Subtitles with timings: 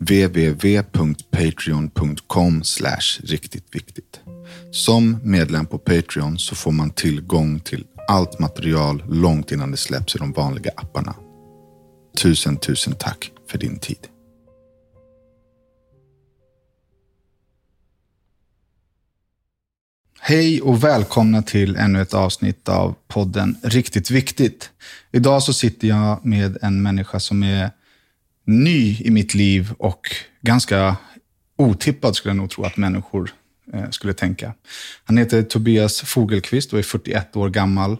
[0.00, 2.62] www.patreon.com
[3.22, 4.20] riktigt viktigt.
[4.70, 10.16] Som medlem på Patreon så får man tillgång till allt material långt innan det släpps
[10.16, 11.14] i de vanliga apparna.
[12.16, 14.08] Tusen, tusen tack för din tid.
[20.20, 24.70] Hej och välkomna till ännu ett avsnitt av podden Riktigt Viktigt.
[25.12, 27.70] Idag så sitter jag med en människa som är
[28.50, 30.96] ny i mitt liv och ganska
[31.56, 33.30] otippad skulle jag nog tro att människor
[33.72, 34.54] eh, skulle tänka.
[35.04, 37.96] Han heter Tobias Fogelqvist och är 41 år gammal.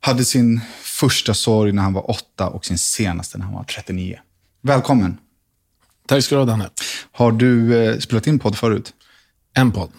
[0.00, 4.18] Hade sin första sorg när han var åtta och sin senaste när han var 39.
[4.62, 5.18] Välkommen!
[6.06, 6.70] Tack ska du ha, Danne.
[7.12, 8.92] Har du eh, spelat in podd förut?
[9.54, 9.90] En podd.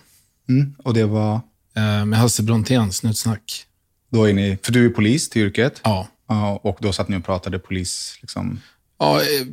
[0.49, 1.33] Mm, och det var?
[1.75, 3.65] Eh, med Hasse Brontén, Snutsnack.
[4.09, 5.81] Då är ni, för du är polis till yrket?
[5.83, 6.07] Ja.
[6.27, 8.17] Ja, och då satt ni och pratade polis?
[8.21, 8.59] Liksom.
[9.03, 9.21] Ja.
[9.21, 9.47] eh,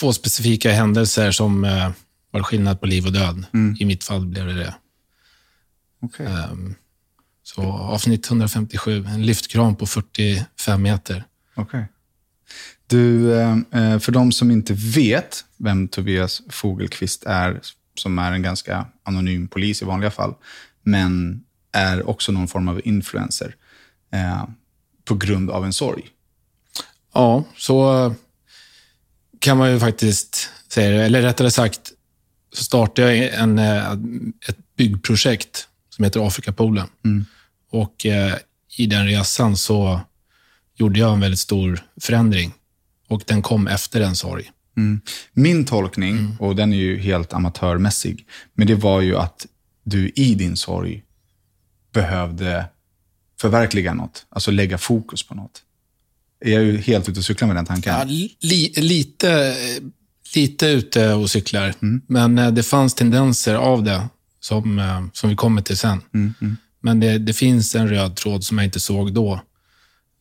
[0.00, 1.90] Två specifika händelser som eh,
[2.30, 3.44] var skillnad på liv och död.
[3.54, 3.76] Mm.
[3.80, 4.74] I mitt fall blev det det.
[6.00, 6.26] Okay.
[6.26, 6.74] Ehm,
[7.42, 11.24] Så avsnitt 157, en lyftkran på 45 meter.
[11.56, 11.84] Okay.
[12.86, 17.60] Du, eh, eh, för de som inte vet vem Tobias Fogelqvist är,
[17.94, 20.34] som är en ganska anonym polis i vanliga fall,
[20.82, 23.54] men är också någon form av influencer
[24.12, 24.44] eh,
[25.04, 26.02] på grund av en sorg.
[27.14, 28.14] Ja, så
[29.46, 31.04] kan man ju faktiskt säga.
[31.04, 31.92] Eller rättare sagt,
[32.52, 33.92] så startade jag en, eh,
[34.48, 36.86] ett byggprojekt som heter Afrikapoolen.
[37.04, 37.24] Mm.
[37.70, 38.34] Och eh,
[38.76, 40.00] i den resan så
[40.74, 42.52] gjorde jag en väldigt stor förändring.
[43.08, 44.50] Och den kom efter en sorg.
[44.76, 45.00] Mm.
[45.32, 49.46] Min tolkning, och den är ju helt amatörmässig, men det var ju att
[49.84, 51.02] du i din sorg
[51.92, 52.66] behövde
[53.40, 54.26] förverkliga något.
[54.28, 55.62] Alltså lägga fokus på något.
[56.40, 57.94] Är jag ju helt ute och cyklar med den tanken?
[57.94, 58.04] Ja,
[58.40, 59.56] li, lite,
[60.34, 61.74] lite ute och cyklar,
[62.06, 64.08] men eh, det fanns tendenser av det
[64.40, 66.00] som, eh, som vi kommer till sen.
[66.14, 66.56] Mm, mm.
[66.80, 69.40] Men det, det finns en röd tråd som jag inte såg då.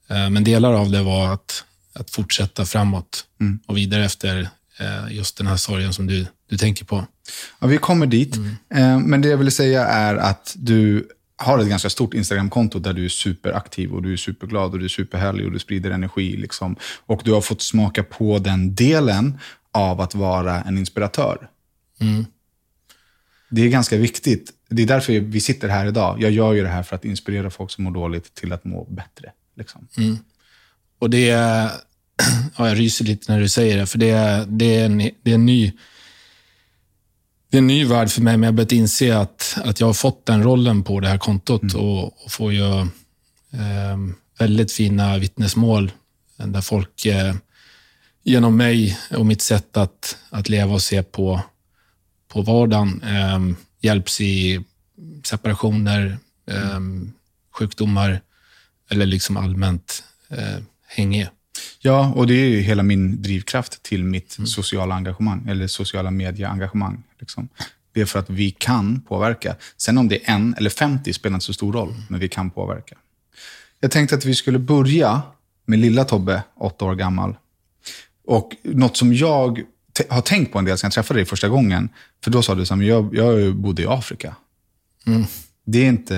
[0.09, 3.59] Eh, Men delar av det var att, att fortsätta framåt Mm.
[3.66, 4.50] och vidare efter
[5.09, 7.06] just den här sorgen som du, du tänker på.
[7.59, 8.36] Ja, vi kommer dit.
[8.76, 12.94] Eh, Men det jag vill säga är att du har ett ganska stort Instagramkonto där
[12.94, 16.38] du är superaktiv och du är superglad och du är superhärlig och du sprider energi.
[16.38, 16.75] Liksom.
[17.06, 19.40] Och du har fått smaka på den delen
[19.72, 21.50] av att vara en inspiratör.
[22.00, 22.25] Mm.
[23.50, 24.51] Det är ganska viktigt.
[24.69, 26.22] Det är därför vi sitter här idag.
[26.22, 28.85] Jag gör ju det här för att inspirera folk som mår dåligt till att må
[28.85, 29.31] bättre.
[29.56, 29.88] Liksom.
[31.00, 31.69] Och det är...
[32.57, 35.31] Ja, jag ryser lite när du säger det, för det är, det är, en, det
[35.31, 35.73] är en ny...
[37.56, 39.88] Det är en ny värld för mig, men jag har börjat inse att, att jag
[39.88, 42.80] har fått den rollen på det här kontot och, och får ju
[43.52, 43.98] eh,
[44.40, 45.92] väldigt fina vittnesmål
[46.38, 47.36] där folk eh,
[48.24, 51.42] genom mig och mitt sätt att, att leva och se på,
[52.28, 53.40] på vardagen eh,
[53.82, 54.64] hjälps i
[55.24, 56.18] separationer,
[56.52, 56.80] eh,
[57.52, 58.22] sjukdomar
[58.90, 61.30] eller liksom allmänt eh, hänge.
[61.80, 67.03] Ja, och det är ju hela min drivkraft till mitt sociala engagemang, eller sociala medieengagemang.
[67.20, 67.50] Liksom.
[67.94, 69.56] Det är för att vi kan påverka.
[69.78, 72.50] Sen om det är en eller 50 spelar inte så stor roll, men vi kan
[72.50, 72.96] påverka.
[73.80, 75.22] Jag tänkte att vi skulle börja
[75.66, 77.36] med lilla Tobbe, åtta år gammal.
[78.26, 79.62] Och något som jag
[80.09, 81.90] har tänkt på en del sen jag träffade dig första gången,
[82.24, 84.36] för då sa du att jag, jag bodde i Afrika.
[85.66, 86.16] Det, är inte,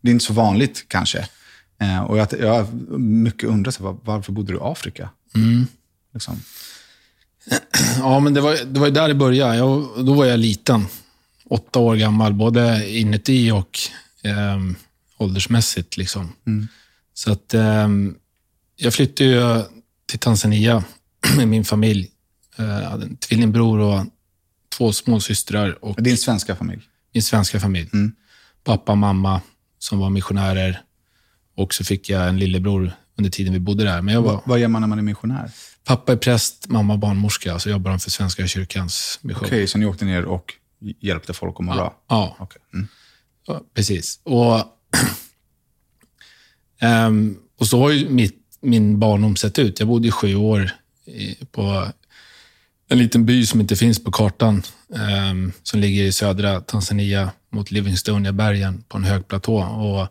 [0.00, 1.28] det är inte så vanligt kanske.
[1.78, 5.10] Eh, och jag, jag mycket undrat, så här, var- varför bodde du i Afrika?
[6.14, 6.36] Liksom.
[7.98, 9.56] Ja, men det var, det var där det började.
[9.56, 10.86] Jag, då var jag liten.
[11.44, 13.78] Åtta år gammal, både inuti och
[14.22, 14.58] eh,
[15.18, 15.96] åldersmässigt.
[15.96, 16.32] Liksom.
[17.14, 17.88] Så att eh,
[18.76, 19.66] jag flyttade
[20.06, 20.84] till Tanzania
[21.36, 22.10] med min familj.
[22.58, 24.06] Eh, Jag hade en tvillingbror och
[24.76, 26.82] två småsystrar och Din svenska familj.
[27.12, 27.88] min svenska familj.
[28.64, 29.40] Pappa och mamma
[29.78, 30.82] som var missionärer.
[31.56, 34.02] Och så fick jag en lillebror under tiden vi bodde där.
[34.02, 35.50] Men jag var, Vad gör man när man är missionär?
[35.84, 37.58] pappa är präst, mamma barnmorska.
[37.58, 39.44] Så jobbar de för Svenska kyrkans mission.
[39.46, 40.54] Okej, så ni åkte ner och
[41.00, 41.94] hjälpte folk att må bra?
[42.08, 42.62] Ja, Okej.
[42.74, 42.88] Mm.
[43.46, 44.20] Ja, precis.
[44.22, 44.62] Och,
[46.80, 49.78] ehm, och så har ju mitt, min barndom sett ut.
[49.78, 50.70] Jag bodde i sju år
[51.06, 51.88] i, på
[52.88, 54.62] en liten by som inte finns på kartan,
[54.96, 59.56] ehm, som ligger i södra Tanzania mot Livingstonia-bergen på en hög platå.
[59.64, 60.08] Och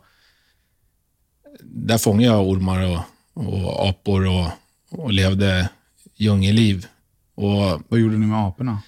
[1.76, 3.00] där fångade jag ormar och,
[3.34, 4.48] och apor och,
[4.90, 5.68] och levde
[6.16, 6.86] djungelliv.
[7.34, 8.82] Och, Vad gjorde ni med aporna?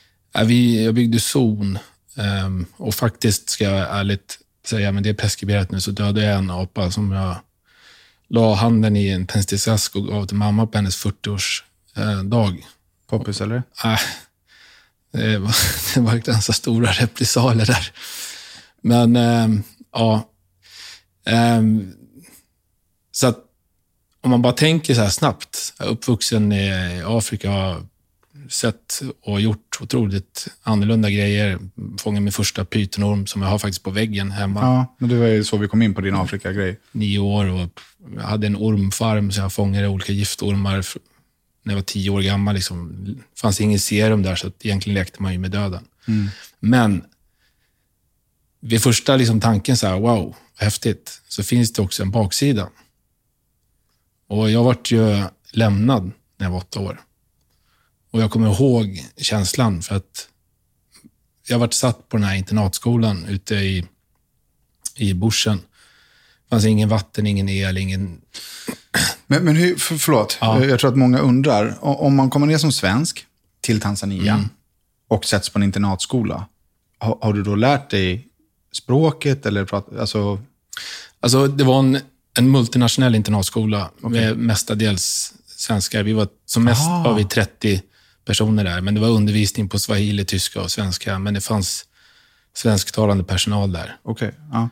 [0.44, 1.78] vi, jag byggde zon
[2.16, 6.38] ehm, och faktiskt, ska jag ärligt säga, men det är preskriberat nu, så dödade jag
[6.38, 7.36] en apa som jag
[8.28, 12.64] la handen i en tändsticksask och gav till mamma på hennes 40-årsdag.
[13.06, 13.62] Poppis, eller?
[13.84, 14.00] Äh,
[15.12, 15.54] det, var,
[15.94, 17.92] det var ganska stora repressalier där.
[18.82, 19.62] Men ehm,
[19.92, 20.28] ja.
[21.26, 21.94] Ehm,
[23.18, 23.38] så att
[24.20, 25.74] om man bara tänker så här snabbt.
[25.78, 27.82] Jag är uppvuxen i Afrika, har
[28.48, 31.58] sett och gjort otroligt annorlunda grejer.
[31.98, 34.60] Fångade min första pytonorm som jag har faktiskt på väggen hemma.
[34.60, 36.78] Ja, men det var ju så vi kom in på din Afrika-grej.
[36.92, 37.80] Nio år och
[38.14, 40.86] jag hade en ormfarm så jag fångade olika giftormar
[41.62, 42.54] när jag var tio år gammal.
[42.54, 43.04] Liksom.
[43.04, 45.84] Det fanns ingen serum där, så egentligen lekte man ju med döden.
[46.60, 47.04] Men
[48.60, 52.68] vid första liksom tanken så här, wow, häftigt, så finns det också en baksida.
[54.28, 57.00] Och jag vart ju lämnad när jag var åtta år.
[58.10, 60.28] Och jag kommer ihåg känslan för att
[61.48, 63.86] jag vart satt på den här internatskolan ute i,
[64.96, 65.56] i bushen.
[66.44, 68.20] Det fanns ingen vatten, ingen el, ingen...
[69.26, 70.64] Men, men hur, för, förlåt, Ja.
[70.64, 71.78] jag tror att många undrar.
[71.84, 73.26] Om man kommer ner som svensk
[73.60, 74.48] till Tanzania Mm.
[75.08, 76.46] och sätts på en internatskola,
[76.98, 78.28] har, har du då lärt dig
[78.72, 79.46] språket?
[79.46, 80.40] Eller prat, alltså,
[81.20, 81.98] Alltså, det var en,
[82.38, 86.02] en multinationell internatskola med mestadels svenskar.
[86.02, 87.02] Vi var, som mest Ah.
[87.02, 87.82] var vi 30
[88.24, 91.18] personer där, men det var undervisning på swahili, tyska och svenska.
[91.18, 91.84] Men det fanns
[92.54, 93.96] svensktalande personal där.
[94.02, 94.34] okej.
[94.52, 94.68] ja.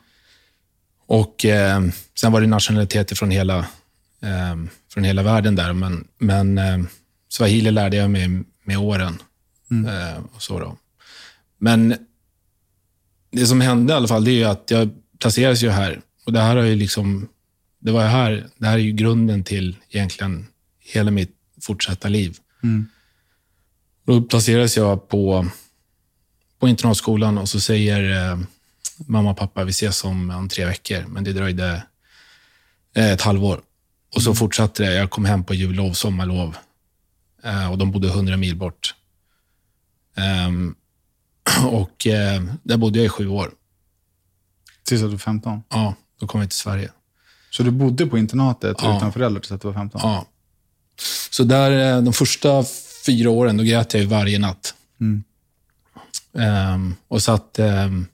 [1.08, 1.80] Och eh,
[2.20, 3.58] sen var det nationaliteter från hela,
[4.22, 4.56] eh,
[4.92, 5.72] från hela världen där.
[5.72, 6.78] Men, men eh,
[7.28, 8.28] swahili lärde jag mig
[8.64, 9.18] med åren.
[9.70, 10.76] Eh, och så då.
[11.58, 11.96] Men
[13.32, 16.00] det som hände i alla fall, det är ju att jag placerades ju här.
[16.26, 17.28] Och det här har ju liksom,
[17.86, 20.46] det var här, det här är ju grunden till egentligen
[20.78, 22.38] hela mitt fortsatta liv.
[22.62, 22.86] Mm.
[24.04, 25.46] Då placerades jag på,
[26.58, 28.38] på internatskolan och så säger eh,
[28.96, 31.04] mamma och pappa, vi ses om, om tre veckor.
[31.08, 31.82] Men det dröjde
[32.94, 33.60] eh, ett halvår.
[34.14, 34.94] Och så fortsatte det.
[34.94, 36.56] Jag kom hem på jullov, sommarlov.
[37.42, 38.94] Eh, och de bodde 100 mil bort.
[40.16, 40.74] Ehm,
[41.66, 43.50] och eh, där bodde jag i sju år.
[44.82, 45.62] Tills du var 15.
[45.68, 46.90] Ja, då kom jag till Sverige.
[47.56, 48.96] Så du bodde på internatet Ja.
[48.96, 50.00] utan föräldrar tills att du var 15?
[50.04, 50.26] Ja.
[51.30, 52.64] Så där, eh, de första
[53.06, 54.74] fyra åren, då grät jag varje natt.
[55.00, 55.24] Mm.
[56.34, 58.06] Ehm, och satt ehm,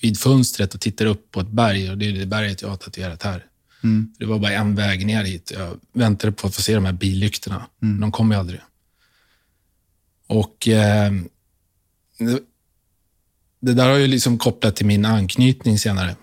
[0.00, 1.90] vid fönstret och tittade upp på ett berg.
[1.90, 3.44] Och det är det berget jag har tatuerat här.
[3.84, 4.12] Mm.
[4.18, 5.52] Det var bara en väg ner hit.
[5.54, 7.66] Jag väntade på att få se de här billyktorna.
[7.82, 8.00] Mm.
[8.00, 8.60] De kom ju aldrig.
[10.26, 11.28] Och ehm,
[12.18, 12.40] det,
[13.60, 16.16] det där har ju liksom kopplat till min anknytning senare.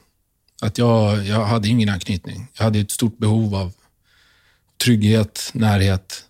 [0.61, 2.47] Att jag, jag hade ingen anknytning.
[2.57, 3.73] Jag hade ett stort behov av
[4.77, 6.25] trygghet, närhet.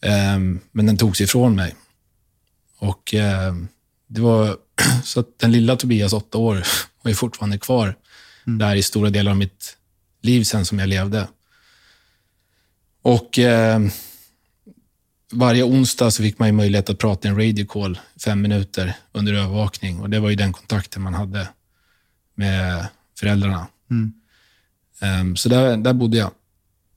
[0.00, 1.74] Ehm, men den togs ifrån mig.
[2.78, 3.68] Och ehm,
[4.06, 4.56] det var
[5.04, 6.54] så att den lilla Tobias, åtta år,
[7.02, 7.96] var ju fortfarande kvar
[8.44, 9.76] där i stora delar av mitt
[10.22, 11.28] liv sen som jag levde.
[13.02, 13.90] Och ehm,
[15.32, 18.94] varje onsdag så fick man ju möjlighet att prata i en radio call fem minuter
[19.12, 20.00] under övervakning.
[20.00, 21.48] Och det var ju den kontakten man hade
[22.34, 23.66] med föräldrarna.
[23.90, 24.12] Mm.
[25.00, 26.30] Ehm, så där, där bodde jag.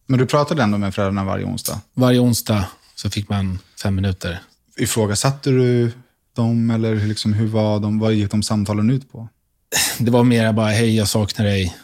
[0.05, 1.81] Men du pratade ändå med föräldrarna varje onsdag?
[1.93, 4.41] Varje onsdag så fick man fem minuter.
[4.77, 5.91] Ifrågasatte du
[6.35, 9.29] dem eller liksom, hur var de, vad gick de samtalen ut på?
[9.97, 11.77] Det var mer bara, hej, jag saknar dig.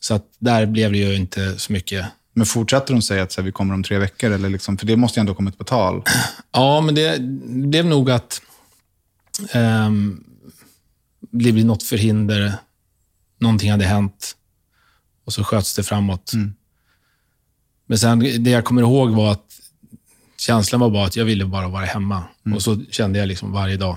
[0.00, 2.06] Så att där blev det ju inte så mycket.
[2.32, 4.30] Men fortsatte de säga att så här, vi kommer om tre veckor?
[4.30, 6.02] Eller liksom, för det måste ju ändå ha kommit på tal.
[6.52, 8.40] Ja, men det, det blev nog att
[9.54, 10.24] um,
[11.20, 12.52] det blev något förhinder.
[13.38, 14.36] Någonting hade hänt
[15.24, 16.32] och så sköts det framåt.
[16.32, 16.54] Mm.
[17.86, 19.60] Men sen, det jag kommer ihåg var att
[20.38, 22.24] känslan var bara att jag ville bara vara hemma.
[22.54, 23.96] Och så kände jag liksom varje dag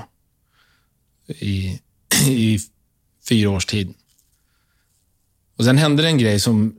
[1.28, 1.80] i,
[2.28, 2.60] i
[3.30, 3.94] fyra års tid.
[5.58, 6.76] Och Sen hände det en grej som,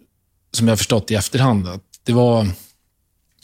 [0.53, 1.69] som jag förstått i efterhand.
[1.69, 2.49] Att det var,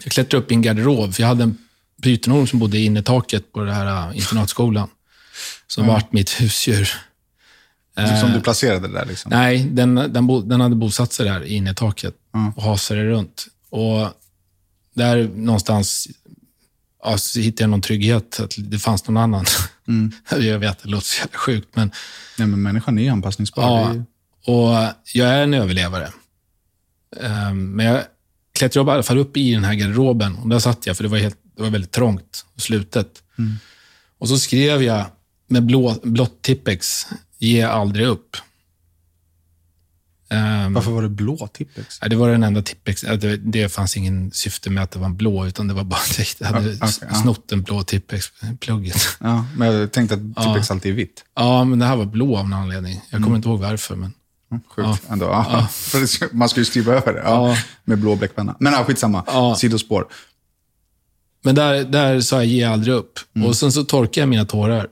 [0.05, 1.59] jag klättrade upp i en garderob, för jag hade en
[2.03, 4.89] pytonorm som bodde i innertaket på den här internatskolan.
[5.67, 5.95] Som Mm.
[5.95, 6.91] vart mitt husdjur.
[8.21, 9.05] Som du placerade där.
[9.07, 9.31] Liksom.
[9.31, 12.53] Nej, den, den, bo, den hade bosatt sig där i innertaket Mm.
[12.53, 13.47] och hasade runt.
[13.71, 14.09] Och
[14.95, 16.09] där någonstans
[17.05, 19.45] ja, hittade jag någon trygghet, att det fanns någon annan.
[19.89, 20.13] Mm.
[20.31, 21.91] jag vet, det låter så jävla sjukt, men
[22.39, 23.63] Nej, men människan är anpassningsbar.
[23.63, 23.91] Ja.
[23.91, 24.05] Är
[24.53, 26.13] och jag är en överlevare.
[27.21, 28.03] Ehm, Men jag
[28.59, 31.11] klättrade i alla fall upp i den här garderoben och där satt jag, för det
[31.11, 33.23] var, helt, det var väldigt trångt och slutet.
[33.39, 33.55] Mm.
[34.19, 35.05] Och så skrev jag
[35.49, 37.07] med blå, blått Tippex,
[37.39, 38.37] ge aldrig upp.
[40.29, 41.99] Ehm, Varför var det blå Tippex?
[42.01, 43.01] det var den enda Tippex.
[43.01, 45.97] Det, det fanns ingen syfte med att det var en blå, utan det var bara
[46.01, 47.15] att jag hade Ja, okej, ja.
[47.15, 49.17] snott en blå Tippex-plugget.
[49.21, 51.25] Ja, men jag tänkte att Tippex alltid är vitt.
[51.35, 52.95] Ja, men det här var blå av någon anledning.
[53.11, 53.25] Jag Mm.
[53.25, 54.13] kommer inte ihåg varför, men
[54.51, 55.27] Mm, Sjukt ändå.
[55.27, 55.69] Ja.
[55.93, 57.49] Det ska- Man ska ju skriva över det ja.
[57.51, 57.57] Ja.
[57.85, 58.57] med blå bläckpenna.
[58.61, 59.25] Men ja, skitsamma.
[59.27, 59.57] Ja.
[59.57, 60.07] Sidospår.
[61.43, 63.19] Men där, där sa jag ge aldrig upp.
[63.37, 63.49] Mm.
[63.49, 64.89] Och sen så torkade jag mina tårar.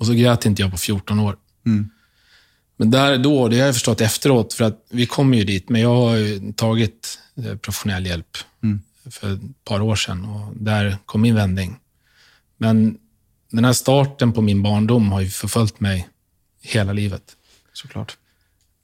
[0.00, 1.36] Och så grät inte jag på 14 år.
[1.66, 1.90] Mm.
[2.76, 5.80] Men där då, det har jag förstått efteråt, för att vi kom ju dit, men
[5.80, 8.80] jag har ju tagit eh, professionell hjälp Mm.
[9.10, 11.76] för ett par år sedan och där kom min vändning.
[12.56, 12.98] Men
[13.50, 16.08] den här starten på min barndom har ju förföljt mig
[16.62, 17.36] hela livet.
[17.72, 18.16] Såklart.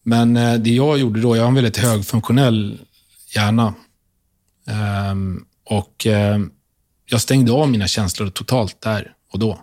[0.03, 2.81] Men eh, det jag gjorde då, jag har en väldigt högfunktionell
[3.35, 3.75] hjärna.
[4.67, 6.51] Ehm, och ehm,
[7.07, 9.59] jag stängde av mina känslor totalt där och då.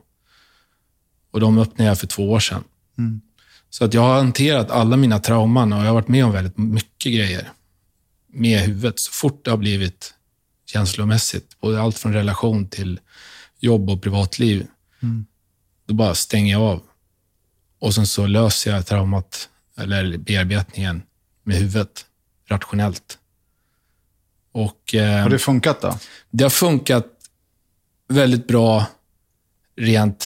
[1.34, 2.64] Och de öppnade jag för två år sedan.
[2.98, 3.22] Mm.
[3.70, 6.58] Så att jag har hanterat alla mina trauman och jag har varit med om väldigt
[6.58, 7.50] mycket grejer
[8.28, 9.00] med huvudet.
[9.00, 10.14] Så fort det har blivit
[10.66, 13.00] känslomässigt, både allt från relation till
[13.60, 14.68] jobb och privatliv,
[15.04, 15.26] Mm.
[15.86, 16.82] då bara stänger jag av.
[17.80, 21.02] Och sen så löser jag traumat eller bearbetningen
[21.44, 22.06] med huvudet,
[22.48, 23.18] rationellt.
[24.52, 25.98] Och eh, Har det funkat då?
[26.32, 27.08] det har funkat
[28.08, 28.86] väldigt bra
[29.76, 30.26] rent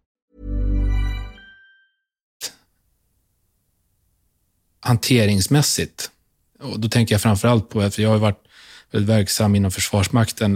[4.81, 6.11] Hanteringsmässigt.
[6.59, 8.43] Och då tänker jag framför allt på, för jag har varit
[8.91, 10.55] väldigt verksam inom Försvarsmakten.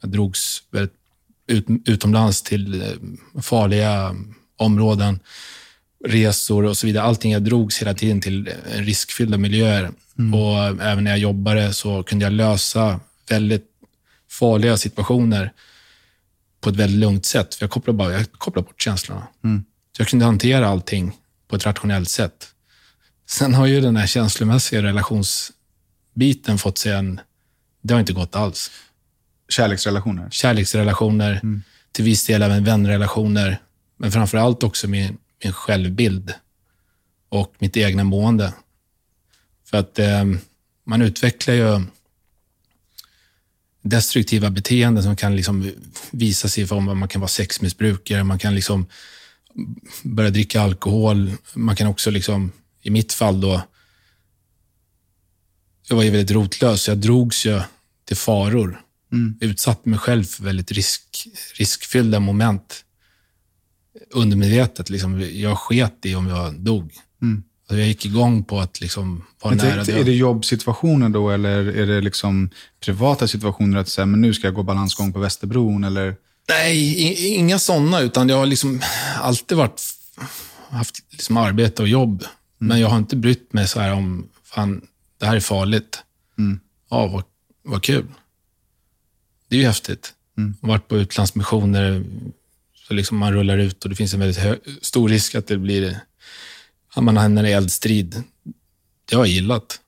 [0.00, 0.94] Jag drogs väldigt
[1.46, 4.16] ut, utomlands till eh, farliga
[4.56, 5.20] områden,
[6.04, 7.04] resor och så vidare.
[7.04, 9.90] Allting jag drogs hela tiden till eh, riskfyllda miljöer.
[10.34, 13.66] Och även när jag jobbade så kunde jag lösa väldigt
[14.30, 15.52] farliga situationer
[16.60, 17.54] på ett väldigt lugnt sätt.
[17.54, 19.26] För jag kopplade, bara, jag kopplade bort känslorna.
[19.96, 21.12] Så jag kunde hantera allting
[21.48, 22.51] på ett rationellt sätt.
[23.32, 27.20] Sen har ju den här känslomässiga relationsbiten fått sig en...
[27.82, 28.70] Det har inte gått alls.
[29.48, 30.30] Kärleksrelationer.
[30.30, 31.40] Kärleksrelationer,
[31.92, 33.60] till viss del även vänrelationer,
[33.96, 36.34] men framför allt också min, min självbild
[37.28, 38.52] och mitt egna mående.
[39.70, 40.24] För att eh,
[40.84, 41.80] man utvecklar ju
[43.82, 45.70] destruktiva beteenden som kan liksom
[46.10, 48.86] visa sig i form av att man kan vara sexmissbrukare, man kan liksom
[50.02, 51.32] börja dricka alkohol.
[51.54, 53.62] Man kan också, liksom, i mitt fall då,
[55.88, 57.60] jag var ju väldigt rotlös, jag drogs ju
[58.04, 58.80] till faror.
[59.40, 62.84] Utsatte mig själv för väldigt risk, riskfyllda moment.
[64.10, 64.90] Undermedvetet.
[64.90, 66.92] Liksom, jag sket i om jag dog.
[67.72, 70.00] Alltså, jag gick igång på att liksom vara Men nära tänkte, död.
[70.00, 73.78] är det jobbsituationer då, eller är det liksom privata situationer?
[73.78, 76.16] Att säga, men nu ska jag gå balansgång på Västerbron, eller?
[76.48, 78.80] Nej, inga sådana, utan jag har liksom
[79.20, 79.82] alltid varit,
[80.70, 82.24] haft liksom arbete och jobb.
[82.68, 84.86] Men jag har inte brytt mig så här om, fan,
[85.18, 86.02] det här är farligt.
[86.90, 87.24] Ja, vad,
[87.62, 88.06] vad kul.
[89.48, 90.14] Det är ju häftigt.
[90.38, 90.54] Mm.
[90.60, 92.04] varit på utlandsmissioner,
[92.74, 95.58] så liksom man rullar ut och det finns en väldigt hö- stor risk att det
[95.58, 96.00] blir,
[96.94, 98.22] att man hamnar i eldstrid.
[99.04, 99.80] Det har jag gillat.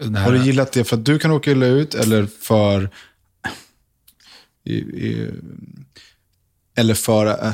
[0.00, 2.90] Här- Har du gillat det för att du kan åka illa ut, eller för...
[4.64, 5.30] I, i,
[6.74, 7.26] eller för...
[7.46, 7.52] eh,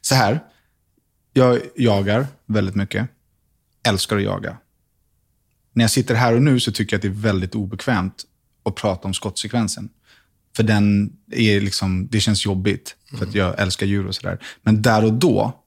[0.00, 0.40] så här.
[1.36, 3.08] Jag jagar väldigt mycket.
[3.88, 4.56] Älskar att jaga.
[5.72, 8.24] När jag sitter här och nu så tycker jag att det är väldigt obekvämt
[8.62, 9.88] att prata om skottsekvensen.
[10.56, 14.38] För den är liksom, det känns jobbigt, för att jag älskar djur och sådär.
[14.62, 15.62] Men där och då,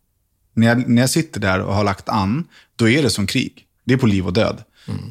[0.54, 3.66] när jag, när jag sitter där och har lagt an, då är det som krig.
[3.84, 4.64] Det är på liv och död.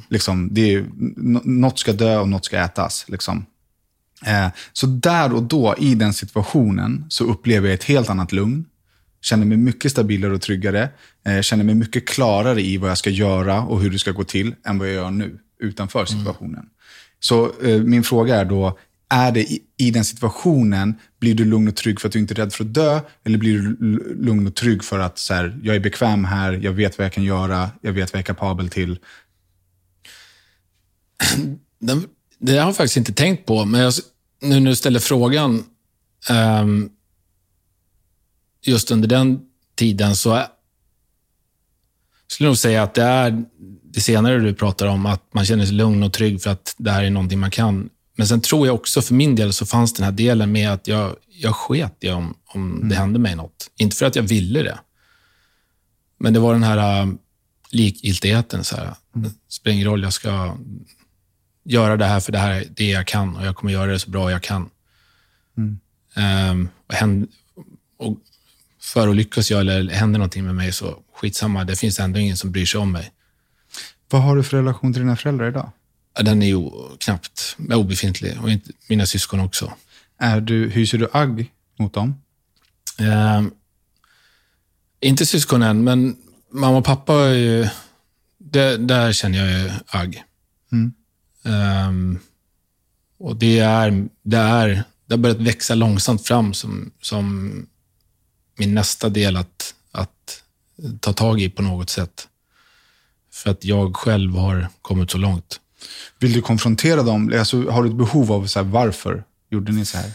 [0.09, 0.87] Liksom, det är,
[1.45, 3.05] något ska dö och något ska ätas.
[3.09, 3.47] Liksom.
[4.27, 8.65] Eh, så där och då, i den situationen, så upplever jag ett helt annat lugn.
[9.21, 10.89] Känner mig mycket stabilare och tryggare.
[11.27, 14.25] Eh, känner mig mycket klarare i vad jag ska göra och hur det ska gå
[14.25, 16.67] till, än vad jag gör nu, utanför situationen.
[17.21, 18.79] Så eh, min fråga är då,
[19.11, 22.35] är det i, i den situationen, blir du lugn och trygg för att du inte
[22.35, 23.01] är rädd för att dö?
[23.25, 23.77] Eller blir du
[24.21, 27.13] lugn och trygg för att så här, jag är bekväm här, jag vet vad jag
[27.13, 28.99] kan göra, jag vet vad jag är kapabel till?
[31.81, 32.07] Den,
[32.39, 33.93] det har jag faktiskt inte tänkt på, men jag,
[34.43, 35.65] nu när du ställer frågan,
[36.31, 36.91] ehm,
[38.63, 39.41] just under den
[39.75, 40.47] tiden så är,
[42.27, 43.45] skulle jag nog säga att det är
[43.83, 46.91] det senare du pratar om, att man känner sig lugn och trygg för att det
[46.91, 47.91] här är någonting man kan.
[48.17, 50.89] Men sen tror jag också för min del så fanns den här delen med att
[50.89, 52.89] jag, jag sket i om, om mm.
[52.89, 53.71] det hände mig något.
[53.77, 54.79] Inte för att jag ville det.
[56.19, 57.15] Men det var den här uh,
[57.71, 58.65] likgiltigheten.
[58.65, 59.31] Så här, mm.
[59.49, 60.57] Spelar ingen roll, jag ska
[61.65, 63.99] göra det här för det här är det jag kan och jag kommer göra det
[63.99, 64.71] så bra jag kan.
[65.57, 65.79] Mm.
[66.51, 67.29] Um, och, händ,
[67.97, 68.19] och
[68.81, 72.67] förolyckas jag eller händer någonting med mig så skitsamma, det finns ändå ingen som bryr
[72.67, 73.13] sig om mig.
[74.11, 75.71] Vad har du för relation till dina föräldrar idag?
[76.21, 79.73] Den är ju knappt obefintlig och inte, mina syskon också.
[80.19, 82.23] Är du, hyser du agg mot dem?
[83.01, 83.51] Um,
[85.01, 86.17] inte syskonen, men
[86.53, 87.69] mamma och pappa är ju...
[88.39, 90.25] Det, där känner jag ju agg.
[90.73, 90.93] Mm.
[91.89, 92.19] Um,
[93.19, 97.67] och det är, det är, det har börjat växa långsamt fram som, som
[98.59, 100.43] min nästa del att, att
[101.01, 102.29] ta tag i på något sätt.
[103.33, 105.61] För att jag själv har kommit så långt.
[106.19, 107.33] Vill du konfrontera dem?
[107.39, 110.13] Alltså, har du ett behov av så här, varför gjorde ni så här?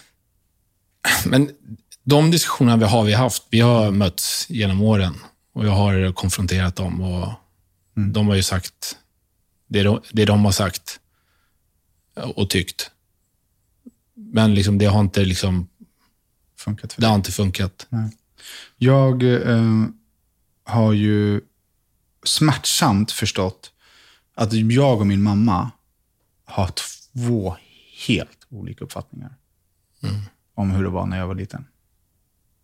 [1.26, 1.50] Men
[2.04, 5.16] de diskussionerna vi har vi haft, vi har mötts genom åren
[5.54, 7.34] och jag har konfronterat dem och
[7.98, 8.14] mm.
[8.14, 8.98] de har ju sagt
[9.68, 11.00] det de, det de har sagt
[12.36, 12.92] och tyckt.
[14.16, 15.68] Men liksom, det har inte liksom...
[16.58, 17.88] Funkat det har inte funkat.
[17.90, 18.10] Nej.
[18.78, 19.86] Jag eh,
[20.64, 21.42] har ju
[22.24, 23.72] smärtsamt förstått
[24.36, 25.72] att jag och min mamma
[26.46, 26.70] har
[27.14, 27.56] två
[28.08, 29.36] helt olika uppfattningar
[30.04, 30.22] mm.
[30.54, 31.66] om hur det var när jag var liten.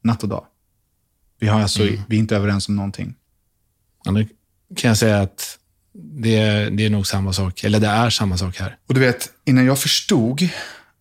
[0.02, 0.46] Natt och dag.
[1.40, 2.02] Vi, har alltså, mm.
[2.08, 3.16] vi är inte överens om någonting.
[4.04, 4.28] Ja, det
[4.76, 5.60] kan jag säga att
[5.94, 7.64] det är, det är nog samma sak.
[7.64, 8.78] Eller det är samma sak här.
[8.88, 10.50] Och du vet, innan jag förstod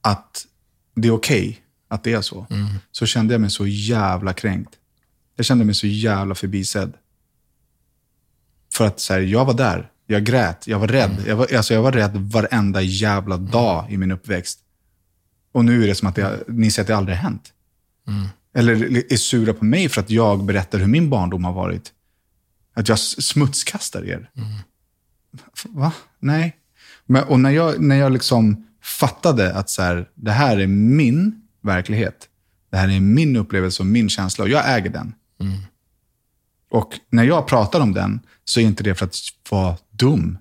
[0.01, 0.47] att
[0.95, 1.57] det är okej okay
[1.89, 2.67] att det är så, mm.
[2.93, 4.75] så kände jag mig så jävla kränkt.
[5.37, 6.93] Jag kände mig så jävla förbisedd.
[8.73, 9.91] För att så här, jag var där.
[10.07, 10.67] Jag grät.
[10.67, 11.11] Jag var rädd.
[11.11, 11.27] Mm.
[11.27, 14.59] Jag, var, alltså, jag var rädd varenda jävla dag i min uppväxt.
[15.53, 17.53] Och nu är det som att det, ni säger att det aldrig har hänt.
[18.09, 18.27] Mm.
[18.55, 21.93] Eller är sura på mig för att jag berättar hur min barndom har varit.
[22.75, 24.31] Att jag smutskastar er.
[24.37, 24.49] Mm.
[25.65, 25.93] Va?
[26.19, 26.57] Nej.
[27.07, 31.48] Men, och när jag, när jag liksom fattade att så här, det här är min
[31.69, 32.29] verklighet.
[32.71, 35.15] Det här är min upplevelse och min känsla och jag äger den.
[35.41, 35.59] Mm.
[36.71, 39.17] Och när jag pratar om den så är inte det för att
[39.51, 40.39] vara dum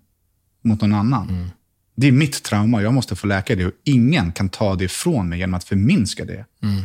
[0.61, 1.29] mot någon annan.
[1.29, 1.49] Mm.
[1.95, 5.29] Det är mitt trauma, jag måste få läka det och ingen kan ta det ifrån
[5.29, 6.45] mig genom att förminska det.
[6.63, 6.83] Mm.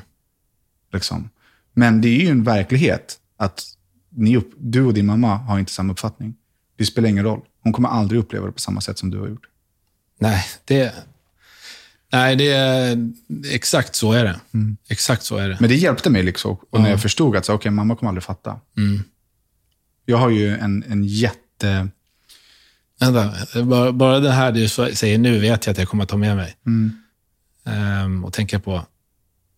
[0.92, 1.30] Liksom.
[1.72, 3.62] Men det är ju en verklighet att
[4.10, 6.34] ni, du och din mamma har inte samma uppfattning.
[6.76, 7.40] Det spelar ingen roll.
[7.62, 9.46] Hon kommer aldrig uppleva det på samma sätt som du har gjort.
[10.18, 10.94] Nej, det,
[12.12, 13.10] nej, det är
[13.50, 14.40] exakt så är det.
[14.54, 14.76] Mm.
[14.88, 15.56] Exakt så är det.
[15.60, 16.50] Men det hjälpte mig liksom.
[16.50, 16.82] Och ja.
[16.82, 18.60] när jag förstod att så, okay, mamma kommer aldrig fatta.
[18.76, 19.02] Mm.
[20.04, 21.88] Jag har ju en, en jätte...
[23.00, 23.32] Vänta,
[23.64, 26.36] bara, bara det här du säger nu vet jag att jag kommer att ta med
[26.36, 26.56] mig.
[26.66, 26.92] Mm.
[28.04, 28.86] Um, och tänka på.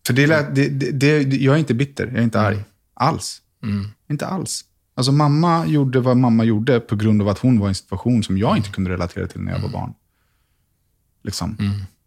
[0.07, 0.91] För det, det, det,
[1.23, 2.55] det, jag är inte bitter, jag är inte arg.
[2.55, 2.65] Mm.
[2.93, 3.41] Alls.
[3.63, 3.87] Mm.
[4.09, 4.65] Inte alls.
[4.95, 8.23] Alltså mamma gjorde vad mamma gjorde på grund av att hon var i en situation
[8.23, 9.93] som jag inte kunde relatera till när jag var barn.
[11.23, 11.57] Liksom.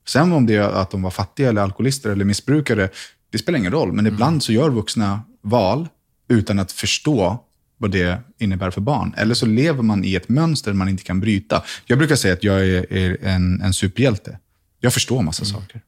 [0.09, 2.89] Sen om det är att de var fattiga, eller alkoholister eller missbrukare,
[3.31, 3.89] det spelar ingen roll.
[3.93, 4.15] Men mm.
[4.15, 5.89] ibland så gör vuxna val
[6.29, 7.45] utan att förstå
[7.77, 9.15] vad det innebär för barn.
[9.17, 11.65] Eller så lever man i ett mönster man inte kan bryta.
[11.87, 14.39] Jag brukar säga att jag är, är en, en superhjälte.
[14.81, 15.61] Jag förstår massa mm.
[15.61, 15.81] saker.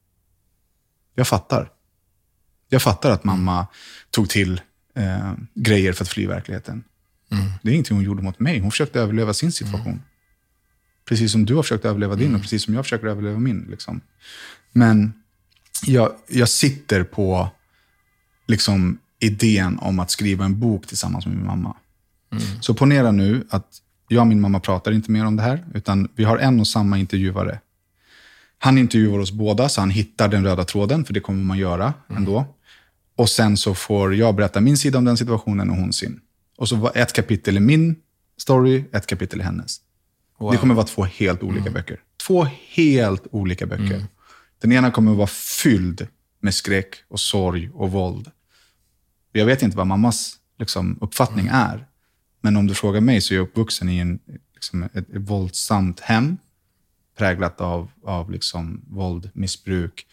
[1.14, 1.70] Jag fattar.
[2.68, 3.66] Jag fattar att mamma
[4.10, 4.60] tog till
[4.96, 6.84] eh, grejer för att fly verkligheten.
[7.32, 7.44] Mm.
[7.62, 8.58] Det är ingenting hon gjorde mot mig.
[8.58, 9.92] Hon försökte överleva sin situation.
[9.92, 10.02] Mm.
[11.04, 12.40] Precis som du har försökt överleva din och mm.
[12.40, 13.66] precis som jag försöker överleva min.
[13.70, 14.00] Liksom.
[14.72, 15.12] Men
[15.86, 17.48] jag, jag sitter på
[18.46, 21.76] liksom, idén om att skriva en bok tillsammans med min mamma.
[22.32, 22.44] Mm.
[22.60, 23.66] Så ponera nu att
[24.08, 26.68] jag och min mamma pratar inte mer om det här, utan vi har en och
[26.68, 27.60] samma intervjuare.
[28.58, 31.94] Han intervjuar oss båda, så han hittar den röda tråden, för det kommer man göra
[32.08, 32.16] mm.
[32.16, 32.54] ändå.
[33.16, 36.20] Och sen så får jag berätta min sida om den situationen och hon sin.
[36.56, 37.96] Och så var ett kapitel i min
[38.36, 39.80] story, ett kapitel i hennes.
[40.40, 40.52] Wow.
[40.52, 41.72] Det kommer vara två helt olika mm.
[41.72, 42.00] böcker.
[42.26, 43.94] Två helt olika böcker.
[43.94, 44.06] Mm.
[44.60, 46.06] Den ena kommer vara fylld
[46.40, 48.30] med skräck och sorg och våld.
[49.32, 51.60] Jag vet inte vad mammas liksom, uppfattning mm.
[51.60, 51.86] är.
[52.40, 54.18] Men om du frågar mig så är jag uppvuxen i en,
[54.54, 56.36] liksom, ett, ett våldsamt hem
[57.18, 60.06] präglat av, av liksom, våld, missbruk,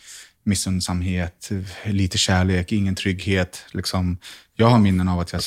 [0.44, 1.50] missundsamhet,
[1.86, 3.66] lite kärlek, ingen trygghet.
[3.72, 4.18] Liksom.
[4.56, 5.42] Jag har minnen av att jag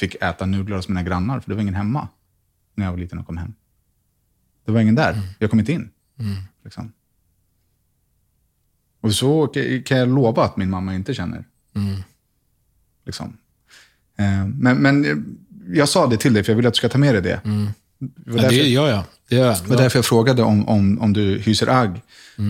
[0.00, 2.08] fick äta nudlar hos mina grannar, för det var ingen hemma
[2.74, 3.54] när jag var liten och kom hem.
[4.68, 5.12] Det var ingen där.
[5.12, 5.24] Mm.
[5.38, 5.90] Jag kom inte in.
[6.18, 6.36] Mm.
[6.64, 6.92] Liksom.
[9.00, 9.46] Och så
[9.84, 11.44] kan jag lova att min mamma inte känner.
[11.74, 12.02] Mm.
[13.06, 13.36] Liksom.
[14.18, 15.24] Eh, men, men
[15.68, 17.40] jag sa det till dig, för jag vill att du ska ta med dig det.
[17.44, 17.68] Mm.
[17.98, 19.04] Det var Ja, därför, det gör jag.
[19.28, 19.58] Det gör jag.
[19.66, 22.00] var därför jag frågade om, om, om du hyser agg.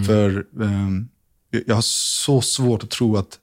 [0.07, 1.09] För ehm,
[1.67, 3.39] jag har så svårt att tro att...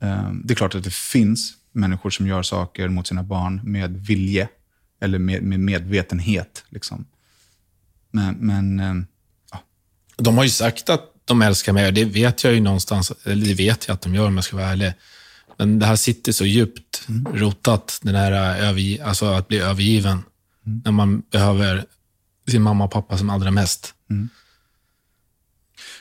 [0.00, 4.06] ehm, det är klart att det finns människor som gör saker mot sina barn med
[4.06, 4.48] vilje.
[5.00, 6.64] Eller med, med medvetenhet.
[6.68, 7.04] Liksom.
[8.18, 9.06] Men, men ehm,
[10.16, 13.46] De har ju sagt att de älskar mig och det vet jag ju någonstans, eller
[13.46, 14.92] det vet jag att de gör om jag ska vara ärlig.
[15.56, 20.22] Men det här sitter så djupt rotat, den här övergi- alltså att bli övergiven.
[20.84, 21.84] När man behöver
[22.48, 23.94] sin mamma och pappa som allra mest.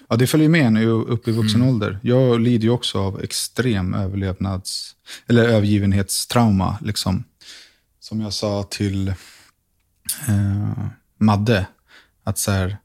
[0.09, 1.99] Ja, det följer med en ju upp i vuxen ålder.
[2.03, 4.95] Jag lider ju också av extrem överlevnads...
[5.27, 6.77] Eller övergivenhetstrauma.
[6.81, 7.23] Liksom.
[7.99, 9.07] Som jag sa till
[10.27, 10.87] eh,
[11.19, 11.65] Madde,
[12.27, 12.77] att så här,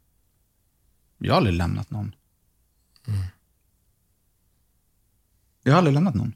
[1.18, 2.14] jag har aldrig lämnat någon.
[5.62, 6.32] Jag har aldrig lämnat någon.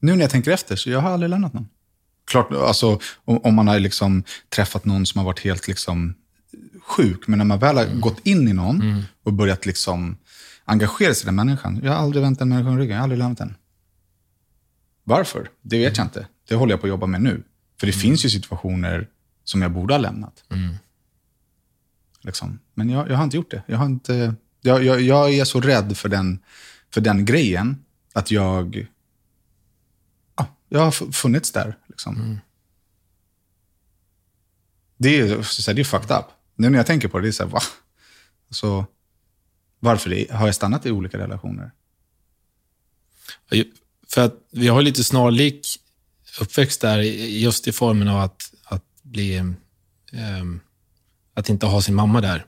[0.00, 1.68] Nu när jag tänker efter, så jag har aldrig lämnat någon.
[2.24, 6.14] Klart, alltså, om, om man har liksom träffat någon som har varit helt liksom
[6.82, 10.16] sjuk, men när man väl har gått in i någon och börjat liksom
[10.64, 11.80] engagera sig i den människan.
[11.82, 13.54] Jag har aldrig vänt en människa i ryggen, jag har aldrig lämnat den.
[15.04, 15.50] Varför?
[15.62, 16.26] Det vet jag inte.
[16.48, 17.42] Det håller jag på att jobba med nu.
[17.80, 19.08] För det finns ju situationer
[19.44, 20.44] som jag borde ha lämnat.
[22.26, 22.58] Liksom.
[22.74, 23.62] Men jag, jag har inte gjort det.
[23.66, 26.38] Jag, har inte, jag, jag, jag är så rädd för den,
[26.90, 28.88] för den grejen att jag...
[30.36, 31.78] Ja, jag har fu- funnits där.
[31.86, 32.40] Liksom.
[34.96, 36.24] Det, är, så här, det är fucked up.
[36.54, 37.60] Nu när jag tänker på det, det är så här, va?
[38.50, 38.86] Så,
[39.80, 41.70] varför det, har jag stannat i olika relationer?
[44.08, 45.66] För att vi har lite snarlik
[46.40, 49.36] uppväxt där, just i formen av att, att bli...
[50.12, 50.60] ehm,
[51.36, 52.46] att inte ha sin mamma där.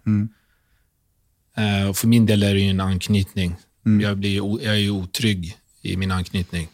[1.57, 3.57] Eh, och för min del är det ju en anknytning.
[4.03, 6.69] Jag, blir, jag är ju otrygg i min anknytning.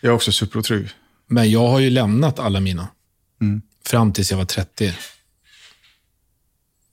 [0.00, 0.88] Jag är också superotrygg.
[1.26, 2.88] Men jag har ju lämnat alla mina.
[3.84, 4.94] Fram tills jag var 30.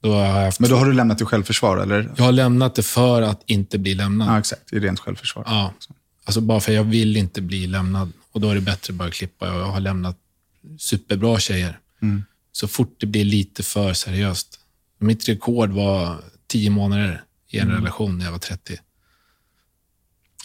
[0.01, 2.11] Då har jag, haft, Men då har du lämnat i självförsvar, eller?
[2.17, 4.27] jag har lämnat det för att inte bli lämnad.
[4.29, 4.73] Ja, exakt.
[4.73, 5.43] I rent självförsvar.
[5.47, 5.73] Ja.
[6.25, 8.11] Alltså bara för jag vill inte bli lämnad.
[8.31, 9.45] Och då är det bättre att bara klippa.
[9.47, 10.17] Jag har lämnat
[10.79, 11.79] superbra tjejer.
[12.51, 14.59] Så fort det blir lite för seriöst.
[14.99, 16.15] Mitt rekord var
[16.47, 18.77] tio månader i en relation när jag var 30.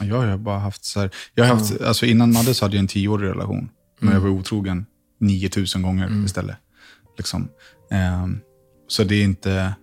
[0.00, 2.80] Jag har bara haft så här, jag har haft, alltså innan Madde så hade jag
[2.80, 3.68] en tioårig relation.
[4.00, 4.86] Men jag var otrogen
[5.20, 6.56] 9000 gånger istället.
[7.16, 7.48] Liksom.
[7.90, 8.40] Ehm,
[8.88, 9.74] så det är inte,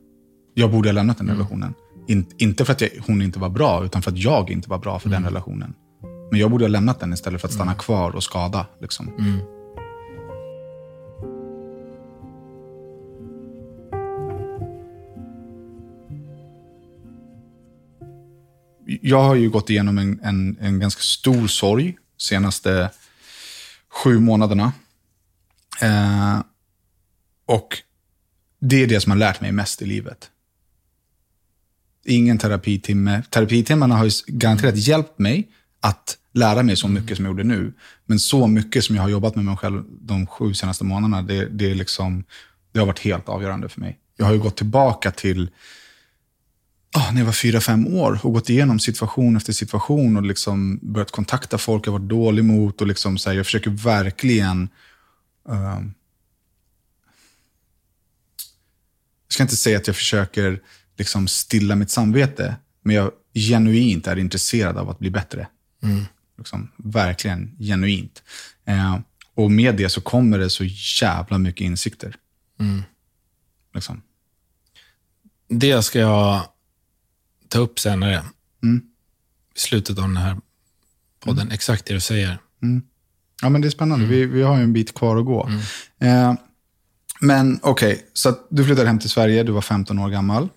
[0.54, 1.74] jag borde ha lämnat den relationen.
[2.08, 4.78] In, inte för att jag, hon inte var bra, utan för att jag inte var
[4.78, 5.74] bra för den relationen.
[6.32, 8.66] Men jag borde ha lämnat den istället för att stanna kvar och skada.
[8.82, 9.12] Liksom.
[18.86, 22.90] Jag har ju gått igenom en, en, en ganska stor sorg senaste
[23.90, 24.74] sju månaderna.
[25.82, 26.40] Eh,
[27.46, 27.78] och
[28.60, 30.30] det är det som har lärt mig mest i livet.
[32.06, 33.24] Ingen terapitimme.
[33.30, 37.74] Terapitimmarna har ju garanterat hjälpt mig att lära mig så mycket som jag gjorde nu.
[38.06, 41.46] Men så mycket som jag har jobbat med mig själv de sju senaste månaderna, det,
[41.46, 42.24] det, är liksom,
[42.72, 44.00] det har varit helt avgörande för mig.
[44.18, 45.50] Jag har ju gått tillbaka till
[46.96, 51.12] när jag var fyra, fem år och gått igenom situation efter situation och liksom börjat
[51.12, 52.82] kontakta folk jag varit dålig mot.
[52.82, 54.70] Och liksom så här, jag försöker verkligen...
[55.50, 55.94] ehm,
[59.28, 60.62] jag ska inte säga att jag försöker
[60.98, 65.48] liksom stilla mitt samvete, men jag genuint är intresserad av att bli bättre.
[66.38, 68.24] Liksom, verkligen genuint.
[68.66, 69.00] Eh,
[69.36, 70.64] och med det så kommer det så
[71.02, 72.16] jävla mycket insikter.
[73.74, 74.02] Liksom.
[75.50, 76.53] Det ska jag
[77.54, 78.24] ta upp senare.
[78.64, 78.82] Mm.
[79.56, 80.38] I slutet av den här
[81.20, 81.52] podden.
[81.52, 82.38] Exakt det du säger.
[83.42, 84.06] Ja, men det är spännande.
[84.06, 85.50] Vi, vi har ju en bit kvar att gå.
[86.00, 86.34] Eh,
[87.20, 90.50] men okej, så att du flyttade hem till Sverige, du var 15 år gammal.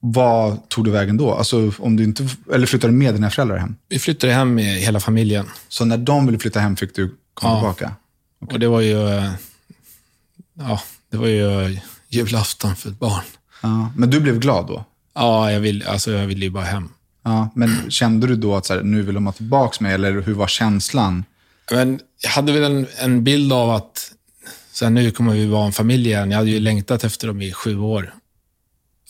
[0.00, 1.34] Vad tog du vägen då?
[1.34, 3.76] Alltså, om du inte, eller flyttade du med dina föräldrar hem?
[3.88, 5.46] Vi flyttade hem med hela familjen.
[5.68, 7.58] Så när de ville flytta hem fick du komma Ja.
[7.74, 7.94] tillbaka?
[8.52, 9.08] Och det var ju...
[9.08, 9.30] eh,
[10.54, 13.22] Ja, det var ju julafton för ett barn.
[13.62, 14.84] Ja, men du blev glad då?
[15.20, 16.88] Ja, jag vill, alltså jag ville ju bara hem.
[17.22, 20.20] Ja, men kände du då att så här, nu vill de ha tillbaka mig, eller
[20.20, 21.24] hur var känslan?
[21.70, 24.12] Men jag hade väl en, en bild av att
[24.72, 26.30] så här, nu kommer vi vara en familj igen.
[26.30, 28.14] Jag hade ju längtat efter dem i sju år.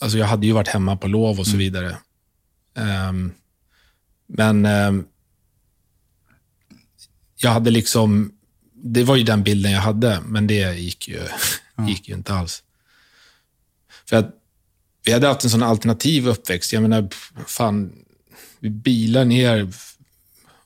[0.01, 1.97] Alltså jag hade ju varit hemma på lov och så vidare.
[2.77, 3.31] Ehm,
[4.27, 5.05] men ehm,
[7.35, 8.31] jag hade liksom,
[8.73, 11.21] det var ju den bilden jag hade, men det gick ju,
[11.87, 12.63] gick ju inte alls.
[14.05, 14.40] För att
[15.03, 16.73] vi hade haft en sån alternativ uppväxt.
[16.73, 17.09] Jag menar,
[17.47, 17.91] fan,
[18.59, 19.69] vi bilar ner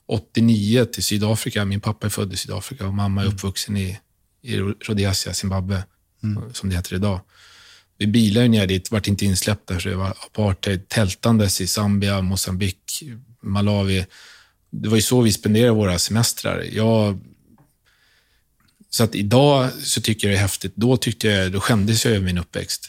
[0.06, 1.64] 89 till Sydafrika.
[1.64, 3.98] Min pappa är född i Sydafrika och mamma är uppvuxen i,
[4.42, 5.82] i Rhodesia, Zimbabwe,
[6.52, 7.20] som det heter idag.
[7.98, 13.02] Vi bilade ner dit, vart inte insläppta, så det var apartheid, tältandes i Zambia, Mosambik,
[13.42, 14.06] Malawi.
[14.70, 16.64] Det var ju så vi spenderade våra semestrar.
[16.72, 17.20] Jag,
[18.90, 20.72] så att idag så tycker jag det är häftigt.
[20.76, 22.88] Då, tyckte jag, då skämdes jag över min uppväxt.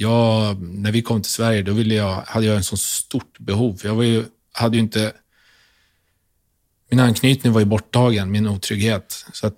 [0.00, 3.80] Jag, när vi kom till Sverige, då ville jag, hade jag en så stort behov.
[3.84, 5.12] Jag var ju, hade ju inte...
[6.90, 9.26] Min anknytning var ju borttagen, min otrygghet.
[9.32, 9.54] Så att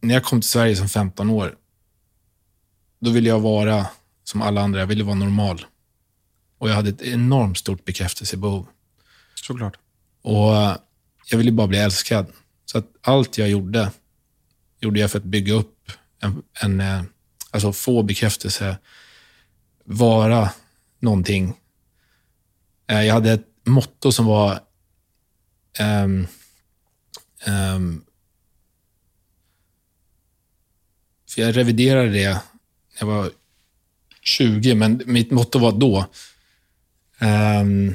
[0.00, 1.56] när jag kom till Sverige som 15 år,
[2.98, 3.86] då ville jag vara
[4.24, 4.80] som alla andra.
[4.80, 5.66] Jag ville vara normal.
[6.58, 8.66] Och jag hade ett enormt stort bekräftelsebehov.
[9.34, 9.76] Såklart.
[10.22, 10.76] Och eh,
[11.30, 12.26] jag ville bara bli älskad.
[12.64, 13.90] Så att allt jag gjorde,
[14.80, 17.02] gjorde jag för att bygga upp en, en eh,
[17.54, 18.78] alltså få bekräftelse,
[19.84, 20.50] vara
[20.98, 21.60] någonting.
[22.86, 24.60] Eh, jag hade ett motto som var
[25.80, 26.26] um,
[27.46, 28.04] um,
[31.30, 32.42] för jag reviderade det när
[32.98, 33.30] jag var
[34.22, 36.06] 20, men mitt motto var då
[37.20, 37.94] um,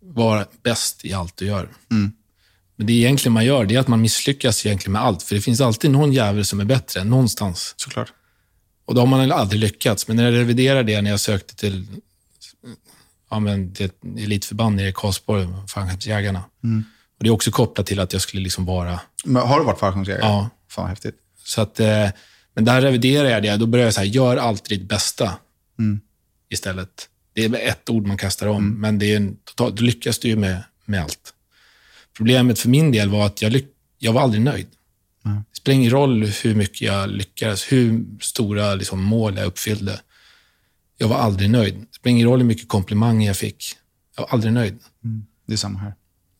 [0.00, 1.68] var bäst i allt du gör.
[1.90, 2.12] Mm.
[2.76, 5.22] Men det egentligen man gör, det är att man misslyckas egentligen med allt.
[5.22, 7.74] För det finns alltid någon jävel som är bättre, någonstans.
[7.76, 8.12] Såklart.
[8.84, 10.08] Och då har man aldrig lyckats.
[10.08, 11.86] Men när jag reviderade det, när jag sökte till,
[13.30, 16.44] ja, men ett elitförband nere i Karlsborg, Fallskärmsjägarna.
[17.18, 19.00] Och det är också kopplat till att jag skulle liksom vara...
[19.24, 20.22] Men har du varit fallskärmsjägare?
[20.22, 20.50] Ja.
[20.68, 21.16] Fan vad häftigt.
[21.44, 22.08] Så att, eh,
[22.54, 23.56] men där reviderade jag det.
[23.56, 25.32] Då började jag säga, gör alltid ditt bästa
[26.50, 27.08] istället.
[27.32, 30.28] Det är ett ord man kastar om, men det är en, totalt, då lyckas du
[30.28, 31.33] ju med, med allt.
[32.16, 33.66] Problemet för min del var att jag, lyck,
[33.98, 34.66] jag var aldrig nöjd.
[35.24, 40.00] Det spelar ingen roll hur mycket jag lyckades, hur stora liksom, mål jag uppfyllde.
[40.98, 41.74] Jag var aldrig nöjd.
[41.74, 43.64] Det spelar ingen roll hur mycket komplimanger jag fick.
[44.16, 44.78] Jag var aldrig nöjd.
[45.46, 45.94] Det är samma här.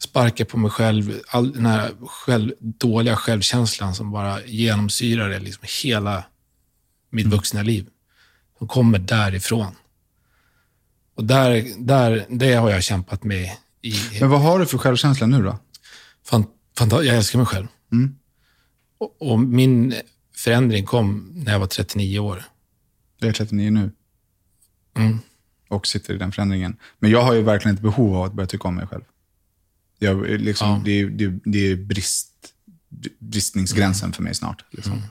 [0.05, 6.25] Sparka på mig själv, all den här själv, dåliga självkänslan som bara genomsyrade liksom hela
[7.11, 7.87] mitt vuxna liv.
[8.59, 9.75] Som kommer därifrån.
[11.17, 13.51] Och där, där, det har jag kämpat med
[13.83, 13.95] i...
[14.21, 15.59] Men vad har du för självkänsla nu då?
[16.27, 16.47] Fan,
[16.79, 17.67] jag älskar mig själv.
[18.99, 19.95] Och, och min
[20.37, 22.45] förändring kom när jag var 39 år.
[23.19, 23.91] Jag är 39 nu.
[24.97, 25.19] Mm.
[25.69, 26.77] Och sitter i den förändringen.
[26.99, 29.03] Men jag har ju verkligen ett behov av att börja tycka om mig själv.
[29.99, 30.83] Jag, liksom, Ja.
[30.85, 32.31] det, är, det, det är brist,
[33.19, 34.65] bristningsgränsen för mig snart.
[34.71, 35.03] Liksom.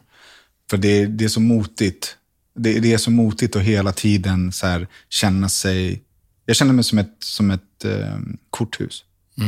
[0.70, 2.18] För det, är- det är så motigt.
[2.56, 6.04] Det, det är så motigt att hela tiden så här, känna sig...
[6.46, 8.18] Jag känner mig som ett, som ett eh,
[8.50, 9.04] korthus.
[9.36, 9.48] Jag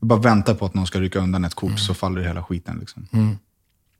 [0.00, 2.78] bara väntar på att någon ska rycka undan ett kort så faller hela skiten.
[2.78, 3.08] Liksom.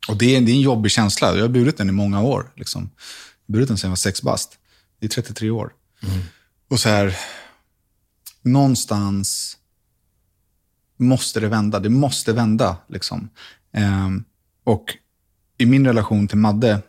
[0.09, 1.37] Och det är, det är en jobbig känsla.
[1.37, 2.53] Jag har burit den i många år.
[2.57, 2.91] Liksom.
[3.47, 4.59] Jag har burit den sedan jag var sex bast.
[4.99, 5.73] Det är 33 år.
[6.71, 7.17] Och så här,
[8.43, 9.57] någonstans
[10.97, 11.81] måste det vända.
[11.81, 12.77] Det måste vända.
[12.89, 13.29] Liksom.
[13.73, 14.25] Ehm,
[14.65, 14.97] och
[15.59, 16.83] i min relation till Madde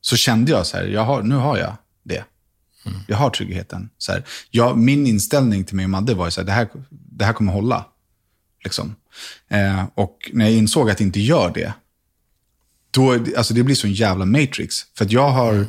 [0.00, 2.24] så kände jag så här, jag har, nu har jag det.
[3.06, 3.90] Jag har tryggheten.
[3.98, 6.68] Så här, jag, min inställning till mig och Madde var ju så här, det här,
[7.22, 7.84] det här kommer hålla.
[8.64, 8.96] Liksom.
[9.48, 11.72] Eh, och när jag insåg att det inte gör det,
[12.90, 14.76] då, alltså det blir så en jävla matrix.
[14.98, 15.66] För jag har,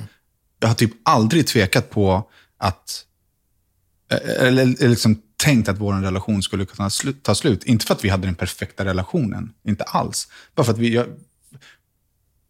[0.59, 3.05] jag har typ aldrig tvekat på att,
[4.11, 7.63] eh, eller, eller liksom tänkt att vår relation skulle kunna slu- ta slut.
[7.63, 10.27] Inte för att vi hade den perfekta relationen, inte alls.
[10.55, 11.07] Bara för att vi, jag,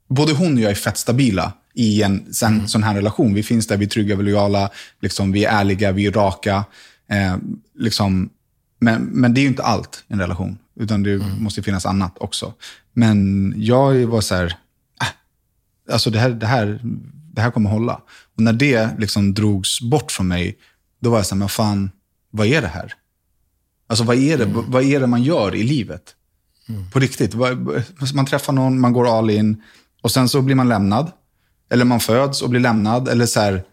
[0.07, 3.33] både hon och jag är fett stabila i en sån, sån här relation.
[3.33, 4.69] Vi finns där, vi är trygga, vi är lojala,
[5.01, 6.65] liksom, vi är ärliga, vi är raka.
[7.09, 7.37] Eh,
[7.75, 8.29] liksom,
[8.83, 12.15] men, men det är ju inte allt i en relation, utan det måste finnas annat
[12.19, 12.53] också.
[12.93, 14.45] Men jag var så här,
[15.01, 15.07] äh,
[15.93, 16.79] alltså det här, det, här,
[17.33, 18.01] det här kommer hålla.
[18.35, 20.57] Och när det liksom drogs bort från mig,
[20.99, 21.91] då var jag så här, men fan,
[22.31, 22.93] vad är det här?
[23.87, 26.15] Alltså vad är det, vad är det man gör i livet?
[26.91, 27.35] På riktigt.
[28.13, 29.61] Man träffar någon, man går all in
[30.01, 31.11] och sen så blir man lämnad.
[31.69, 33.07] Eller man föds och blir lämnad.
[33.07, 33.63] Eller så här,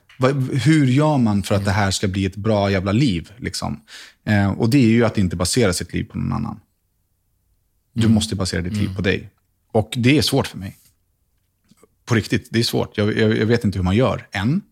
[0.53, 3.33] hur gör man för att det här ska bli ett bra jävla liv?
[3.37, 3.81] Liksom?
[4.25, 6.61] Eh, och det är ju att inte basera sitt liv på någon annan.
[7.93, 9.29] Du måste basera ditt liv på dig.
[9.73, 10.77] Och det är svårt för mig.
[12.05, 12.99] På riktigt, det är svårt.
[12.99, 14.63] Jag, jag, jag vet inte hur man gör än.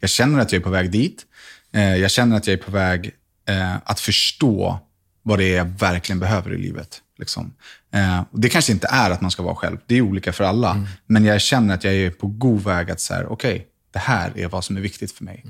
[0.00, 1.26] Jag känner att jag är på väg dit.
[1.72, 3.10] Eh, jag känner att jag är på väg
[3.48, 4.78] eh, att förstå
[5.22, 7.02] vad det är jag verkligen behöver i livet.
[7.18, 7.54] Liksom.
[7.92, 9.78] Eh, det kanske inte är att man ska vara själv.
[9.86, 10.86] Det är olika för alla.
[11.06, 14.48] Men jag känner att jag är på god väg att säga, okej, det här är
[14.48, 15.44] vad som är viktigt för mig.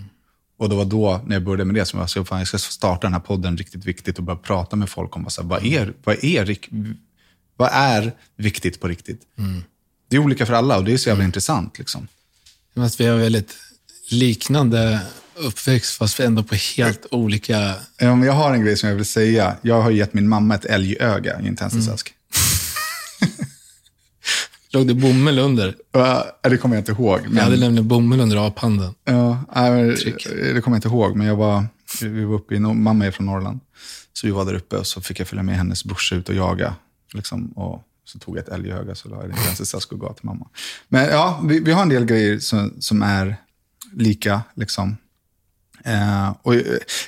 [0.62, 2.58] Och det var då, när jag började med det, som jag sa, fan, jag ska
[2.58, 5.48] starta den här podden riktigt viktigt och börja prata med folk om vad, så här,
[5.48, 6.58] vad, är, vad, är,
[7.56, 9.22] vad är viktigt på riktigt.
[10.08, 11.78] Det är olika för alla och det är så jävla intressant.
[11.78, 12.08] Liksom.
[12.74, 13.56] Att vi har väldigt
[14.10, 15.00] liknande
[15.34, 17.74] uppväxt, fast ändå på helt olika...
[17.98, 19.56] Ja, men jag har en grej som jag vill säga.
[19.62, 22.14] Jag har gett min mamma ett älgöga i en tändsticksask.
[24.72, 25.74] Låg det bomull under?
[25.92, 27.20] Ja, Det kommer jag inte ihåg.
[27.24, 27.36] Men...
[27.36, 28.94] Jag hade nämligen bomull under aphanden.
[29.04, 29.44] Ja,
[30.02, 30.26] Tryck.
[30.30, 31.66] det kommer jag inte ihåg, men jag var,
[32.02, 33.60] vi var uppe i, mamma är från Norrland.
[34.12, 36.34] Så vi var där uppe och så fick jag följa med hennes brorsa ut och
[36.34, 36.74] jaga.
[37.14, 40.00] Liksom, och så tog jag ett älgöga så la jag det i en tändsticksask och
[40.00, 40.48] gav till mamma.
[40.88, 43.36] Men ja, vi, vi har en del grejer som, som är
[43.92, 44.42] lika.
[44.54, 44.96] Liksom.
[45.84, 46.62] Eh, och, eh,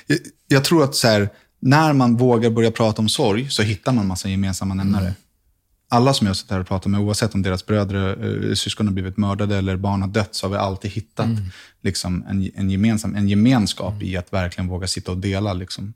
[0.07, 3.91] jag, jag tror att så här, när man vågar börja prata om sorg så hittar
[3.91, 5.13] man massa gemensamma nämnare.
[5.95, 8.93] Alla som jag suttit här och pratat med, oavsett om deras bröder, eh, syskon har
[8.93, 11.27] blivit mördade eller barn har dött, så har vi alltid hittat
[11.81, 15.53] liksom, en, en, gemensam, en gemenskap i att verkligen våga sitta och dela.
[15.53, 15.93] Liksom.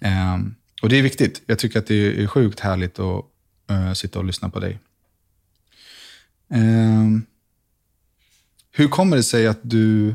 [0.00, 0.38] Eh,
[0.82, 1.42] och det är viktigt.
[1.46, 3.24] Jag tycker att det är sjukt härligt att
[3.70, 4.78] eh, sitta och lyssna på dig.
[6.50, 7.08] Eh,
[8.72, 10.14] hur kommer det sig att du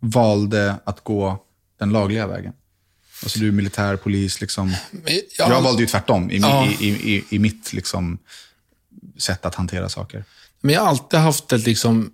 [0.00, 1.44] valde att gå
[1.78, 2.52] den lagliga vägen?
[3.22, 4.74] Alltså du är militär, polis, liksom.
[4.90, 6.66] Men Jag valde ju tvärtom i, Ja.
[6.80, 8.18] i, i, i, i mitt liksom,
[9.18, 10.24] sätt att hantera saker.
[10.60, 12.12] Men jag har alltid haft ett, liksom,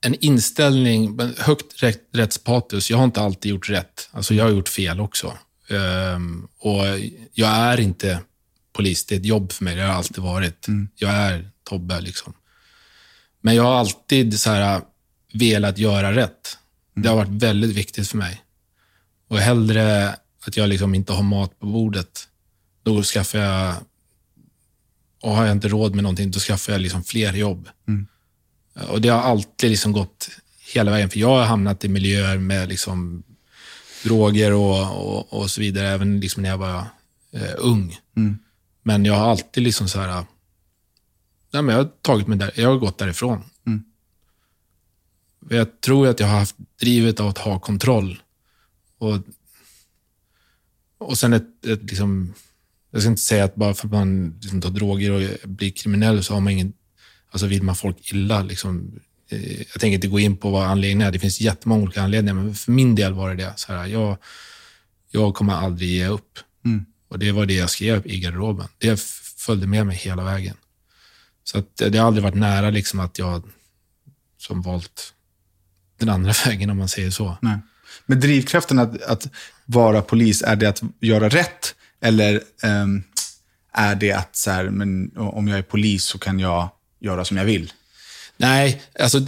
[0.00, 2.90] en inställning, högt rätt, rättspatos.
[2.90, 4.08] Jag har inte alltid gjort rätt.
[4.12, 5.38] Alltså jag har gjort fel också.
[5.68, 6.84] Ehm, och
[7.32, 8.20] jag är inte
[8.72, 9.04] polis.
[9.04, 9.76] Det är ett jobb för mig.
[9.76, 10.66] Det har alltid varit.
[10.94, 12.00] Jag är Tobbe.
[12.00, 12.34] Liksom.
[13.40, 14.80] Men jag har alltid så här,
[15.32, 16.58] velat göra rätt.
[16.94, 18.42] Det har varit väldigt viktigt för mig.
[19.28, 22.28] Och hellre att jag liksom inte har mat på bordet,
[22.82, 23.74] då skaffar jag
[25.24, 27.68] och har jag inte råd med någonting, då skaffar jag liksom fler jobb.
[28.88, 30.30] Och det har alltid liksom gått
[30.74, 33.22] hela vägen, för jag har hamnat i miljöer med liksom
[34.04, 36.84] droger och, och, och så vidare, även liksom när jag var
[37.32, 37.98] eh, ung.
[38.82, 40.26] Men jag har alltid liksom så här,
[41.50, 43.42] nej, men jag har tagit mig där, jag har gått därifrån.
[45.48, 48.22] För Jag tror att jag har haft drivet av att ha kontroll.
[48.98, 49.18] Och,
[50.98, 52.34] och sen ett, ett liksom,
[52.94, 56.24] jag ska inte säga att bara för att man liksom tar droger och blir kriminell
[56.24, 56.72] så har man ingen,
[57.30, 58.42] alltså vill man folk illa.
[58.42, 59.00] Liksom.
[59.30, 61.12] Eh, Jag tänker inte gå in på vad anledningen är.
[61.12, 63.52] Det finns jättemånga olika anledningar, men för min del var det det.
[63.56, 64.16] Så här, jag,
[65.10, 66.38] jag kommer aldrig ge upp.
[67.08, 68.68] Och det var det jag skrev i garderoben.
[68.78, 69.00] Det
[69.36, 70.56] följde med mig hela vägen.
[71.44, 73.42] Så att det har aldrig varit nära liksom att jag
[74.38, 75.14] som valt
[75.98, 77.36] den andra vägen, om man säger så.
[77.42, 77.58] Nej.
[78.06, 79.28] Men drivkraften att, att
[79.66, 81.74] vara polis, är det att göra rätt?
[82.04, 83.02] Eller ehm,
[83.72, 86.68] är det att så här, men, om jag är polis så kan jag
[87.00, 87.72] göra som jag vill?
[88.36, 89.20] Nej, alltså,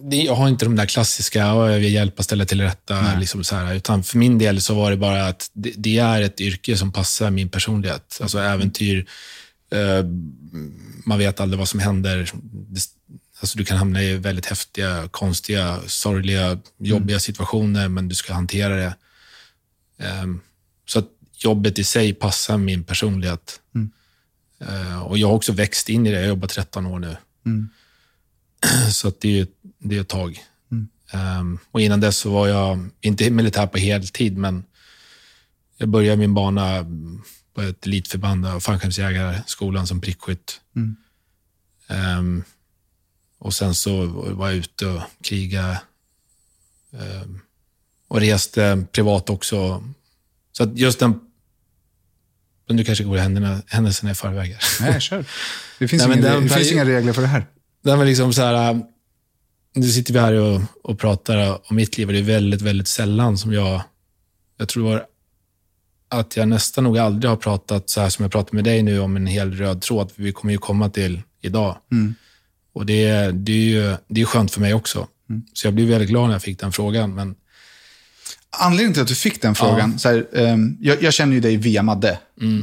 [0.00, 3.18] det, jag har inte de där klassiska, "Ja, jag vill hjälpa, ställa till rätta.
[3.18, 6.22] Liksom så här, utan för min del så var det bara att det, det är
[6.22, 8.18] ett yrke som passar min personlighet.
[8.22, 9.06] Alltså äventyr,
[9.70, 10.04] eh,
[11.04, 12.30] man vet aldrig vad som händer.
[12.42, 12.80] Det,
[13.40, 18.76] alltså, du kan hamna i väldigt häftiga, konstiga, sorgliga, jobbiga situationer, men du ska hantera
[18.76, 18.94] det.
[19.98, 20.40] Ehm,
[20.88, 23.60] så att jobbet i sig passar min personlighet.
[24.58, 26.16] Eh, och jag har också växt in i det.
[26.16, 27.16] Jag har jobbat 13 år nu.
[28.92, 29.46] Så att det, är,
[29.78, 30.44] det är ett tag.
[31.12, 34.64] Ehm, och innan dess så var jag inte militär på heltid, men
[35.76, 36.86] jag började min bana
[37.54, 40.60] på ett elitförband av fallskärmsjägarskolan som prickskytt.
[41.88, 42.44] Ehm,
[43.38, 45.80] och sen så var jag ute och krigade
[46.92, 47.40] ehm,
[48.08, 49.84] och reste privat också.
[50.52, 51.20] Så just den...
[52.68, 54.56] Nu kanske går händerna, händelserna i förväg.
[54.80, 55.24] Nej, kör.
[55.78, 57.46] Det finns, Nej, men ingen, den det finns inga regler för det här.
[57.84, 58.78] Det var liksom så här, äh,
[59.74, 62.88] nu sitter vi här och, och pratar om mitt liv och det är väldigt, väldigt
[62.88, 63.82] sällan som jag,
[64.58, 65.04] jag tror var
[66.08, 69.00] att jag nästan nog aldrig har pratat så här som jag pratar med dig nu
[69.00, 71.76] om en hel röd tråd, vi kommer ju komma till idag.
[72.72, 73.56] Och det, är- det är
[73.90, 75.08] ju det är skönt för mig också.
[75.54, 77.14] Så jag blev väldigt glad när jag fick den frågan.
[77.14, 77.34] Men
[78.58, 81.56] Anledningen till att du fick den frågan, så här, ehm, jag, jag känner ju dig
[81.56, 82.18] via Madde.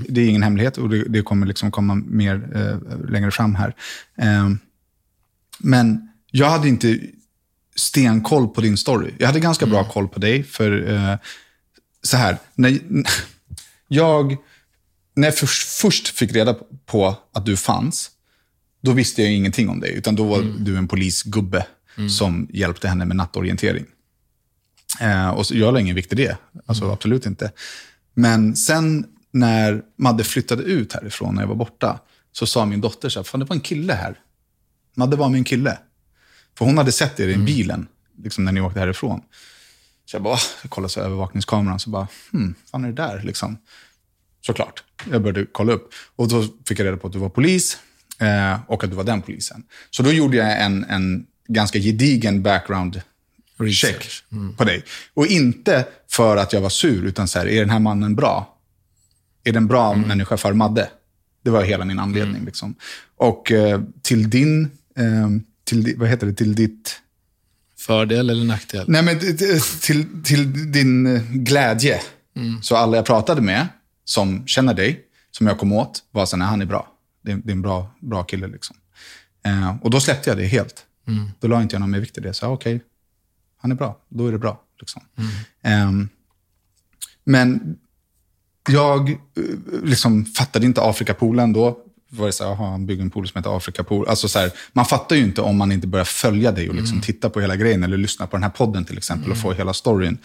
[0.09, 3.75] Det är ingen hemlighet och det, det kommer liksom komma mer eh, längre fram här.
[4.17, 4.59] Ehm,
[5.59, 6.99] men jag hade inte
[7.75, 9.11] stenkoll på din story.
[9.17, 11.15] Jag hade ganska bra koll på dig, för eh,
[12.03, 12.79] så här, när,
[13.87, 14.37] jag,
[15.15, 18.11] när jag först, först fick reda på att du fanns,
[18.81, 21.65] då visste jag ingenting om dig, utan då var du en polisgubbe
[22.09, 23.85] som hjälpte henne med nattorientering.
[24.99, 26.37] Eh, och så, jag la ingen vikt i det.
[26.65, 27.51] Alltså, Absolut inte.
[28.13, 31.99] Men sen när Madde flyttade ut härifrån, när jag var borta,
[32.31, 34.19] så sa min dotter så här, fan det var en kille här.
[34.95, 35.77] Madde var en kille.
[36.57, 37.87] För hon hade sett er i bilen,
[38.23, 39.21] liksom när ni åkte härifrån.
[40.05, 43.23] Så jag bara, jag kollade så övervakningskameran, så bara, hmm, fan är det där?
[43.23, 43.57] Liksom.
[44.41, 44.83] Såklart.
[45.11, 45.93] Jag började kolla upp.
[46.15, 47.77] Och då fick jag reda på att du var polis
[48.19, 49.63] eh, och att du var den polisen.
[49.89, 53.01] Så då gjorde jag en, en ganska gedigen background
[53.63, 54.23] Research.
[54.29, 54.83] Check på dig.
[55.13, 58.57] Och inte för att jag var sur, utan så här, är den här mannen bra?
[59.43, 60.89] Är det en bra människa för Madde?
[61.43, 62.45] Det var hela min anledning.
[62.45, 62.75] Liksom.
[63.17, 64.63] Och eh, till din,
[64.97, 65.29] eh,
[65.63, 66.99] till, vad heter det, till ditt,
[67.79, 68.85] Fördel eller nackdel?
[68.87, 69.19] nej men
[69.81, 72.01] till, till din glädje.
[72.61, 73.67] Så alla jag pratade med,
[74.05, 74.99] som känner dig,
[75.31, 76.87] som jag kom åt, var så nej han är bra.
[77.23, 78.75] Det är, det är en bra, bra kille liksom.
[79.45, 80.85] Eh, och då släppte jag det helt.
[81.39, 82.33] Då la inte jag någon mer vikt i det.
[82.33, 82.81] Så okej,
[83.63, 84.61] han är bra, då är det bra.
[84.79, 85.01] Liksom.
[85.61, 86.09] Ehm,
[87.23, 87.77] men
[88.69, 89.15] jag eh,
[89.83, 91.79] liksom fattade inte Afrikapoolen då.
[92.09, 94.07] Var det så här, aha, han bygger en pool som heter Afrikapool.
[94.07, 97.01] Alltså så här, man fattar ju inte om man inte börjar följa dig och liksom
[97.01, 97.83] titta på hela grejen.
[97.83, 100.17] Eller lyssna på den här podden till exempel och få hela storyn.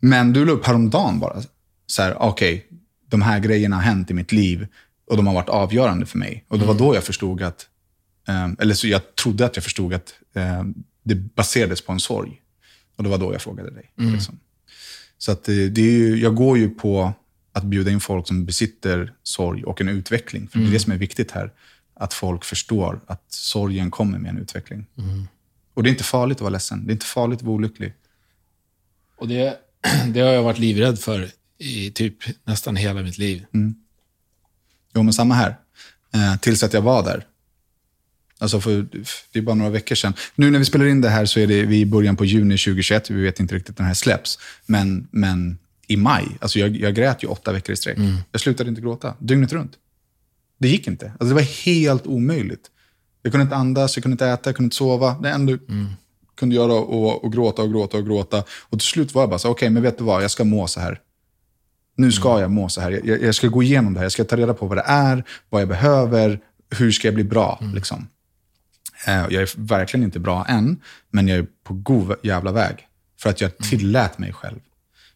[0.00, 1.42] Men du la upp häromdagen bara.
[1.86, 2.66] Så här, okej,
[3.08, 4.66] de här grejerna har hänt i mitt liv
[5.10, 6.44] och de har varit avgörande för mig.
[6.48, 7.66] Och det var då jag förstod att,
[8.28, 10.62] eh, eller så jag trodde att jag förstod att eh,
[11.02, 12.40] det baserades på en sorg.
[12.98, 13.92] Och det var då jag frågade dig.
[13.96, 14.38] Liksom.
[15.18, 17.12] Så att det, det är ju, jag går ju på
[17.52, 20.48] att bjuda in folk som besitter sorg och en utveckling.
[20.48, 21.52] För det är det som är viktigt här.
[21.94, 24.86] Att folk förstår att sorgen kommer med en utveckling.
[25.74, 26.86] Och det är inte farligt att vara ledsen.
[26.86, 27.94] Det är inte farligt att vara olycklig.
[29.18, 29.58] Och det,
[30.08, 33.44] det har jag varit livrädd för i typ nästan hela mitt liv.
[34.94, 35.56] Jo, men samma här.
[36.14, 37.26] Eh, tills att jag var där.
[38.38, 38.86] Alltså för,
[39.32, 40.12] det är bara några veckor sedan.
[40.34, 42.58] Nu när vi spelar in det här så är det vi i början på juni
[42.58, 43.10] 2021.
[43.10, 44.38] Vi vet inte riktigt när det här släpps.
[44.66, 47.98] Men, men i maj, alltså jag, jag grät ju åtta veckor i sträck.
[48.32, 49.72] Jag slutade inte gråta, dygnet runt.
[50.58, 51.06] Det gick inte.
[51.06, 52.70] Alltså det var helt omöjligt.
[53.22, 55.16] Jag kunde inte andas, jag kunde inte äta, jag kunde inte sova.
[55.22, 55.60] Det enda jag
[56.38, 58.44] kunde göra och, och gråta och gråta och gråta.
[58.60, 60.66] Och till slut var jag bara så okej, men vet du vad, jag ska må
[60.66, 61.00] så här.
[61.96, 63.00] Nu ska jag må så här.
[63.04, 64.04] Jag, jag ska gå igenom det här.
[64.04, 67.24] Jag ska ta reda på vad det är, vad jag behöver, hur ska jag bli
[67.24, 67.58] bra.
[67.74, 68.06] Liksom.
[69.06, 70.80] Eh, Jag är verkligen inte bra än,
[71.10, 72.76] men jag är på god jävla väg.
[73.20, 74.58] För att jag tillät mig själv.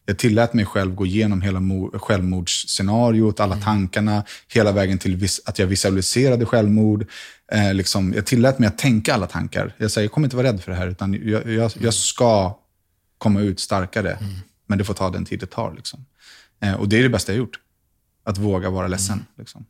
[0.05, 5.59] Jag tillät mig själv gå igenom hela mo- självmordsscenariot, alla tankarna, hela vägen till att
[5.59, 7.05] jag visualiserade självmord.
[7.51, 9.75] Eh, liksom, jag tillät mig att tänka alla tankar.
[9.77, 12.59] Jag säger, jag kommer inte vara rädd för det här, utan jag, jag, jag ska
[13.17, 14.17] komma ut starkare.
[14.67, 15.73] Men det får ta den tid det tar.
[15.75, 16.05] Liksom.
[16.61, 17.59] Eh, och det är det bästa jag gjort.
[18.25, 19.25] Att våga vara ledsen.
[19.37, 19.65] Liksom.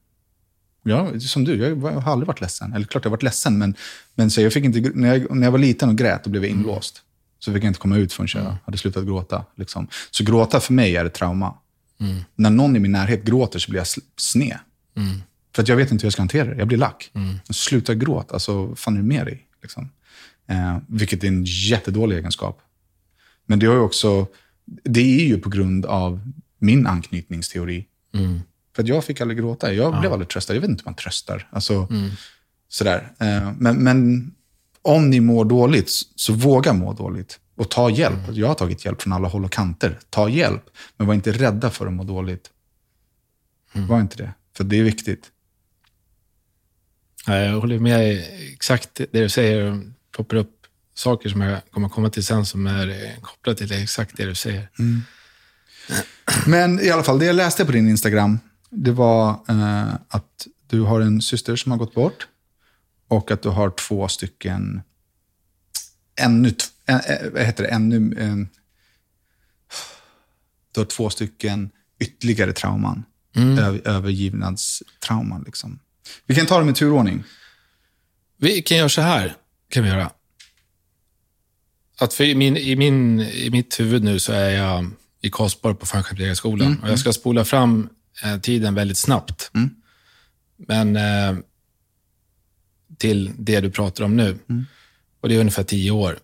[0.84, 2.74] Ja, som du, jag har aldrig varit ledsen.
[2.74, 3.76] Eller klart jag har varit ledsen, men,
[4.16, 6.44] men så jag fick inte, när, jag, när jag var liten och grät, då blev
[6.44, 7.02] jag inlåst.
[7.40, 9.46] Så fick jag inte komma ut förrän jag hade slutat gråta.
[9.56, 9.88] Liksom.
[10.12, 11.58] Så gråta för mig är ett trauma.
[12.36, 14.58] När någon i min närhet gråter så blir jag sned.
[15.56, 16.56] För att jag vet inte hur jag ska hantera det.
[16.56, 17.12] Jag blir lack.
[17.50, 19.48] Sluta gråta, alltså, fan är det med dig?
[19.62, 19.90] Liksom.
[20.48, 22.62] Eh, vilket är en jättedålig egenskap.
[23.46, 24.28] Men det, har också,
[24.66, 27.86] det är ju på grund av min anknytningsteori.
[28.76, 29.74] För jag fick aldrig gråta.
[29.74, 30.54] Jag blev aldrig tröstad.
[30.54, 31.48] Jag vet inte hur man tröstar.
[31.52, 31.88] Alltså,
[32.70, 33.12] sådär.
[33.20, 34.32] Eh, Men, men
[34.82, 37.40] om ni mår dåligt, så våga må dåligt.
[37.56, 38.20] Och ta hjälp.
[38.32, 40.00] Jag har tagit hjälp från alla håll och kanter.
[40.10, 40.64] Ta hjälp.
[40.98, 42.50] Men var inte rädda för att må dåligt.
[43.74, 44.34] Var inte det.
[44.58, 45.32] För det är viktigt.
[47.26, 49.72] Ja, Jag håller med exakt det du säger.
[49.72, 49.82] Det
[50.18, 50.60] poppar upp
[50.94, 54.36] saker som jag kommer komma till sen som är eh, kopplat till exakt det du
[54.36, 54.70] säger.
[56.48, 58.40] Men i alla fall, det jag läste på din Instagram,
[58.76, 62.28] det var eh, att du har en syster som har gått bort.
[63.08, 64.82] Och att du har två stycken,
[66.16, 68.36] ännu, t- ä, ä, vad heter det, ännu, eh,
[70.72, 71.70] du har två stycken
[72.00, 73.04] ytterligare trauman.
[73.36, 75.44] Över, övergivnadstrauman.
[75.46, 75.80] Liksom.
[76.26, 77.24] Vi kan ta dem i turordning.
[78.38, 79.36] Vi kan göra så här.
[79.70, 80.12] kan vi göra.
[82.00, 84.90] Att för i, min, i, min, I mitt huvud nu så är jag
[85.22, 86.80] i Karlsborg på Fallskärmsjägarskolan.
[86.84, 87.90] Och jag ska spola fram
[88.42, 89.52] tiden väldigt snabbt.
[90.58, 91.36] Men eh,
[92.98, 94.40] till det du pratar om nu.
[95.22, 96.20] Och det är ungefär tio år.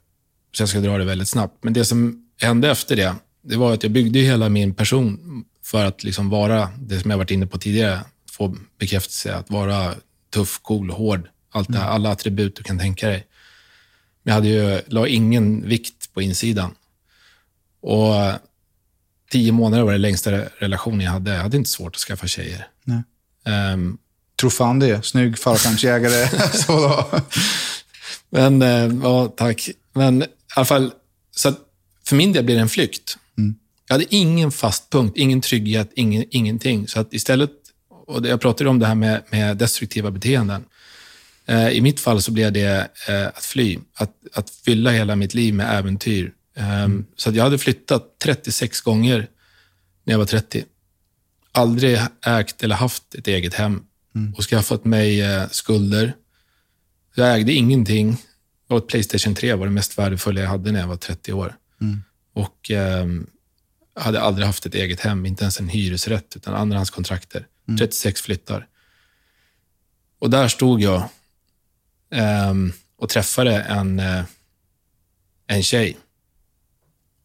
[0.52, 1.64] Så jag ska dra det väldigt snabbt.
[1.64, 5.20] Men det som hände efter det, det var att jag byggde hela min person
[5.64, 8.00] för att liksom vara det som jag varit inne på tidigare.
[8.32, 9.94] Få bekräftelse, att vara
[10.34, 11.28] tuff, cool, hård.
[11.52, 13.28] Allt det här, alla attribut du kan tänka dig.
[14.24, 16.76] Men jag hade ju, la ingen vikt på insidan.
[17.82, 18.14] Och
[19.32, 21.32] tio månader var det längsta relationen jag hade.
[21.32, 22.68] Jag hade inte svårt att skaffa tjejer.
[22.84, 23.04] Nej.
[23.46, 23.98] Ehm,
[24.40, 25.06] Tror fan det.
[25.06, 26.30] Snygg fallskärmsjägare.
[28.30, 29.70] Men, eh, ja, tack.
[29.94, 30.26] Men i
[30.56, 30.92] alla fall,
[31.36, 31.60] så att
[32.06, 33.18] för min del blev det en flykt.
[33.90, 36.88] Jag hade ingen fast punkt, ingen trygghet, ingen, ingenting.
[36.88, 37.52] Så att istället,
[38.08, 40.66] och jag pratade om det här med, med destruktiva beteenden.
[41.46, 45.34] Eh, I mitt fall så blev det eh, att fly, att, att fylla hela mitt
[45.34, 46.32] liv med äventyr.
[46.60, 49.28] Eh, Så jag hade flyttat 36 gånger
[50.03, 50.66] när jag var 30.
[51.51, 53.84] Aldrig ägt eller haft ett eget hem
[54.38, 56.14] och skaffat mig eh, skulder.
[57.16, 58.18] Jag ägde ingenting.
[58.68, 61.55] Och Playstation 3 var det mest värdefulla jag hade när jag var 30 år.
[62.34, 63.05] Och eh,
[63.95, 67.47] hade aldrig haft ett eget hem, inte ens en hyresrätt, utan andrahandskontrakter.
[67.80, 68.68] 36 flyttar.
[70.20, 71.10] Och där stod jag
[72.12, 74.24] ehm, och träffade en, eh,
[75.47, 75.97] en tjej.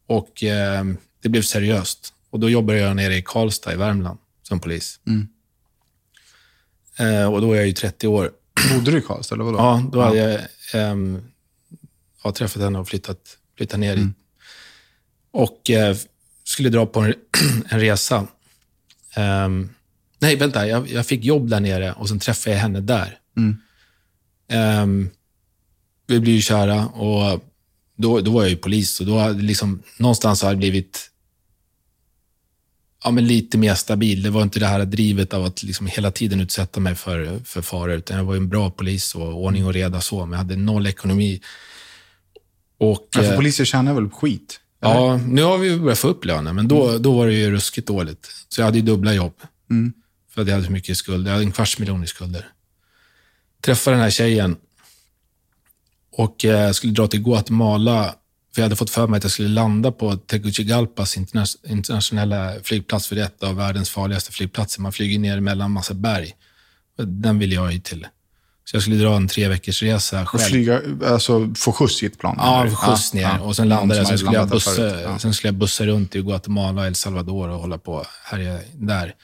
[0.06, 2.14] Och ehm, det blev seriöst.
[2.30, 5.00] Och då jobbade jag nere i Karlstad i Värmland som polis.
[6.98, 8.30] Eh, och då är jag ju 30 år.
[8.74, 9.58] Bodde du i Karlstad, eller vadå?
[9.58, 10.40] Ja, då hade jag
[10.74, 11.22] ehm,
[12.24, 14.08] ja, träffat henne och flyttat, flyttat ner dit.
[15.30, 15.96] Och eh,
[16.44, 17.14] skulle dra på en,
[17.68, 18.26] en resa.
[19.14, 19.70] Ehm,
[20.18, 20.68] nej, vänta.
[20.68, 23.18] Jag, jag fick jobb där nere och sen träffade jag henne där.
[24.48, 25.10] Ehm,
[26.06, 27.44] vi blev ju kära och
[27.96, 31.10] då, då var jag ju polis och då hade liksom, någonstans har jag blivit
[33.04, 34.22] ja, men lite mer stabil.
[34.22, 37.62] Det var inte det här drivet av att liksom hela tiden utsätta mig för, för
[37.62, 40.38] faror, utan jag var ju en bra polis och ordning och reda så, men jag
[40.38, 41.40] hade noll ekonomi.
[42.78, 44.60] Och, Ja, för eh, poliser tjänar väl skit?
[44.82, 44.94] eller?
[44.94, 47.86] Ja, nu har vi börjat få upp lönen, men då, då var det ju ruskigt
[47.86, 48.30] dåligt.
[48.48, 49.34] Så jag hade ju dubbla jobb.
[50.30, 51.30] För att jag hade så mycket skulder.
[51.30, 52.48] Jag hade en kvarts miljon i skulder.
[53.60, 54.56] Träffade den här tjejen
[56.16, 58.14] och eh, skulle dra till Guatemala.
[58.54, 63.06] För jag hade fått för mig att jag skulle landa på Tegucigalpas interna- internationella flygplats,
[63.08, 64.80] för det är ett av världens farligaste flygplatser.
[64.80, 66.32] Man flyger ner mellan massa berg.
[66.98, 68.06] Och Den ville jag ju till.
[68.64, 70.42] Så jag skulle dra en tre veckors resa Och själv.
[70.42, 72.34] flyga, alltså få skjuts i ett plan?
[72.38, 72.74] Ja, eller?
[72.74, 73.22] skjuts ner.
[73.22, 73.40] ja.
[73.40, 74.08] Och sen landade jag.
[74.08, 75.00] Sen skulle, jag bussa.
[75.02, 75.18] Ja.
[75.18, 79.14] sen skulle jag bussa runt i Guatemala och El Salvador och hålla på härja där.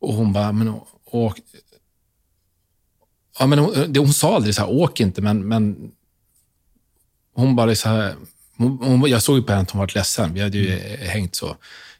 [0.00, 1.36] Och hon bara, men åk...
[3.38, 5.90] Ja, men hon, hon sa aldrig så här, åk inte, men, men
[7.34, 8.14] hon bara så här...
[8.56, 10.34] Hon, hon, jag såg ju på henne att hon var ledsen.
[10.34, 11.08] Vi hade ju Mm.
[11.08, 11.56] hängt så.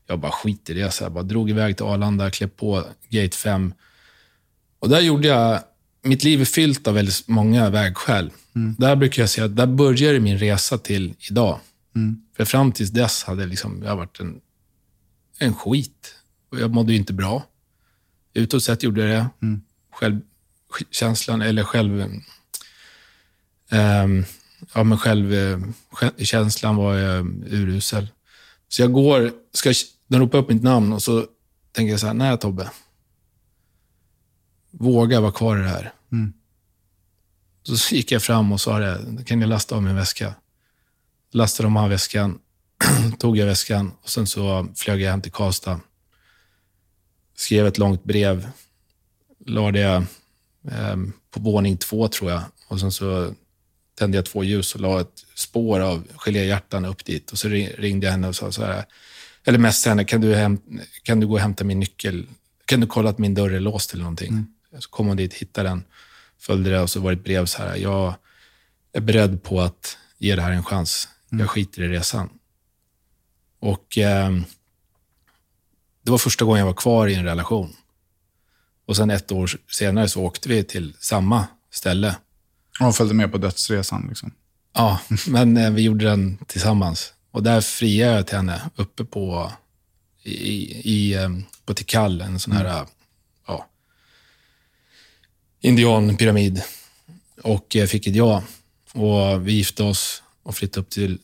[0.07, 0.91] Jag bara skit i det.
[0.91, 3.75] Så jag bara drog iväg till Arlanda, klev på gate 5.
[4.79, 5.61] Och där gjorde jag...
[6.03, 8.31] Mitt liv är fyllt av väldigt många vägskäl.
[8.79, 11.61] Där brukar jag säga att där började min resa till idag.
[12.37, 14.41] För fram tills dess hade liksom, jag varit en,
[15.39, 16.15] en skit.
[16.53, 17.45] Och jag mådde ju inte bra.
[18.35, 19.27] Utåt sett gjorde jag det.
[20.69, 22.21] Självkänslan, eller själv...
[23.71, 24.25] ehm,
[24.75, 24.99] ja, men
[25.91, 28.09] självkänslan var eh, urusel.
[28.69, 29.73] Så jag går, ska,
[30.07, 31.27] den ropar upp mitt namn och så
[31.73, 32.71] tänker jag så här, nej Tobbe.
[34.71, 35.93] Våga vara kvar i det här.
[37.63, 40.35] Så gick jag fram och sa det, kan jag lasta av min väska?
[41.33, 42.39] Lastade de av väskan,
[43.19, 45.81] tog jag väskan och sen så flög jag hem till Karlstad.
[47.37, 48.49] Skrev ett långt brev,
[49.47, 50.03] la det eh,
[51.31, 52.43] på våning två tror jag.
[52.69, 53.35] Och sen så
[53.99, 57.33] tände jag två ljus och la ett spår av geléhjärtan upp dit.
[57.33, 58.85] Och så ri- ringde jag henne och sa så här,
[59.45, 60.61] eller mest henne, kan du, häm,
[61.03, 62.27] kan du gå och hämta min nyckel?
[62.65, 64.47] Kan du kolla att min dörr är låst eller någonting?
[64.79, 65.85] Så kom hon dit, hittade den,
[66.39, 68.15] följde det och så var det ett brev så här, jag
[68.93, 71.09] är beredd på att ge det här en chans.
[71.31, 72.29] Jag skiter i resan.
[73.61, 74.45] Och ehm,
[76.03, 77.77] det var första gången jag var kvar i en relation.
[78.87, 82.17] Och sen ett år senare så åkte vi till samma ställe.
[82.79, 84.07] Hon följde med på dödsresan.
[84.09, 84.33] Liksom.
[84.75, 87.13] Ja, men eh, vi gjorde den tillsammans.
[87.31, 89.53] Och där friade jag till henne uppe på,
[90.23, 90.35] i,
[90.91, 91.29] i, eh,
[91.65, 92.87] på Tikal, en sån här eh,
[93.47, 93.67] ja,
[95.61, 96.63] indianpyramid.
[97.43, 98.43] Och eh, fick ett ja.
[98.93, 101.19] Och vi gifte oss och flyttade upp till...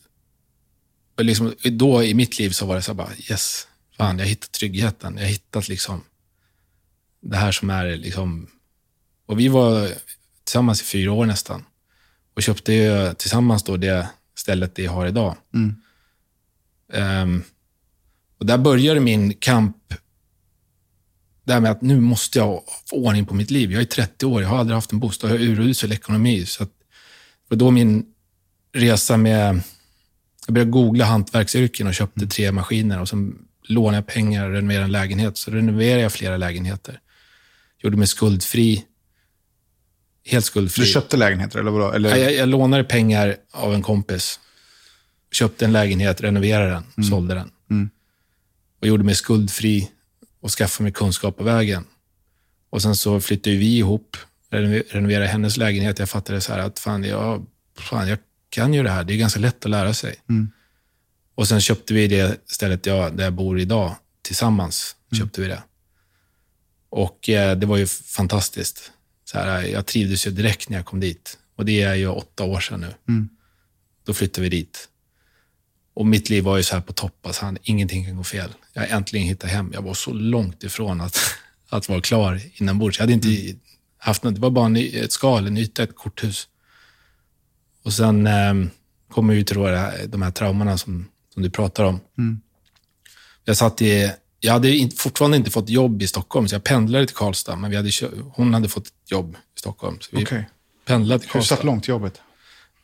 [1.17, 4.25] och Liksom, då i mitt liv så var det så här bara, yes, fan, jag
[4.25, 5.17] hittat tryggheten.
[5.17, 6.01] Jag hittat liksom
[7.23, 8.47] det här som är liksom...
[9.25, 9.89] Och vi var
[10.43, 11.65] tillsammans i fyra år nästan
[12.35, 15.35] och köpte ju tillsammans då det stället det jag har idag.
[16.93, 17.43] Ehm,
[18.37, 19.77] och där började min kamp,
[21.43, 23.71] det här med att nu måste jag få ordning på mitt liv.
[23.71, 26.45] Jag är 30 år, jag har aldrig haft en bostad, jag har urusel ekonomi.
[26.45, 26.71] Så att,
[27.49, 28.05] och då min
[28.73, 29.61] resa med,
[30.45, 34.85] jag började googla hantverksyrken och köpte tre maskiner och sen lånade jag pengar och renoverade
[34.85, 35.37] en lägenhet.
[35.37, 36.99] Så renoverade jag flera lägenheter.
[37.83, 38.85] Gjorde mig skuldfri.
[40.25, 40.83] Helt skuldfri.
[40.83, 41.91] Du köpte lägenheter, eller vadå?
[41.91, 42.09] Eller?
[42.09, 44.39] Ja, jag, jag lånade pengar av en kompis.
[45.31, 47.09] Köpte en lägenhet, renoverade den, Mm.
[47.09, 47.51] sålde den.
[48.81, 49.91] Och gjorde mig skuldfri
[50.41, 51.85] och skaffade mig kunskap på vägen.
[52.69, 54.17] Och sen så flyttade vi ihop,
[54.51, 55.99] renove- renoverade hennes lägenhet.
[55.99, 57.45] Jag fattade så här att fan jag,
[57.77, 58.17] fan, jag
[58.49, 59.03] kan ju det här.
[59.03, 60.15] Det är ganska lätt att lära sig.
[60.29, 60.49] Mm.
[61.35, 63.95] Och sen köpte vi det stället jag, där jag bor idag.
[64.21, 65.19] Tillsammans Mm.
[65.25, 65.63] köpte vi det.
[66.95, 68.91] Och eh, det var ju fantastiskt.
[69.25, 71.37] Så här, jag trivdes ju direkt när jag kom dit.
[71.55, 72.93] Och det är ju åtta år sedan nu.
[73.07, 73.29] Mm.
[74.05, 74.89] Då flyttade vi dit.
[75.93, 77.25] Och mitt liv var ju så här på topp.
[77.25, 78.49] Alltså, han, ingenting kan gå fel.
[78.73, 79.71] Jag äntligen hittat hem.
[79.73, 81.19] Jag var så långt ifrån att,
[81.69, 82.99] att vara klar inombords.
[82.99, 83.55] Jag hade inte
[83.97, 84.35] haft något.
[84.35, 86.47] Det var bara en, ett skal, en yta, ett korthus.
[87.83, 88.53] Och sen eh,
[89.09, 91.99] kommer vi till det här, de här traumorna som, som du pratar om.
[92.17, 92.41] Mm.
[93.45, 94.11] Jag satt i,
[94.45, 97.55] jag hade fortfarande inte fått jobb i Stockholm, så jag pendlade till Karlstad.
[97.55, 97.91] Men vi hade,
[98.33, 99.97] hon hade fått jobb i Stockholm.
[100.01, 100.49] Så vi Okej.
[100.85, 101.55] pendlade till Karlstad.
[101.55, 102.21] Hyfsat långt jobbet.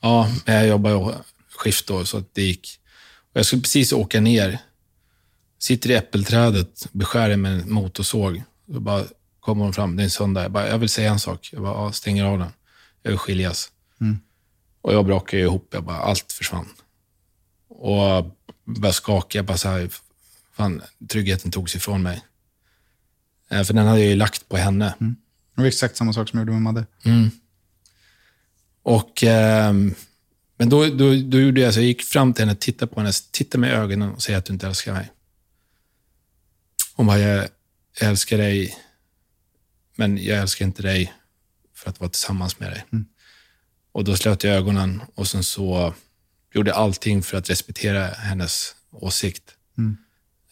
[0.02, 1.16] Ja, men jag jobbade
[1.58, 2.80] skift då, så att det gick.
[3.34, 4.58] Och jag skulle precis åka ner.
[5.60, 8.44] Sitter i äppelträdet, beskär med en motorsåg.
[8.66, 9.04] Då bara
[9.40, 10.42] kommer hon fram, det är en söndag.
[10.42, 11.50] Jag bara, jag vill säga en sak.
[11.52, 12.52] Jag bara, ja, stänger av den.
[13.04, 13.72] Jag vill skiljas.
[14.82, 16.70] Och jag brakade ihop, jag bara, allt försvann.
[17.70, 18.26] Och
[18.66, 19.90] började skaka, jag bara så här,
[20.60, 22.22] fan, tryggheten togs ifrån mig.
[23.50, 24.94] Eh, För den hade jag ju lagt på henne.
[25.56, 26.86] Det var exakt samma sak som jag gjorde med Madde.
[28.84, 29.96] Och, ehm,
[30.58, 33.12] men då, då, då gjorde jag så, jag gick fram till henne, tittade på henne,
[33.32, 35.12] tittade mig i ögonen och säger att du inte älskar mig.
[36.96, 37.50] Hon bara, jag
[38.02, 38.78] älskar dig,
[39.96, 41.14] men jag älskar inte dig
[41.76, 42.86] för att vara tillsammans med dig.
[43.92, 45.94] Och då slöt jag ögonen och sen så
[46.54, 49.44] gjorde allting för att respektera hennes åsikt.
[49.78, 49.98] Ehm,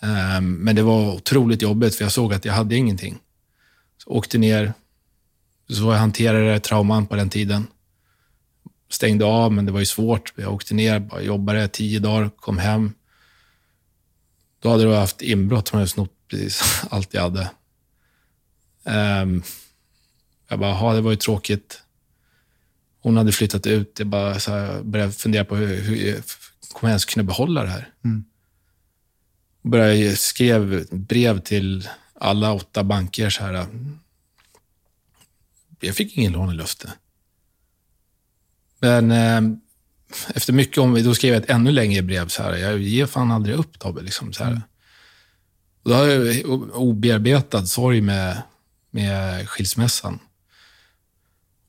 [0.01, 3.17] Ehm, men det var otroligt jobbigt, för jag såg att jag hade ingenting.
[3.97, 4.73] Så åkte ner,
[5.69, 7.67] så jag hanterade trauman på den tiden
[8.89, 10.33] stängde av, men det var ju svårt.
[10.35, 12.93] Jag åkte ner, bara jobbade tio dagar, kom hem.
[14.59, 17.51] Då hade jag haft inbrott, som hade snott precis allt jag hade.
[18.83, 19.43] Ehm,
[20.49, 21.81] jag bara, "Jaha, det var ju tråkigt.
[22.99, 23.95] Hon hade flyttat ut.
[23.99, 26.21] Jag bara så här, började fundera på hur, hur
[26.73, 27.89] kommer jag ens kunna behålla det här.
[28.05, 28.25] Mm.
[29.67, 33.29] Och började skrev brev till alla åtta banker.
[33.29, 33.65] Så här,
[35.79, 36.93] jag fick ingen lånelöfte.
[38.79, 39.41] Men eh,
[40.35, 42.27] efter mycket om då skrev jag ett ännu längre brev.
[42.27, 44.01] Så här, jag ger fan aldrig upp Tobbe.
[44.01, 44.61] Liksom, så här.
[45.83, 46.45] Och då har jag
[46.75, 48.41] obearbetad sorg med,
[48.91, 50.19] med skilsmässan.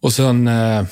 [0.01, 0.86] Och sen eh,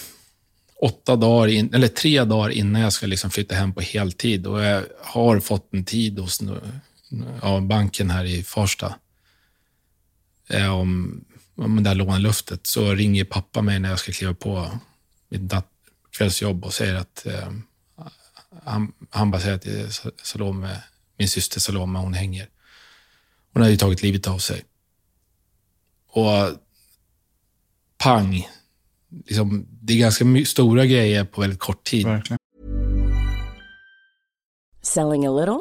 [0.81, 4.63] åtta dagar, in, eller tre dagar innan jag ska liksom flytta hem på heltid och
[4.63, 6.41] jag har fått en tid hos
[7.43, 8.95] ja, banken här i Farsta
[10.49, 14.71] eh, om, om det där lånelöftet så ringer pappa mig när jag ska kliva på
[15.29, 15.73] mitt dat-
[16.11, 17.53] kvällsjobb och säger att eh,
[18.65, 20.83] han, han bara säger att det är Sa- Salome,
[21.19, 22.49] min syster Salome, hon hänger.
[23.53, 24.65] Hon har ju tagit livet av sig.
[26.11, 26.33] Och
[27.99, 28.49] pang,
[29.27, 32.07] liksom, det är ganska my- stora grejer på väldigt kort tid.
[32.07, 32.39] Verkligen.
[34.83, 35.61] Selling a little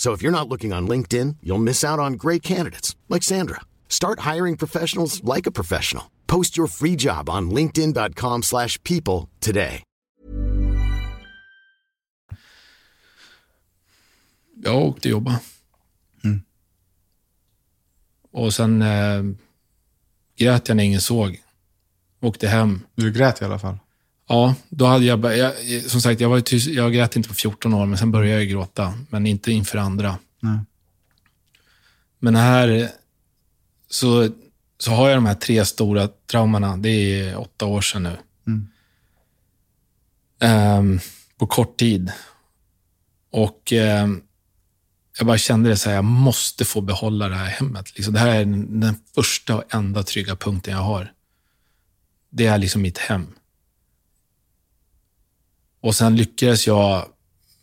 [0.00, 3.60] So if you're not looking on LinkedIn, you'll miss out on great candidates like Sandra.
[3.88, 6.04] Start hiring professionals like a professional.
[6.26, 9.82] Post your free job on linkedin.com/people today.
[14.62, 15.40] Jag åkte jobba.
[18.32, 19.22] Och sen eh,
[20.36, 21.42] grät jag när ingen såg.
[22.20, 22.80] Åkte hem.
[22.94, 23.78] Du grät i alla fall.
[24.30, 27.74] Ja, då hade jag, jag som sagt, jag, var tyst, jag grät inte på 14
[27.74, 28.94] år, men sen började jag gråta.
[29.08, 30.18] Men inte inför andra.
[30.40, 30.58] Nej.
[32.18, 32.90] Men här
[33.88, 34.28] så,
[34.78, 36.76] så har jag de här tre stora traumorna.
[36.76, 38.16] Det är åtta år sedan nu.
[40.40, 41.00] Ehm,
[41.38, 42.12] på kort tid.
[43.30, 44.22] Och ehm,
[45.18, 47.96] jag bara kände det så här, jag måste få behålla det här hemmet.
[47.96, 51.12] Liksom, det här är den, den första och enda trygga punkten jag har.
[52.30, 53.26] Det är liksom mitt hem.
[55.80, 57.06] Och sen lyckades jag,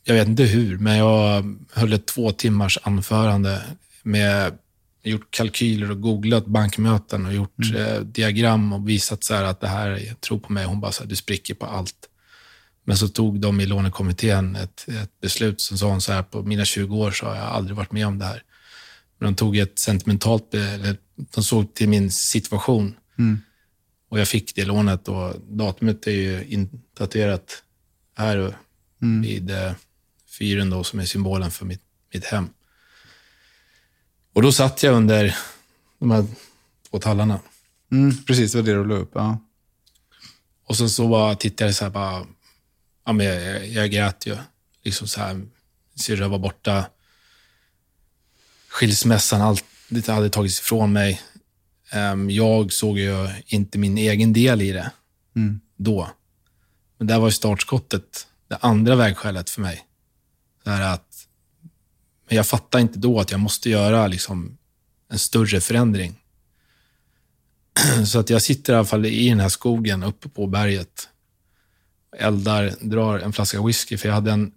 [0.04, 3.62] jag vet inte hur, men jag höll ett två timmars anförande
[4.04, 4.58] med
[5.04, 10.16] gjort kalkyler och googlat bankmöten och gjort eh, diagram och visat så att det här,
[10.20, 12.10] tro på mig, hon bara så här, du spricker på allt.
[12.84, 16.44] Men så tog de i lånekommittén ett, ett beslut som sa hon så här, på
[16.44, 18.44] mina 20 år så har jag aldrig varit med om det här.
[19.20, 22.96] Men de tog ett sentimentalt, eller de såg till min situation.
[24.10, 27.64] Och jag fick det lånet och datumet är ju intatuerat
[28.18, 28.56] här
[29.22, 29.72] vid eh,
[30.40, 31.82] fyren då, som är symbolen för mitt,
[32.14, 32.50] mitt hem.
[34.34, 35.38] Och då satt jag under
[36.00, 36.26] de här
[36.90, 37.40] två tallarna.
[37.92, 39.12] Mm, precis, det var det du la upp.
[39.14, 39.40] Ja.
[40.64, 42.26] Och sen så bara tittade jag så här bara,
[43.06, 44.38] ja men jag, jag, jag grät ju.
[44.84, 45.46] Liksom så här,
[45.96, 46.86] syrra var borta.
[48.70, 51.22] Skilsmässan, allt det hade tagits ifrån mig.
[51.92, 54.92] Ehm, jag såg ju inte min egen del i det
[55.78, 56.12] då.
[56.98, 59.84] Men det var ju startskottet, det andra vägskälet för mig.
[60.64, 61.28] Så att,
[62.28, 64.58] men jag fattade inte då att jag måste göra liksom
[65.10, 66.16] en större förändring.
[68.06, 71.10] Så att jag sitter i alla fall i den här skogen uppe på berget.
[72.18, 74.52] Eldar, drar en flaska whisky, för jag hade en,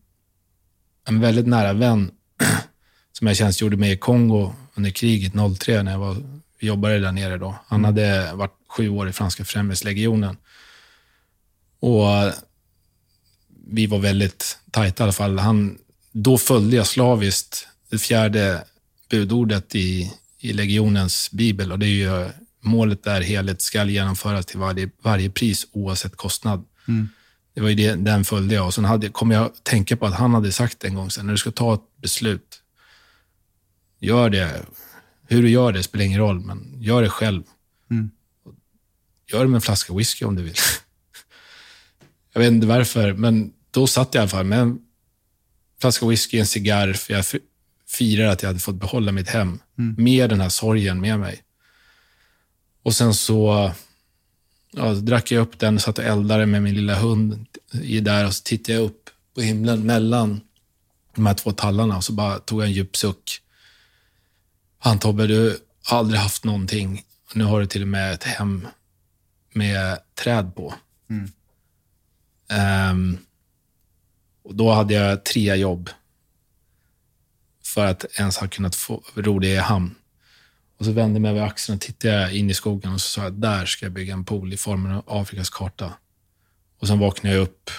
[1.09, 2.11] en väldigt nära vän
[3.13, 6.17] som jag tjänstgjorde med i Kongo under kriget 03, när jag var,
[6.61, 7.55] jobbade där nere då.
[7.67, 10.37] Han hade varit sju år i franska främlingslegionen.
[11.81, 12.33] Och
[13.67, 15.39] vi var väldigt tajta i alla fall.
[15.39, 15.79] Han,
[16.13, 18.65] då följde jag slaviskt det fjärde
[19.11, 22.29] budordet i, i legionens bibel och det är ju
[22.61, 26.65] målet där helhet ska genomföras till varje, varje pris oavsett kostnad.
[27.55, 30.07] Det var ju det, den följde jag och sen hade, kom jag att tänka på
[30.07, 32.63] att han hade sagt en gång sen, när du ska ta ett beslut,
[33.99, 34.63] gör det.
[35.29, 37.43] Hur du gör det spelar ingen roll, men gör det själv.
[39.33, 40.55] Gör det med en flaska whisky om du vill.
[42.33, 44.79] Jag vet inte varför, men då satt jag i alla fall med en
[45.81, 47.35] flaska whisky, en cigarr, för jag f-
[47.89, 49.59] firar att jag hade fått behålla mitt hem
[49.99, 51.43] med den här sorgen med mig.
[52.83, 53.71] Och sen så
[54.73, 57.47] ja, drack jag upp den, satt och eldade med min lilla hund
[57.83, 60.41] i där och så tittade jag upp på himlen mellan
[61.15, 63.41] de här två tallarna och så bara tog jag en djup suck.
[64.83, 67.03] Fan Tobbe, du har aldrig haft någonting.
[67.35, 68.67] Nu har du till och med ett hem
[69.53, 70.75] med träd på.
[72.51, 73.19] Ehm,
[74.45, 75.91] och då hade jag tre jobb
[77.65, 79.95] för att ens ha kunnat få, ro det i hamn.
[80.79, 83.23] Och så vände jag mig över axeln och tittade in i skogen och så sa
[83.23, 85.93] jag, där ska jag bygga en pool i formen av Afrikas karta.
[86.79, 87.71] Och sen vaknade jag upp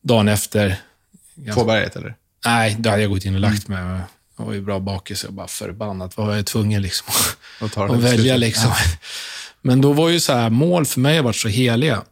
[0.00, 0.80] dagen efter.
[1.54, 2.16] På berget, eller?
[2.44, 4.00] Nej, då hade jag gått in och lagt mig.
[4.36, 6.16] Jag var ju bra bakis och bara förbannat.
[6.16, 7.06] Var jag tvungen liksom
[7.60, 8.72] att välja liksom.
[9.62, 12.04] Men då var ju så här, mål för mig har varit så heliga.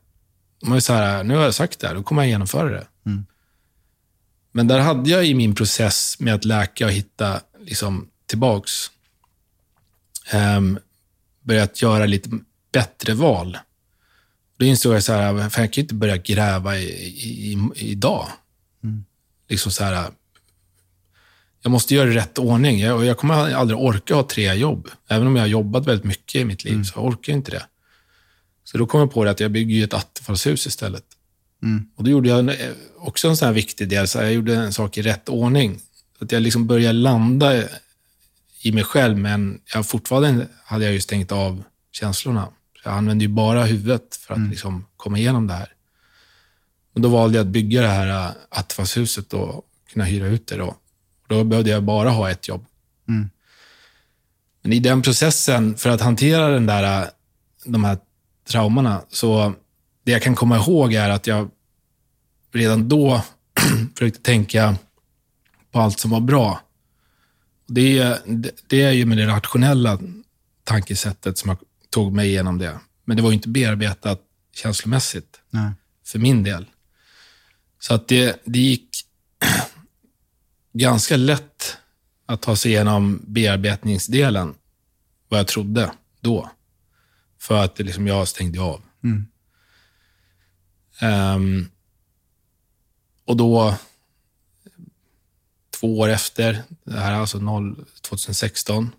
[0.65, 2.87] Man ju så här, nu har jag sagt det här, då kommer jag genomföra det.
[4.53, 8.91] Men där hade jag i min process med att läka och hitta liksom, tillbaks,
[10.57, 10.79] um,
[11.41, 12.31] börjat göra lite
[12.73, 13.59] bättre val.
[14.57, 18.27] Då insåg jag så här, jag kan ju inte börja gräva i, i, i, idag.
[19.49, 20.11] Liksom så här,
[21.63, 22.81] jag måste göra det i rätt ordning.
[22.81, 24.89] Jag, jag kommer aldrig orka ha tre jobb.
[25.09, 27.67] Även om jag har jobbat väldigt mycket i mitt liv, så orkar jag inte det.
[28.65, 31.05] Så då kom jag på det att jag bygger ett attefallshus istället.
[31.97, 32.53] Och då gjorde jag en,
[32.99, 34.09] också en sån här viktig del.
[34.09, 35.81] Så jag gjorde en sak i rätt ordning.
[36.19, 37.65] Så att jag liksom började landa
[38.63, 41.63] i mig själv, men jag fortfarande hade jag ju stängt av
[41.93, 42.49] känslorna.
[42.83, 45.69] Så jag använde ju bara huvudet för att liksom komma igenom det här.
[46.95, 50.57] Och då valde jag att bygga det här äh, attefallshuset och kunna hyra ut det.
[50.57, 50.67] Då.
[50.67, 52.67] Och då behövde jag bara ha ett jobb.
[54.63, 57.09] Men i den processen, för att hantera den där, äh,
[57.65, 57.99] de här
[58.45, 59.55] traumorna, så
[60.05, 61.51] det jag kan komma ihåg är att jag
[62.53, 63.23] redan då
[63.95, 64.77] försökte tänka
[65.73, 66.61] på allt som var bra.
[67.67, 68.19] Det,
[68.67, 69.99] det är ju med det rationella
[70.65, 71.59] tankesättet som jag
[71.91, 72.79] tog mig igenom det.
[73.05, 74.21] Men det var ju inte bearbetat
[74.55, 75.73] känslomässigt Nej.
[76.07, 76.67] för min del.
[77.81, 78.89] Så att det, det gick
[80.73, 81.77] ganska lätt
[82.27, 84.55] att ta sig igenom bearbetningsdelen,
[85.29, 86.51] vad jag trodde då.
[87.45, 88.83] För att liksom jag stängde av.
[91.01, 91.71] Ehm,
[93.25, 93.77] och då,
[95.71, 98.95] två år efter, det här är alltså 0, 2016,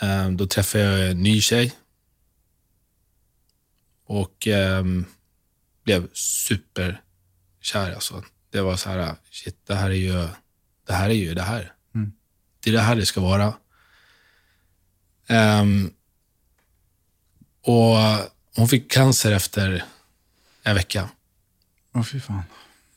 [0.00, 1.74] ehm, då träffade jag en ny tjej.
[4.04, 5.04] Och ehm,
[5.82, 7.94] blev superkär.
[7.94, 8.24] Alltså.
[8.50, 10.28] Det var så här, shit, det här är ju
[10.86, 11.10] det här.
[11.10, 11.72] Är ju det, här.
[12.60, 13.54] det är det här det ska vara.
[15.26, 15.93] Ehm,
[17.64, 17.96] och
[18.56, 19.84] hon fick cancer efter
[20.62, 21.08] en vecka.
[21.94, 22.42] Åh, fy fan.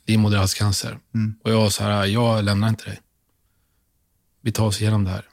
[0.06, 1.00] Livmoderhalscancer.
[1.44, 3.02] Och jag så här, jag lämnar inte dig.
[4.42, 5.26] Vi tar oss igenom det här.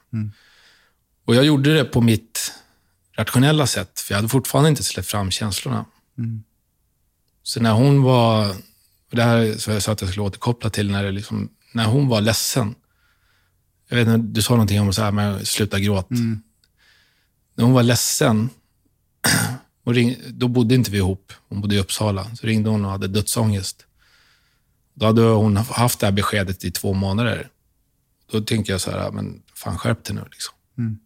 [1.25, 2.53] Och jag gjorde det på mitt
[3.17, 5.85] rationella sätt, för jag hade fortfarande inte släppt fram känslorna.
[7.43, 8.55] Så när hon var,
[9.11, 12.07] det här så jag sa att jag skulle återkoppla till, när, det liksom, när hon
[12.07, 12.75] var ledsen.
[13.87, 16.09] Jag vet inte, du sa någonting om så här, men sluta gråt.
[17.55, 18.49] När hon var ledsen
[19.83, 21.33] Och ring, då bodde inte vi ihop.
[21.49, 22.35] Hon bodde i Uppsala.
[22.35, 23.85] Så ringde hon och hade dödsångest.
[24.93, 27.49] Då hade hon haft det här beskedet i två månader.
[28.31, 30.23] Då tänkte jag så här, men fan skärp dig nu.
[30.31, 30.53] Liksom.
[30.77, 30.99] Mm.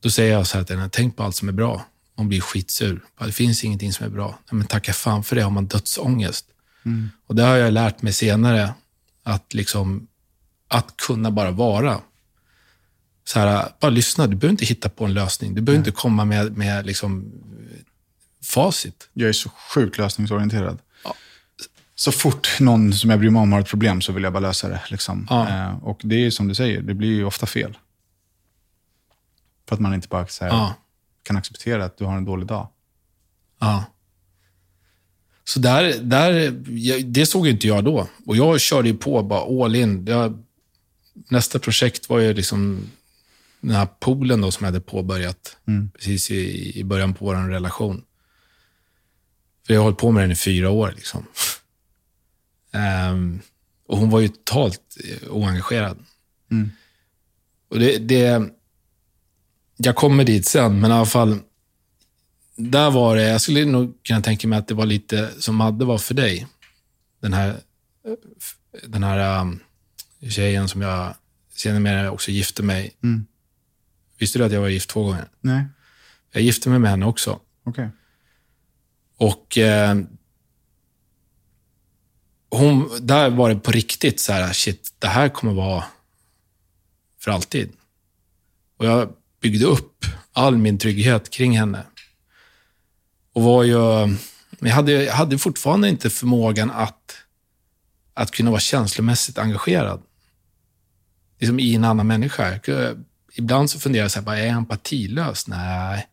[0.00, 1.86] Då säger jag så här till henne, tänk på allt som är bra.
[2.16, 3.04] Hon blir skitsur.
[3.18, 4.28] Det finns ingenting som är bra.
[4.28, 6.46] Nej, men tacka fan för det, har man dödsångest.
[6.84, 7.10] Mm.
[7.26, 8.74] Och det har jag lärt mig senare,
[9.22, 10.06] att, liksom,
[10.68, 12.00] att kunna bara vara.
[13.24, 15.54] Så här, bara lyssna, du behöver inte hitta på en lösning.
[15.54, 17.32] Du behöver inte komma med, med liksom,
[18.44, 19.08] facit.
[19.12, 20.78] Jag är så sjukt lösningsorienterad.
[21.94, 24.40] Så fort någon som jag bryr mig om har ett problem så vill jag bara
[24.40, 24.80] lösa det.
[24.90, 25.26] Liksom.
[25.30, 25.48] Ja.
[25.48, 27.78] Eh, och det är som du säger, det blir ju ofta fel.
[29.68, 30.74] För att man inte bara här, Ja.
[31.22, 32.68] kan acceptera att du har en dålig dag.
[33.60, 33.84] Ja.
[35.44, 36.50] Så där, där,
[37.04, 38.06] det såg inte jag då.
[38.26, 40.06] Och jag körde ju på bara all in.
[40.06, 40.42] Jag,
[41.28, 42.90] nästa projekt var ju liksom
[43.60, 45.56] den här poolen då som jag hade påbörjat
[45.92, 48.04] precis i, i början på vår relation.
[49.66, 50.92] För jag har hållit på med den i fyra år.
[50.96, 51.26] Liksom.
[52.72, 53.40] Ehm,
[53.86, 55.98] och hon var ju totalt eh, oengagerad.
[57.70, 58.50] Och det, det,
[59.76, 61.38] jag kommer dit sen, men i alla fall,
[62.56, 65.84] där var det, jag skulle nog kunna tänka mig att det var lite som Madde
[65.84, 66.46] var för dig.
[67.20, 67.56] Den här,
[68.86, 69.60] den här um,
[70.28, 71.14] tjejen som jag
[71.54, 72.92] senare också gifte mig.
[74.20, 75.28] Visste du att jag var gift två gånger?
[75.40, 75.64] Nej,
[76.32, 77.40] Jag gifte mig med henne också.
[77.64, 77.88] okej.
[79.16, 79.98] Och eh,
[82.50, 85.84] hon, där var det på riktigt så här, shit, det här kommer vara
[87.18, 87.72] för alltid.
[88.76, 91.84] Och jag byggde upp all min trygghet kring henne.
[93.32, 93.72] Och var ju,
[94.58, 97.16] jag hade, jag hade fortfarande inte förmågan att,
[98.14, 100.02] att kunna vara känslomässigt engagerad.
[101.38, 102.60] Liksom i en annan människa.
[102.64, 103.04] Jag
[103.40, 105.46] Ibland så funderar jag så här, bara, är jag empatilös?
[105.46, 106.06] Nej.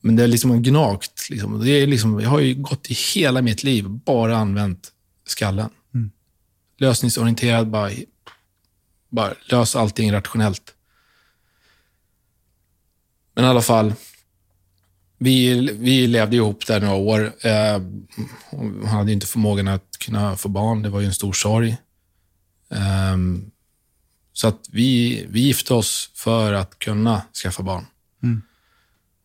[0.00, 1.30] Men det är liksom en gnagt.
[1.30, 1.64] Liksom.
[1.64, 4.92] Det är liksom, jag har ju gått i hela mitt liv bara använt
[5.26, 5.70] skallen.
[6.78, 7.90] Lösningsorienterad, bara,
[9.08, 10.74] bara lös allting rationellt.
[13.34, 13.92] Men i alla fall,
[15.18, 17.32] vi, vi levde ihop där några år.
[17.40, 17.82] Eh,
[18.50, 20.82] hon hade inte förmågan att kunna få barn.
[20.82, 21.76] Det var ju en stor sorg.
[22.70, 23.50] Ehm,
[24.38, 27.86] så att vi, vi gifte oss för att kunna skaffa barn.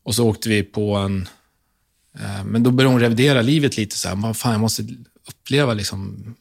[0.04, 1.28] Och så åkte vi på en...
[2.20, 3.98] Eh, men då började hon revidera livet lite.
[3.98, 4.88] så här, "Vad fan, jag måste
[5.28, 6.36] uppleva, liksom,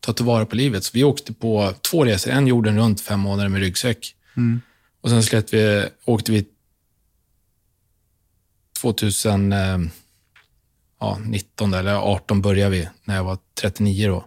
[0.00, 0.84] ta tillvara på livet.
[0.84, 2.30] Så vi åkte på två resor.
[2.30, 4.14] En jorden runt fem månader med ryggsäck.
[5.00, 6.44] Och sen släppte vi, åkte vi
[8.80, 9.90] 2019
[11.74, 14.24] eller 18 började vi, när jag var 39 då.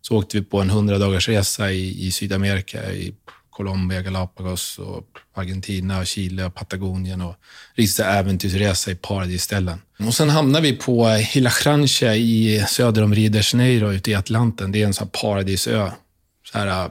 [0.00, 3.14] Så åkte vi på en 100 dagars resa i, i Sydamerika, i
[3.50, 7.36] Colombia, Galapagos, och Argentina, Chile och Patagonien och
[7.74, 9.78] riktigt äventyrsresa i paradisställen.
[9.98, 14.72] Och sen hamnade vi på Hilachranche i söder om Rio de Janeiro ute i Atlanten.
[14.72, 15.90] Det är en sån här paradisö.
[16.52, 16.90] Så här, äh,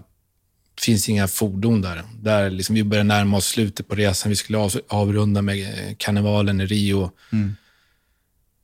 [0.81, 2.03] finns inga fordon där.
[2.21, 4.29] där liksom vi började närma oss slutet på resan.
[4.29, 7.11] Vi skulle av, avrunda med eh, karnevalen i Rio.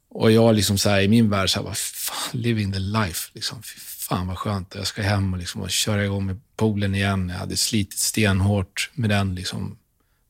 [0.10, 3.30] Och jag liksom så här, i min värld, så här, bara, fan, living the life.
[3.34, 3.64] Liksom.
[3.64, 3.80] Fy
[4.12, 4.76] fan vad skönt.
[4.76, 7.30] Jag ska hem och, liksom, och köra igång med poolen igen.
[7.30, 9.36] Jag hade slitit stenhårt med den.
[9.36, 9.78] Liksom.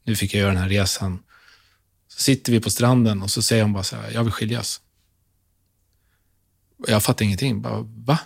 [0.04, 1.20] Nu fick jag göra den här resan.
[2.08, 4.82] Så sitter vi på stranden och så säger hon bara så här, jag vill skiljas.
[6.88, 7.62] Jag fattar ingenting.
[7.62, 8.20] Bara, va?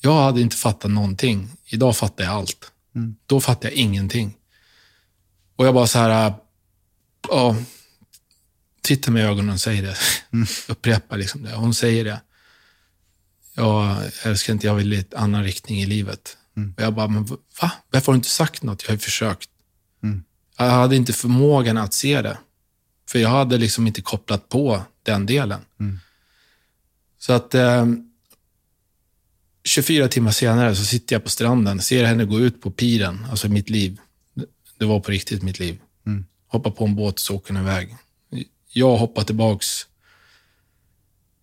[0.00, 1.50] Jag hade inte fattat någonting.
[1.64, 2.72] Idag fattar jag allt.
[3.26, 4.36] Då fattar jag ingenting.
[5.56, 6.34] Och jag bara så här,
[7.28, 7.56] ja,
[8.82, 9.96] tittar mig i ögonen och säger det.
[10.72, 11.54] Upprepar liksom det.
[11.54, 12.20] Hon säger det.
[13.58, 16.36] Jag älskar inte, jag vill i en annan riktning i livet.
[16.76, 17.72] Och jag bara, men va?
[17.90, 18.82] Varför har du inte sagt något?
[18.82, 19.50] Jag har ju försökt.
[20.58, 22.38] Jag hade inte förmågan att se det.
[23.08, 25.60] För jag hade liksom inte kopplat på den delen.
[27.18, 27.86] Så att eh,
[29.64, 33.48] 24 timmar senare så sitter jag på stranden, ser henne gå ut på piren, alltså
[33.48, 34.00] mitt liv.
[34.78, 35.78] Det var på riktigt mitt liv.
[36.48, 37.96] Hoppar på en båt och så åker den iväg.
[38.72, 39.86] Jag hoppar tillbaks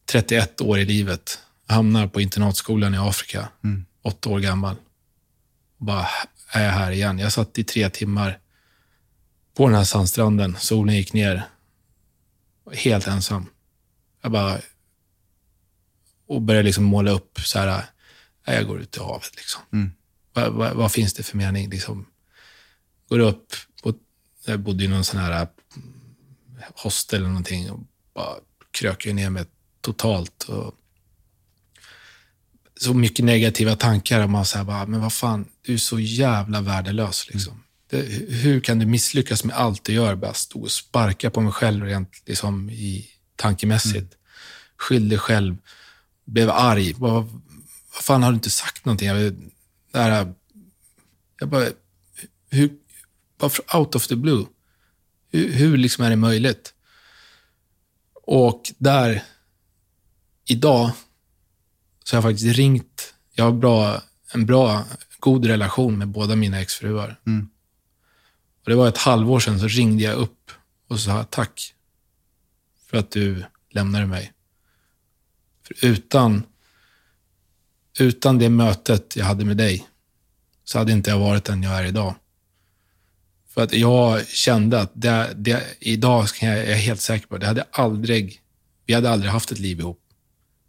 [0.06, 1.40] 31 år i livet.
[1.68, 3.50] Hamnar på internatskolan i Afrika,
[4.02, 4.76] åtta år gammal.
[5.80, 6.08] Och bara
[6.52, 7.20] är jag här igen.
[7.20, 8.40] Jag satt i tre timmar
[9.58, 10.56] på den här sandstranden.
[10.60, 11.48] Solen gick ner.
[12.74, 13.46] Helt ensam.
[14.22, 14.60] Jag bara...
[16.28, 17.86] Och började liksom måla upp så här.
[18.48, 19.62] "Nej, Jag går ut i havet liksom.
[20.34, 22.06] Vad, vad, vad finns det för mening liksom?
[23.10, 23.54] Går upp.
[23.84, 23.94] På,
[24.46, 25.32] jag bodde i någon sån här
[25.76, 25.94] mm,
[26.76, 27.72] hostel eller någonting.
[27.72, 27.80] Och
[28.14, 28.36] bara
[28.72, 29.46] kröker ner mig
[29.82, 30.44] totalt.
[30.44, 30.76] Och
[32.82, 34.24] så mycket negativa tankar.
[34.24, 37.28] Och man säger bara, men vad fan, du är så jävla värdelös.
[37.30, 37.64] Liksom.
[37.90, 40.16] Det Det- Hur kan du misslyckas med allt du gör?
[40.16, 44.14] Bara stå och sparka på mig själv rent liksom, i tankemässigt.
[44.78, 45.58] Skyll dig själv.
[46.26, 46.94] Blev arg.
[46.98, 47.14] Vad,
[47.94, 49.08] vad fan har du inte sagt någonting?
[49.08, 49.34] Jag,
[49.92, 50.34] det här,
[51.40, 51.66] jag bara,
[52.50, 52.70] hur,
[53.40, 54.46] bara out of the blue.
[55.32, 56.74] Hur, hur liksom är det möjligt?
[58.28, 59.24] Och där,
[60.46, 60.92] idag,
[62.06, 63.14] så har jag faktiskt ringt.
[63.34, 64.02] Jag har bra,
[64.34, 64.84] en bra,
[65.20, 67.20] god relation med båda mina exfruar.
[68.64, 70.52] Och det var ett halvår sedan så ringde jag upp
[70.88, 71.74] och sa tack
[72.90, 74.34] för att du lämnade mig.
[75.64, 76.44] För utan,
[78.00, 79.88] utan det mötet jag hade med dig
[80.64, 82.16] så hade inte jag varit den jag är idag.
[83.48, 87.48] För att jag kände att det, det, idag jag, jag är helt säker på, det
[87.48, 88.42] hade aldrig,
[88.86, 90.02] vi hade aldrig haft ett liv ihop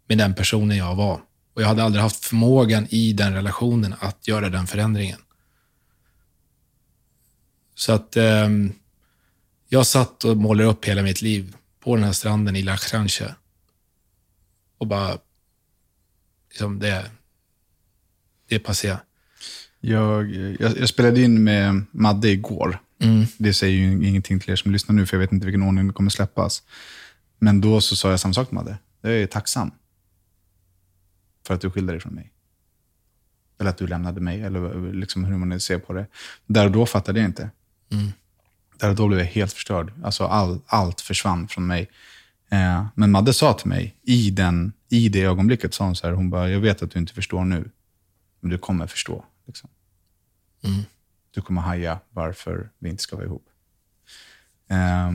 [0.07, 1.21] med den personen jag var.
[1.57, 5.19] Och jag hade aldrig haft förmågan i den relationen att göra den förändringen.
[7.75, 8.73] Så att ehm,
[9.69, 13.35] jag satt och målade upp hela mitt liv på den här stranden i La Cranche.
[14.77, 15.17] Och bara,
[16.49, 17.11] liksom det,
[18.47, 18.97] det är passé.
[19.79, 22.79] Jag, jag, jag spelade in med Madde igår.
[23.37, 25.87] Det säger ju ingenting till er som lyssnar nu, för jag vet inte vilken ordning
[25.87, 26.63] det kommer släppas.
[27.39, 28.77] Men då så sa jag samma sak till Madde.
[29.01, 29.71] Jag är tacksam
[31.47, 32.31] för att du skilde dig från mig.
[33.59, 36.07] Eller att du lämnade mig, eller liksom hur man ser på det.
[36.45, 37.49] Där och då fattade jag inte.
[38.77, 39.93] Där och då blev jag helt förstörd.
[40.03, 41.89] Alltså all, allt försvann från mig.
[42.49, 46.13] Eh, men Madde sa till mig, i, den, i det ögonblicket, sa hon så här,
[46.13, 47.71] hon bara, jag vet att du inte förstår nu,
[48.39, 49.25] men du kommer förstå.
[49.45, 49.69] Liksom.
[51.31, 53.45] Du kommer haja varför vi inte ska vara ihop.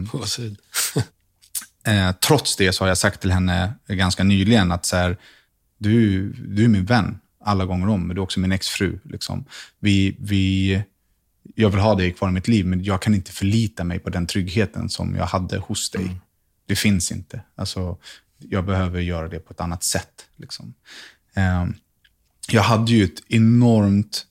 [0.12, 0.58] Gåshud.
[1.86, 5.16] eh, trots det så har jag sagt till henne ganska nyligen att så här,
[5.82, 8.98] du, du är min vän alla gånger om, men du är också min exfru.
[9.04, 9.44] Liksom.
[9.78, 10.82] Vi, vi,
[11.54, 14.10] jag vill ha dig kvar i mitt liv, men jag kan inte förlita mig på
[14.10, 16.16] den tryggheten som jag hade hos dig.
[16.66, 17.42] Det finns inte.
[17.54, 17.98] Alltså,
[18.38, 20.26] jag behöver göra det på ett annat sätt.
[20.36, 20.74] Liksom.
[21.34, 21.66] Eh,
[22.48, 24.26] jag hade ju ett enormt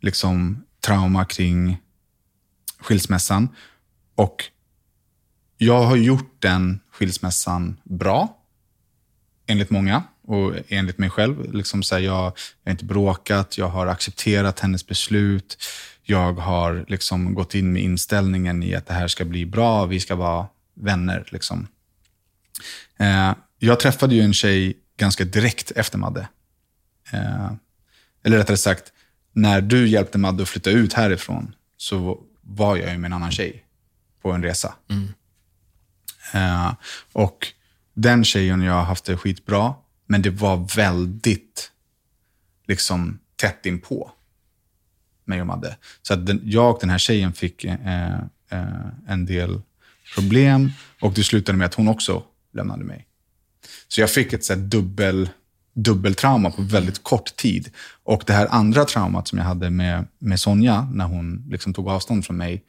[0.00, 1.78] liksom, trauma kring
[2.78, 3.48] skilsmässan.
[4.14, 4.44] Och
[5.58, 8.38] jag har gjort den skilsmässan bra,
[9.46, 10.02] enligt många
[10.32, 11.54] och enligt mig själv.
[11.54, 12.32] Liksom så här, jag, jag
[12.64, 15.58] har inte bråkat, jag har accepterat hennes beslut.
[16.02, 20.00] Jag har liksom gått in med inställningen i att det här ska bli bra, vi
[20.00, 21.28] ska vara vänner.
[21.30, 21.66] Liksom.
[22.98, 26.28] Eh, jag träffade ju en tjej ganska direkt efter Madde.
[27.12, 27.52] Eh,
[28.24, 28.92] eller rättare sagt,
[29.32, 33.30] när du hjälpte Madde att flytta ut härifrån så var jag ju med en annan
[33.30, 33.64] tjej
[34.22, 34.74] på en resa.
[36.34, 36.72] Eh,
[37.12, 37.46] och
[37.94, 39.74] den tjejen och jag har haft det skitbra,
[40.06, 41.70] men det var väldigt
[42.66, 44.12] liksom tätt inpå
[45.24, 45.76] mig och Madde.
[46.02, 48.18] Så att den, jag och den här tjejen fick eh,
[48.50, 49.60] eh, en del
[50.14, 52.22] problem och det slutade med att hon också
[52.52, 53.06] lämnade mig.
[53.88, 55.28] Så jag fick ett så här dubbel,
[55.74, 57.70] dubbeltrauma på väldigt kort tid.
[58.02, 61.88] Och det här andra traumat som jag hade med, med Sonja, när hon liksom tog
[61.88, 62.64] avstånd från mig,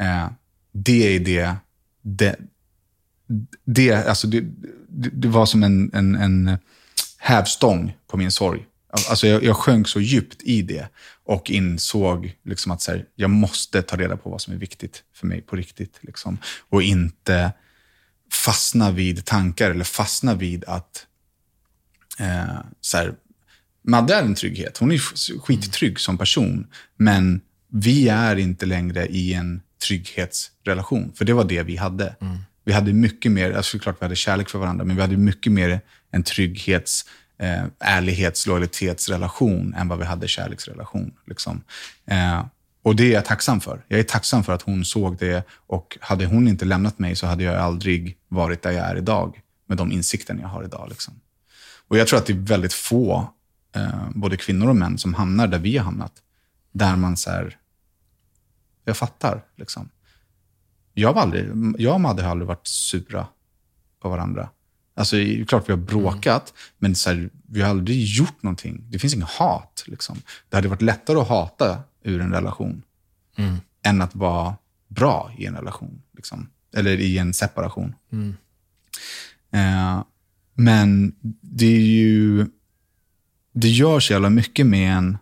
[0.00, 0.26] eh,
[0.72, 1.54] det är det,
[2.02, 2.36] det,
[3.64, 4.40] det, alltså det,
[4.88, 6.58] det, det var som en, en, en
[7.18, 8.64] hävstång på min sorg.
[8.90, 10.88] Alltså jag, jag sjönk så djupt i det
[11.24, 15.02] och insåg liksom att så här, jag måste ta reda på vad som är viktigt
[15.14, 15.98] för mig på riktigt.
[16.00, 16.38] Liksom.
[16.68, 17.52] Och inte
[18.32, 21.06] fastna vid tankar eller fastna vid att
[22.18, 23.14] eh, så här,
[23.82, 24.78] Madde är en trygghet.
[24.78, 24.98] Hon är
[25.38, 26.66] skittrygg som person.
[26.96, 27.40] Men
[27.72, 31.12] vi är inte längre i en trygghetsrelation.
[31.14, 32.16] För det var det vi hade.
[32.20, 32.38] Mm.
[32.68, 35.52] Vi hade mycket mer, alltså såklart vi hade kärlek för varandra, men vi hade mycket
[35.52, 37.04] mer en trygghets,
[37.38, 41.14] eh, ärlighets, lojalitetsrelation än vad vi hade kärleksrelation.
[41.26, 41.62] Liksom.
[42.06, 42.44] Eh,
[42.82, 43.84] och det är jag tacksam för.
[43.88, 47.26] Jag är tacksam för att hon såg det och hade hon inte lämnat mig så
[47.26, 50.86] hade jag aldrig varit där jag är idag med de insikterna jag har idag.
[50.88, 51.20] Liksom.
[51.88, 53.32] Och jag tror att det är väldigt få,
[53.74, 56.12] eh, både kvinnor och män, som hamnar där vi har hamnat.
[56.72, 57.56] Där man så här,
[58.84, 59.44] jag fattar.
[59.56, 59.88] Liksom.
[60.98, 63.26] Jag, var aldrig, jag och Madde har aldrig varit sura
[64.00, 64.48] på varandra.
[64.94, 68.84] Alltså, det är klart vi har bråkat, men så här, vi har aldrig gjort någonting.
[68.88, 69.84] Det finns inget hat.
[69.86, 70.16] Liksom.
[70.48, 72.82] Det hade varit lättare att hata ur en relation
[73.82, 74.54] än att vara
[74.88, 76.02] bra i en relation.
[76.16, 76.48] Liksom.
[76.74, 77.94] Eller i en separation.
[79.50, 80.02] Eh,
[80.54, 82.46] men det är ju...
[83.52, 85.18] Det gör så jävla mycket med en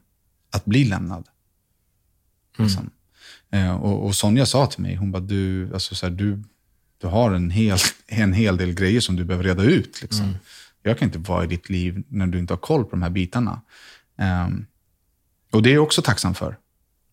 [0.50, 1.28] att bli lämnad.
[2.58, 2.90] Liksom.
[3.56, 6.42] Eh, och, och Sonja sa till mig, hon bara, du, alltså så här, du,
[6.98, 10.02] du har en hel, en hel del grejer som du behöver reda ut.
[10.02, 10.34] Liksom.
[10.82, 13.10] Jag kan inte vara i ditt liv när du inte har koll på de här
[13.10, 13.60] bitarna.
[14.18, 14.66] Ehm,
[15.52, 16.56] och det är jag också tacksam för.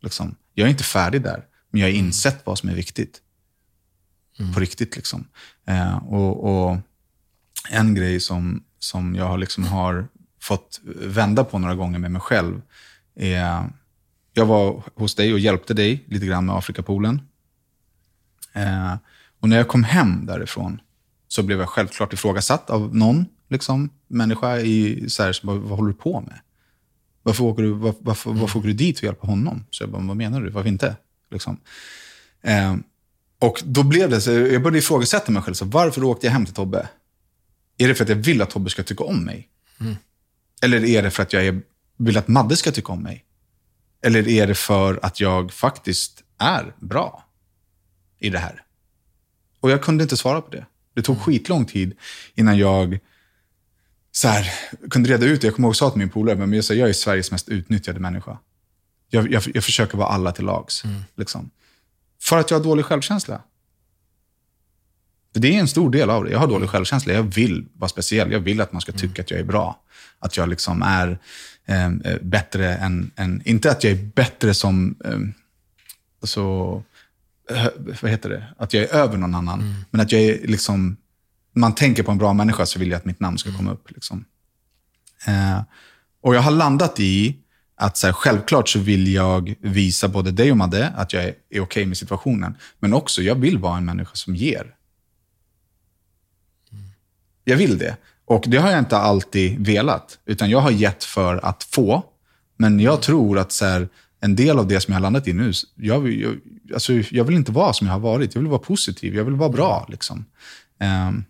[0.01, 0.35] Liksom.
[0.53, 1.45] Jag är inte färdig där.
[1.69, 3.21] Men jag har insett vad som är viktigt.
[4.53, 4.95] På riktigt.
[4.95, 5.27] liksom.
[5.67, 6.77] Eh, och, och
[7.71, 10.07] En grej som, som jag liksom har
[10.41, 12.61] fått vända på några gånger med mig själv
[13.15, 13.69] är...
[14.33, 17.21] Jag var hos dig och hjälpte dig lite grann med Afrikapoolen.
[18.53, 18.93] Eh,
[19.39, 20.81] och när jag kom hem därifrån
[21.27, 25.77] så blev jag självklart ifrågasatt av någon liksom, människa i så här, så bara, vad
[25.79, 26.39] håller du på med?
[27.23, 29.65] Varför åker, du, var, varför, varför åker du dit att hjälpa honom?
[29.69, 30.49] Så jag bara, vad menar du?
[30.49, 30.95] Varför inte?
[31.31, 31.57] Liksom.
[32.41, 32.75] Eh,
[33.39, 35.53] och då blev det så, jag började ifrågasätta mig själv.
[35.53, 36.89] Så varför åkte jag hem till Tobbe?
[37.77, 39.49] Är det för att jag vill att Tobbe ska tycka om mig?
[40.61, 41.61] Eller är det för att jag är,
[41.97, 43.25] vill att Madde ska tycka om mig?
[44.03, 47.25] Eller är det för att jag faktiskt är bra
[48.19, 48.63] i det här?
[49.59, 50.65] Och jag kunde inte svara på det.
[50.93, 51.97] Det tog skitlång tid
[52.35, 52.99] innan jag
[54.11, 54.53] så här,
[54.89, 55.47] kunde reda ut det.
[55.47, 57.31] Jag kommer ihåg att jag sa till min polare, men jag, sa, jag är Sveriges
[57.31, 58.37] mest utnyttjade människa.
[59.09, 60.83] Jag, jag, jag försöker vara alla till lags.
[61.15, 61.49] Liksom.
[62.21, 63.41] För att jag har dålig självkänsla.
[65.33, 66.31] För Det är en stor del av det.
[66.31, 67.13] Jag har dålig självkänsla.
[67.13, 68.31] Jag vill vara speciell.
[68.31, 69.81] Jag vill att man ska tycka att jag är bra.
[70.19, 71.19] Att jag liksom är
[71.65, 73.41] eh, eh, bättre än, än...
[73.45, 74.95] Inte att jag är bättre som...
[75.05, 75.19] Eh,
[76.23, 76.83] så,
[77.49, 77.67] eh,
[78.01, 78.43] vad heter det?
[78.57, 79.85] Att jag är över någon annan.
[79.91, 80.97] Men att jag är liksom...
[81.55, 83.91] Man tänker på en bra människa så vill jag att mitt namn ska komma upp.
[83.91, 84.25] Liksom.
[85.27, 85.61] Eh,
[86.21, 87.37] och jag har landat i
[87.75, 91.35] att så här, självklart så vill jag visa både dig och Madde att jag är,
[91.49, 92.57] är okej med situationen.
[92.79, 94.75] Men också, jag vill vara en människa som ger.
[97.43, 97.97] Jag vill det.
[98.33, 100.19] Och det har jag inte alltid velat.
[100.25, 102.03] Utan jag har gett för att få.
[102.57, 103.89] Men jag tror att så här,
[104.21, 106.35] en del av det som jag har landat i nu, jag, vill- jag,
[106.73, 108.35] alltså, jag vill inte vara som jag har varit.
[108.35, 109.15] Jag vill vara positiv.
[109.15, 109.85] Jag vill vara bra.
[109.89, 110.25] Liksom.
[110.79, 111.23] Ehm,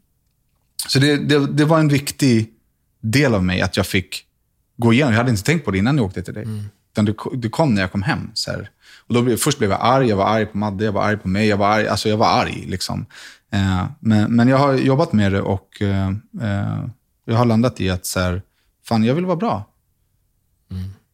[0.88, 2.50] så det, det, det var en viktig
[3.02, 4.26] del av mig att jag fick
[4.78, 5.14] gå igenom.
[5.14, 6.46] Jag hade inte tänkt på det innan jag åkte till dig.
[6.92, 8.32] Utan det, det kom när jag kom hem.
[8.34, 8.70] Så här.
[9.08, 10.08] Och då blev, först blev jag arg.
[10.08, 11.48] Jag var arg på Madde, jag var arg på mig.
[11.48, 12.66] Jag var arg, alltså jag var arg.
[12.68, 13.06] Liksom.
[13.52, 16.08] Eh, men, men jag har jobbat med det och eh,
[16.42, 16.86] eh,
[17.26, 18.42] jag har landat i att så här,
[18.84, 19.70] fan, jag vill vara bra.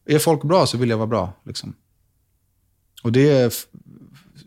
[0.06, 1.32] Är folk bra så vill jag vara bra.
[1.44, 1.74] Liksom.
[3.02, 3.52] Och det är,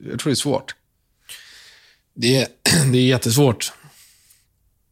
[0.10, 0.76] jag tror det är svårt.
[2.14, 2.48] Det är,
[2.92, 3.74] det är jättesvårt.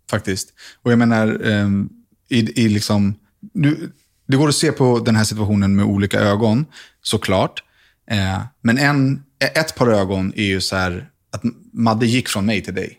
[0.09, 0.53] faktiskt.
[0.81, 1.89] Och jag menar, ehm,
[2.29, 3.15] i, i liksom,
[3.53, 3.91] nu,
[4.25, 6.65] det går att se på den här situationen med olika ögon,
[7.01, 7.63] såklart.
[8.07, 11.41] Eh, men en, ett par ögon är ju så här, att
[11.73, 12.97] Madde gick från mig till dig.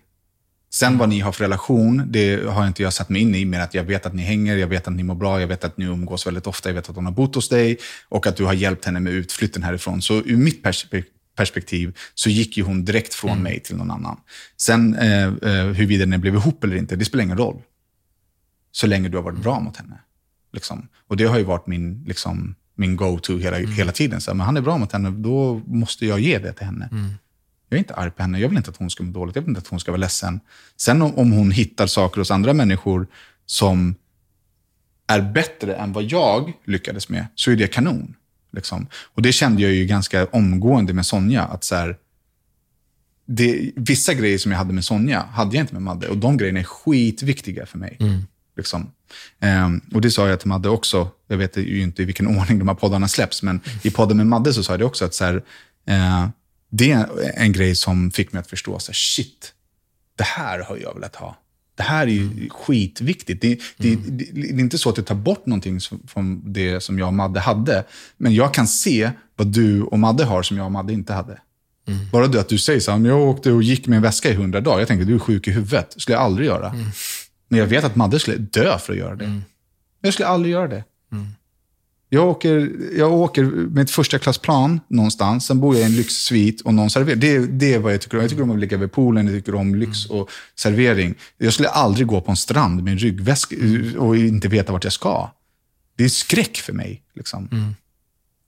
[0.71, 3.61] Sen vad ni har för relation, det har inte jag satt mig in i, men
[3.61, 5.77] att jag vet att ni hänger, jag vet att ni mår bra, jag vet att
[5.77, 7.79] ni umgås väldigt ofta, jag vet att hon har bott hos dig
[8.09, 10.03] och att du har hjälpt henne med utflytten härifrån.
[10.03, 11.05] Så ur mitt perspe-
[11.37, 14.21] perspektiv så gick ju hon direkt från mig till någon annan.
[14.57, 17.63] Sen eh, eh, huruvida ni blev ihop eller inte, det spelar ingen roll.
[18.73, 20.01] Så länge du har varit bra mot henne.
[20.53, 20.89] Liksom.
[21.09, 24.21] Och det har ju varit min, liksom, min go-to hela, hela tiden.
[24.21, 26.89] Så, här, men han är bra mot henne, då måste jag ge det till henne.
[27.69, 28.39] Jag är inte arg på henne.
[28.41, 29.37] Jag vill inte att hon ska må dåligt.
[29.37, 30.41] Jag vill inte att hon ska vara ledsen.
[30.77, 33.07] Sen om, om hon hittar saker hos andra människor
[33.47, 33.95] som
[35.07, 38.15] är bättre än vad jag lyckades med, så är det kanon.
[38.53, 38.87] Liksom.
[39.15, 41.43] Och det kände jag ju ganska omgående med Sonja.
[41.43, 41.97] Att så här,
[43.27, 46.09] det, vissa grejer som jag hade med Sonja hade jag inte med Madde.
[46.09, 47.97] Och de grejerna är skitviktiga för mig.
[48.57, 48.91] Liksom.
[49.41, 51.09] Ehm, och det sa jag till Madde också.
[51.29, 54.27] Jag vet ju inte i vilken ordning de här poddarna släpps, men i podden med
[54.27, 55.05] Madde så sa jag det också.
[55.05, 55.43] att så här,
[55.87, 56.29] eh,
[56.71, 57.07] Det är
[57.37, 59.53] en grej som fick mig att förstå, så här, shit,
[60.19, 61.37] det här har jag velat ha.
[61.77, 63.41] Det här är ju skitviktigt.
[63.43, 66.81] Det, det, det, det är inte så att det tar bort någonting som, från det
[66.83, 67.85] som jag och Madde hade.
[68.17, 71.39] Men jag kan se vad du och Madde har som jag och Madde inte hade.
[72.13, 74.31] Bara det att du säger så här, "Men jag åkte och gick med en väska
[74.31, 74.79] i hundra dagar.
[74.79, 75.91] Jag tänker, du är sjuk i huvudet.
[75.95, 76.75] Det skulle jag aldrig göra.
[77.53, 79.41] Men jag vet att Madde skulle dö för att göra det.
[80.03, 80.85] Jag skulle aldrig göra det.
[82.09, 86.61] Jag åker, jag åker med ett första klassplan någonstans, sen bor jag i en lyxsvit
[86.61, 87.17] och någon serverar.
[87.17, 88.21] Det, det är vad jag tycker om.
[88.23, 91.15] Jag tycker om att ligga vid poolen, jag tycker om lyx och servering.
[91.39, 93.57] Jag skulle aldrig gå på en strand med en ryggväska
[93.99, 95.31] och inte veta vart jag ska.
[95.97, 97.03] Det är skräck för mig.
[97.15, 97.49] Liksom.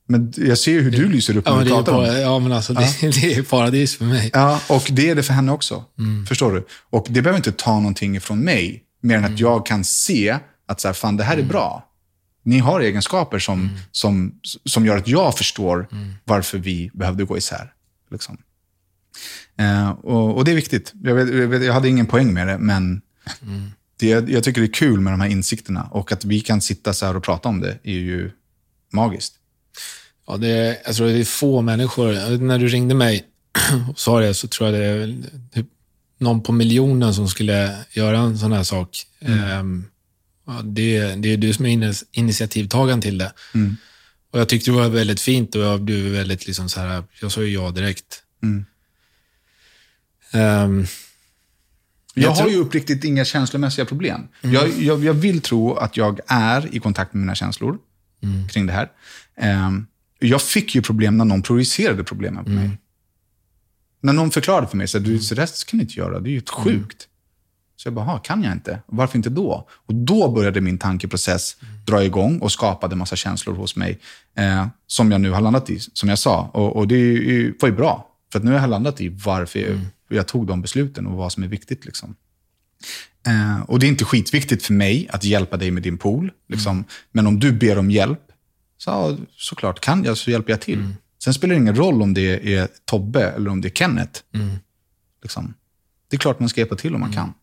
[0.08, 2.20] Men jag ser hur du lyser upp när Ja, du det pratar om det.
[2.20, 2.86] ja, men alltså, det,
[3.20, 4.30] det är paradis för mig.
[4.32, 5.84] Ja, och det är det för henne också.
[6.28, 6.64] Förstår du?
[6.90, 10.80] Och det behöver inte ta någonting ifrån mig, mer än att jag kan se att
[10.80, 11.90] så här, fan, det här är bra.
[12.42, 15.88] Ni har egenskaper som, som, som gör att jag förstår
[16.24, 17.72] varför vi behövde gå isär.
[18.10, 18.38] Liksom.
[19.56, 20.92] Eh, och, och det är viktigt.
[21.02, 23.02] Jag, vet, jag, vet, jag hade ingen poäng med det, men
[23.96, 25.88] det, jag tycker det är kul med de här insikterna.
[25.90, 28.30] Och att vi kan sitta så här och prata om det är ju
[28.92, 29.34] magiskt.
[30.26, 32.38] Ja, det är, jag tror det är få människor.
[32.38, 33.24] När du ringde mig
[33.90, 35.16] och sa det så tror jag det är
[35.52, 35.66] typ
[36.24, 39.06] någon på miljonen som skulle göra en sån här sak.
[39.20, 39.84] Ehm,
[40.46, 43.32] ja, det, det är du som är initiativtagaren till det.
[44.30, 47.32] Och Jag tyckte det var väldigt fint och jag blev väldigt liksom så här, jag
[47.32, 48.22] sa ju ja direkt.
[50.32, 50.86] Ehm,
[52.16, 54.28] Jag, Jag har tror- ju uppriktigt inga känslomässiga problem.
[54.40, 57.78] Jag, jag, jag vill tro att jag är i kontakt med mina känslor
[58.50, 58.88] kring det här.
[59.36, 59.86] Ehm,
[60.18, 62.70] jag fick ju problem när någon projicerade problemen på mig.
[64.04, 66.28] När någon förklarade för mig, så här, du, så där kan du inte göra, det
[66.28, 67.08] är ju ett sjukt.
[67.76, 68.82] Så jag bara, "Ha, kan jag inte?
[68.86, 69.68] Varför inte då?
[69.70, 71.56] Och då började min tankeprocess
[71.86, 73.98] dra igång och skapade massa känslor hos mig.
[74.36, 76.50] Eh, som jag nu har landat i, som jag sa.
[76.54, 78.10] Och, och det ju- var ju bra.
[78.32, 81.32] För att nu har jag landat i varför jag, jag tog de besluten och vad
[81.32, 81.84] som är viktigt.
[81.84, 82.14] Liksom.
[83.26, 86.30] Eh, och det är inte skitviktigt för mig att hjälpa dig med din pool.
[86.48, 86.84] Liksom.
[87.12, 88.20] Men om du ber om hjälp,
[88.78, 90.78] så såklart kan jag så hjälper jag till.
[91.24, 94.20] Sen spelar det ingen roll om det är Tobbe eller om det är Kenneth.
[95.22, 95.54] Liksom.
[96.08, 97.34] Det är klart man ska hjälpa till om man kan.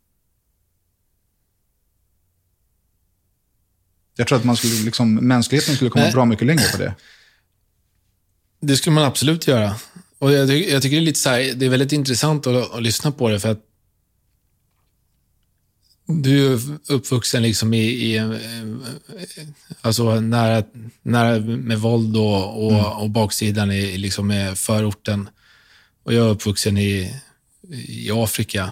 [4.16, 6.14] Jag tror att man skulle, liksom, mänskligheten skulle komma Nej.
[6.14, 6.96] bra mycket längre på det.
[8.60, 9.76] Det skulle man absolut göra.
[10.18, 12.84] Och jag, jag tycker det är lite så här, det är väldigt intressant att, att
[12.84, 13.66] lyssna på det för att
[16.12, 18.32] du är uppvuxen liksom i, i eh,
[19.82, 20.64] alltså nära,
[21.02, 25.30] nära med våld och, och, och baksidan i liksom med förorten.
[26.04, 27.16] Och jag är uppvuxen i,
[27.88, 28.72] i Afrika.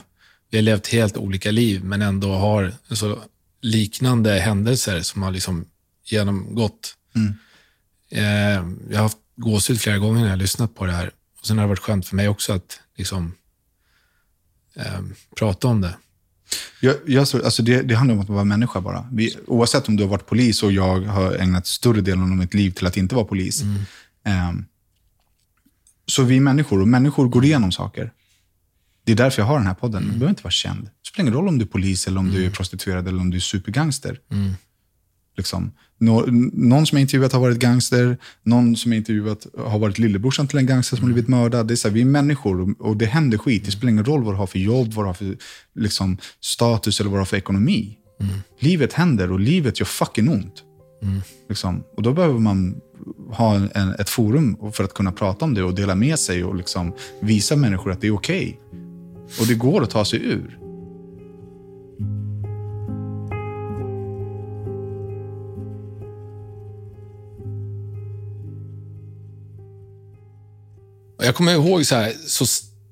[0.49, 3.19] Vi har levt helt olika liv, men ändå har så
[3.61, 5.65] liknande händelser som har liksom
[6.05, 6.95] genomgått.
[8.09, 11.11] Eh, jag har haft gåshud flera gånger när jag har lyssnat på det här.
[11.39, 13.33] Och sen har det varit skönt för mig också att liksom,
[14.75, 14.99] eh,
[15.35, 15.95] prata om det.
[16.79, 19.07] Jag, jag, tror- alltså det, det handlar om att vara människa bara.
[19.11, 22.53] Vi, oavsett om du har varit polis och jag har ägnat större delen av mitt
[22.53, 23.61] liv till att inte vara polis.
[24.23, 24.65] Ehm,
[26.05, 28.11] så vi är människor och människor går igenom saker.
[29.03, 30.03] Det är därför jag har den här podden.
[30.03, 30.83] Du behöver inte vara känd.
[30.83, 33.29] Det spelar ingen roll om du är polis, eller om du är prostituerad eller om
[33.29, 34.19] du är supergangster.
[35.39, 35.71] Liksom.
[35.99, 40.47] Nå, någon som jag intervjuat har varit gangster, någon som jag intervjuat har varit lillebrorsan
[40.47, 41.67] till en gangster som har blivit mördad.
[41.67, 43.65] Det är så här, vi är människor och, det händer skit.
[43.65, 45.37] Det spelar ingen roll vad du har för jobb, vad du har för
[45.75, 47.97] liksom, status eller vad du har för ekonomi.
[48.59, 50.63] Livet händer och livet gör fucking ont.
[51.49, 51.83] Liksom.
[51.97, 52.81] Och då behöver man
[53.31, 56.55] ha en, ett forum för att kunna prata om det och dela med sig och
[56.55, 58.59] liksom visa människor att det är okej.
[59.39, 60.58] Och det går att ta sig ur.
[71.19, 72.45] Och jag kommer ihåg så, här, så,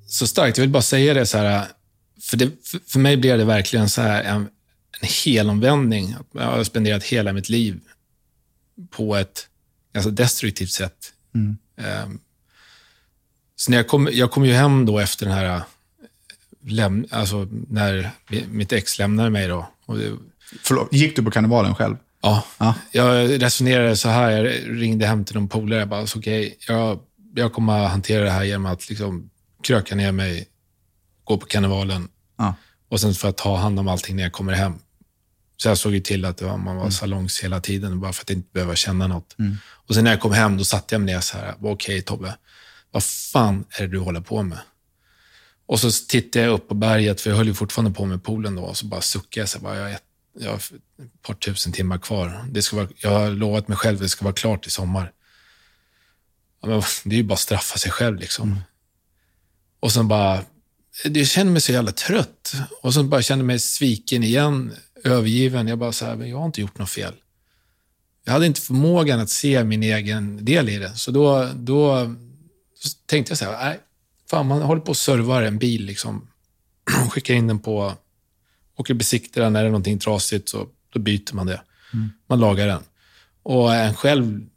[0.08, 1.68] så starkt, jag vill bara säga det så här,
[2.22, 2.52] för, det,
[2.88, 4.41] för, mig blev det verkligen så här en,
[5.02, 6.16] en helomvändning.
[6.32, 7.80] Jag har spenderat hela mitt liv
[8.90, 9.48] på ett
[9.94, 11.14] ganska destruktivt sätt.
[11.78, 12.20] Ehm,
[13.56, 15.62] så när jag kom, jag kom ju hem då efter den här,
[16.66, 18.12] läm, alltså när
[18.48, 19.70] mitt ex lämnade mig då.
[19.88, 20.14] Det,
[20.64, 21.95] Förlåt, gick du på karnevalen själv?
[22.22, 22.76] Ja, Ja.
[22.91, 24.32] jag resonerade så här.
[24.32, 24.45] Jag
[24.82, 25.80] ringde hem till någon polare.
[25.80, 26.99] Jag bara, okej, jag,
[27.38, 29.30] jag kommer att hantera det här genom att liksom
[29.64, 30.48] kröka ner mig,
[31.24, 32.54] gå på karnevalen Ja.
[32.90, 34.74] och sen får jag ta hand om allting när jag kommer hem.
[35.58, 38.30] Så jag såg ju till att var, man var salongs hela tiden, bara för att
[38.30, 39.36] inte behöva känna något.
[39.88, 41.56] Och sen när jag kom hem, då satte jag mig ner så här.
[41.62, 42.38] Okej Tobbe,
[42.92, 44.60] vad fan är det du håller på med?
[45.66, 48.56] Och så tittade jag upp på berget, för jag höll ju fortfarande på med poolen
[48.56, 49.50] då, och så bara suckade jag.
[49.50, 50.04] Så bara, jag, har ett,
[50.40, 52.46] jag har ett par tusen timmar kvar.
[52.50, 55.12] Det ska vara, jag har lovat mig själv att det ska vara klart i sommar.
[56.62, 58.62] Ja, det är ju bara att straffa sig själv liksom.
[59.80, 60.44] Och sen bara,
[61.04, 62.54] jag kände mig så jävla trött.
[62.82, 64.74] Och så bara kände mig sviken igen,
[65.04, 65.68] övergiven.
[65.68, 67.14] Jag bara så här, men jag har inte gjort något fel.
[68.26, 70.96] Jag hade inte förmågan att se min egen del i det.
[70.96, 72.16] Så då, då
[72.76, 73.80] så tänkte jag så här, nej,
[74.30, 76.28] fan man håller på och servar en bil liksom.
[77.12, 77.94] Skickar in den på,
[78.76, 81.62] åker och besiktar den, är det någonting trasigt så då byter man det.
[82.28, 82.84] Man lagar den.
[83.44, 84.48] Och en själv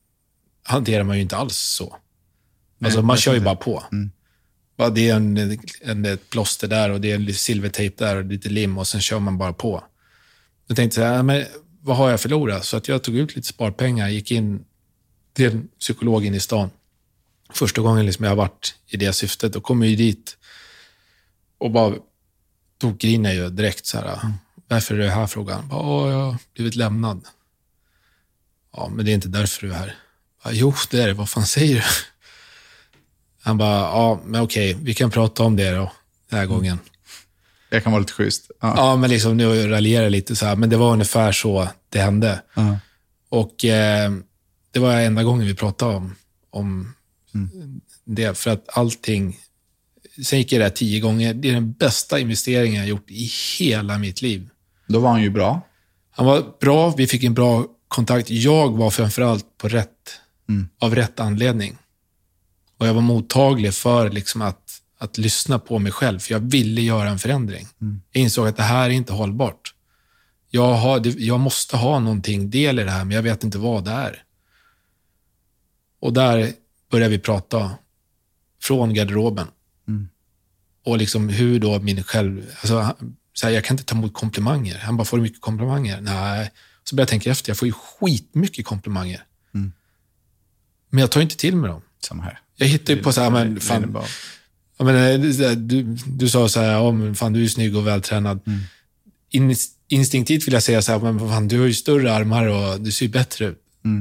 [0.70, 1.96] hanterar man ju inte alls så.
[2.84, 3.84] Alltså man kör ju bara på.
[4.76, 8.24] Bara det är en, en, ett plåster där och det är en silvertejp där och
[8.24, 9.84] lite lim och sen kör man bara på.
[10.66, 11.44] Jag tänkte så här, ja, men
[11.80, 12.64] vad har jag förlorat?
[12.64, 14.64] Så att jag tog ut lite sparpengar, gick in
[15.32, 16.70] till en psykolog in i stan.
[17.52, 20.36] Första gången liksom jag har varit i det syftet och kom ju dit
[21.58, 21.94] och bara
[22.78, 24.18] tokgrinade ju direkt så här.
[24.68, 25.26] Varför är du här?
[25.26, 25.68] Frågan.
[25.68, 27.24] Bara, jag har blivit lämnad.
[28.72, 29.96] Ja, men det är inte därför du är här.
[30.48, 31.14] Jo, det är det.
[31.14, 31.82] Vad fan säger du?
[33.42, 35.92] Han bara, ja, men okej, vi kan prata om det då,
[36.30, 36.78] den här gången.
[37.70, 38.50] Jag kan vara lite schysst.
[38.60, 38.74] Ja.
[38.76, 41.98] Ja, men liksom nu raljerar jag lite så här, men det var ungefär så det
[41.98, 42.42] hände.
[42.54, 42.78] Ja.
[43.28, 44.10] Och eh,
[44.70, 46.14] det var enda gången vi pratade om,
[46.50, 46.94] om
[48.04, 49.38] det, för att allting...
[50.24, 51.34] Sen gick jag där tio gånger.
[51.34, 54.48] Det är den bästa investeringen jag gjort i hela mitt liv.
[54.88, 55.60] Då var han ju bra.
[56.10, 58.30] Han var bra, vi fick en bra kontakt.
[58.30, 60.20] Jag var framförallt på rätt,
[60.78, 61.76] av rätt anledning.
[62.78, 66.80] Och jag var mottaglig för liksom att, att lyssna på mig själv, för jag ville
[66.80, 67.68] göra en förändring.
[68.12, 69.74] Jag insåg att det här är inte hållbart.
[70.50, 73.84] Jag, har, jag måste ha någonting del i det här, men jag vet inte vad
[73.84, 74.22] det är.
[76.00, 76.52] Och där
[76.90, 77.70] började vi prata
[78.62, 79.46] från garderoben.
[80.84, 82.46] Och liksom hur då min själv...
[82.50, 82.96] Alltså,
[83.32, 84.78] så här, jag kan inte ta emot komplimanger.
[84.78, 86.00] Han bara, får du mycket komplimanger?
[86.00, 86.50] Nej.
[86.84, 89.24] Så började jag tänka efter, jag får ju skitmycket komplimanger.
[90.90, 91.82] Men jag tar inte till mig dem.
[92.04, 92.38] Samma här.
[92.56, 93.96] Jag hittar ju på så här, men fan,
[94.78, 97.86] Ja, men, eh, du, du sa så här, ja, men fan, du är snygg och
[97.86, 98.40] vältränad.
[99.30, 99.54] In,
[99.88, 102.92] instinktivt vill jag säga så här, men fan, du har ju större armar och du
[102.92, 103.58] ser ju bättre ut.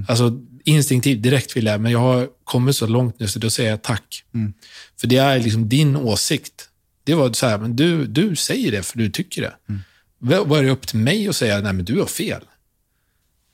[0.08, 3.70] Alltså, instinktivt, direkt vill jag, men jag har kommit så långt nu så då säger
[3.70, 4.24] jag tack.
[5.00, 6.70] För det är liksom din åsikt.
[7.04, 9.54] Det var så här, men du, du säger det för du tycker det.
[10.20, 12.42] Vad är det upp till mig att säga, nej men du har fel?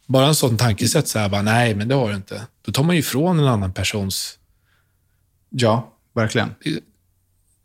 [0.07, 2.47] Bara en sån tankesätt, så här, bara, nej men det har du inte.
[2.65, 4.39] Då tar man ju ifrån en annan persons
[5.57, 6.55] Ja, verkligen.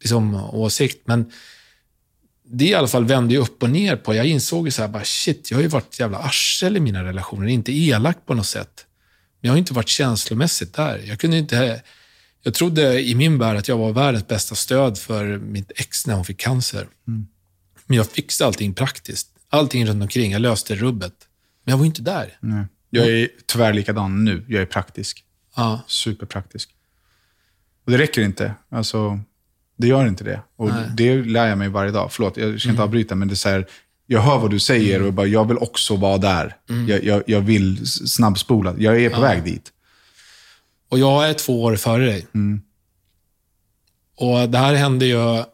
[0.00, 1.06] liksom, åsikt.
[1.06, 1.32] Men
[2.44, 4.14] det i alla fall vände ju upp och ner på.
[4.14, 7.04] Jag insåg ju så här, bara, shit, jag har ju varit jävla arsel i mina
[7.04, 7.46] relationer.
[7.46, 8.86] Inte elak på något sätt.
[9.40, 10.98] Men jag har inte varit känslomässigt där.
[11.04, 11.82] Jag kunde inte...
[12.42, 16.14] Jag trodde i min värld att jag var världens bästa stöd för mitt ex när
[16.14, 16.88] hon fick cancer.
[17.86, 19.28] Men jag fixade allting praktiskt.
[19.48, 20.32] Allting runt omkring.
[20.32, 21.12] Jag löste rubbet.
[21.70, 22.38] Men jag var ju inte där.
[22.40, 22.64] Nej.
[22.90, 24.44] Jag är tyvärr likadan nu.
[24.48, 25.24] Jag är praktisk.
[25.56, 25.80] Ja.
[25.86, 26.74] Superpraktisk.
[27.84, 28.54] Och det räcker inte.
[28.68, 29.20] Alltså,
[29.76, 30.42] det gör inte det.
[30.56, 32.12] Och det lär jag mig varje dag.
[32.12, 33.66] Förlåt, jag ska inte avbryta, men det är så här,
[34.06, 36.56] jag hör vad du säger och bara, jag vill också vara där.
[36.88, 38.74] Jag, jag, jag vill snabbspola.
[38.78, 39.72] Jag är på väg dit.
[40.88, 42.26] Och jag är två år före dig.
[44.16, 45.44] Och det här hände ju...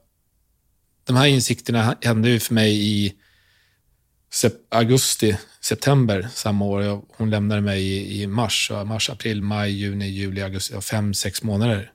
[1.05, 3.14] De här insikterna hände ju för mig i
[4.70, 7.05] augusti, september samma år.
[7.16, 8.70] Hon lämnade mig i, i mars.
[8.86, 10.80] Mars, april, maj, juni, juli, augusti.
[10.80, 11.93] Fem, sex månader.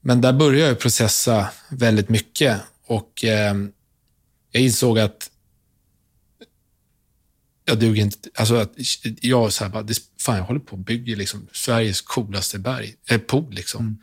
[0.00, 2.60] Men där började jag processa väldigt mycket.
[2.86, 3.54] Och eh,
[4.52, 5.30] jag insåg att
[7.64, 8.28] jag duger inte.
[8.34, 8.72] Alltså att
[9.20, 12.94] jag så här bara, det, fan jag håller på och bygger liksom Sveriges coolaste berg,
[13.08, 14.02] eh, pool liksom.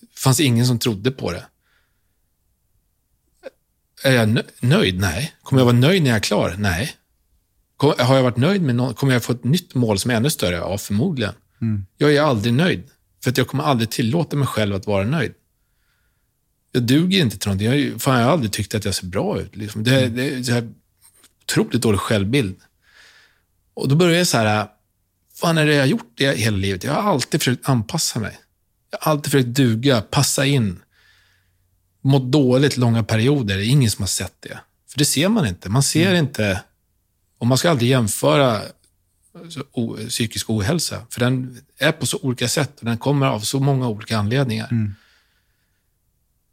[0.00, 1.46] Det fanns ingen som trodde på det.
[4.04, 5.00] Är jag nö- nöjd?
[5.00, 5.34] Nej.
[5.42, 6.54] Kommer jag vara nöjd när jag är klar?
[6.58, 6.96] Nej.
[7.82, 8.96] Kom, har jag varit nöjd med något?
[8.96, 10.56] Kommer jag få ett nytt mål som är ännu större?
[10.56, 11.34] Ja, förmodligen.
[11.98, 12.82] Jag är aldrig nöjd.
[13.22, 15.32] För att jag kommer aldrig tillåta mig själv att vara nöjd.
[16.72, 17.68] Jag duger inte till någonting.
[17.68, 19.56] Jag, fan, jag har aldrig tyckt att jag ser bra ut.
[19.56, 19.84] Liksom.
[19.84, 20.72] Det, det är så här,
[21.42, 22.56] otroligt dålig självbild.
[23.74, 24.66] Och då började jag så här,
[25.42, 26.84] vad är det jag har gjort det hela livet?
[26.84, 28.38] Jag har alltid försökt anpassa mig.
[28.90, 30.82] Jag har alltid försökt duga, passa in.
[32.00, 33.56] Mått dåligt långa perioder.
[33.56, 34.58] Det är ingen som har sett det.
[34.90, 35.68] För det ser man inte.
[35.68, 36.62] Man ser inte,
[37.42, 38.62] och man ska aldrig jämföra
[39.48, 41.06] så, o, psykisk ohälsa.
[41.10, 44.68] För den är på så olika sätt och den kommer av så många olika anledningar.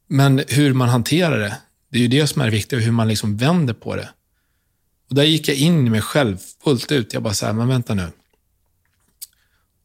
[0.08, 1.58] Men hur man hanterar det,
[1.90, 2.74] det är ju det som är viktigt.
[2.74, 4.10] och Hur man liksom vänder på det.
[5.10, 7.14] Och där gick jag in i mig själv fullt ut.
[7.14, 8.08] Jag bara så här, men vänta nu.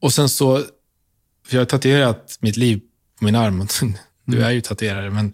[0.01, 0.59] Och sen så,
[1.47, 2.81] för jag har tatuerat mitt liv
[3.18, 3.66] på min arm.
[4.24, 5.32] Du är ju tatuerare, men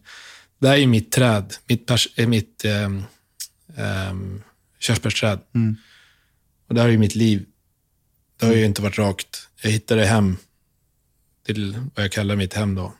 [0.58, 1.54] det här är ju mitt träd.
[1.66, 3.04] Mitt, pers, eh, mitt ähm,
[3.76, 4.42] ähm,
[4.80, 5.40] körsbärsträd.
[6.68, 7.46] Och det här är ju mitt liv.
[8.36, 9.48] Det har ju inte varit rakt.
[9.62, 10.36] Jag hittade hem
[11.46, 12.94] till vad jag kallar mitt hem då.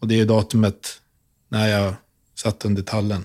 [0.00, 1.02] Och det är datumet
[1.48, 1.94] när jag
[2.34, 3.24] satt under tallen.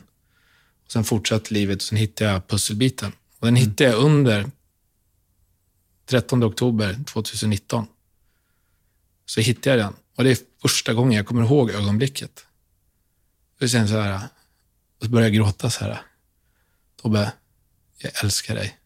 [0.86, 3.12] Och sen fortsatte livet och sen hittade jag pusselbiten.
[3.40, 4.52] Och den hittade jag under
[6.06, 7.86] 13 oktober 2019.
[9.26, 9.94] Så hittade jag den.
[10.16, 12.46] Och det är första gången jag kommer ihåg ögonblicket.
[13.62, 14.20] Och sen så här,
[15.00, 16.02] och så började jag gråta så här.
[17.04, 17.32] Tobbe,
[17.98, 18.78] jag älskar dig.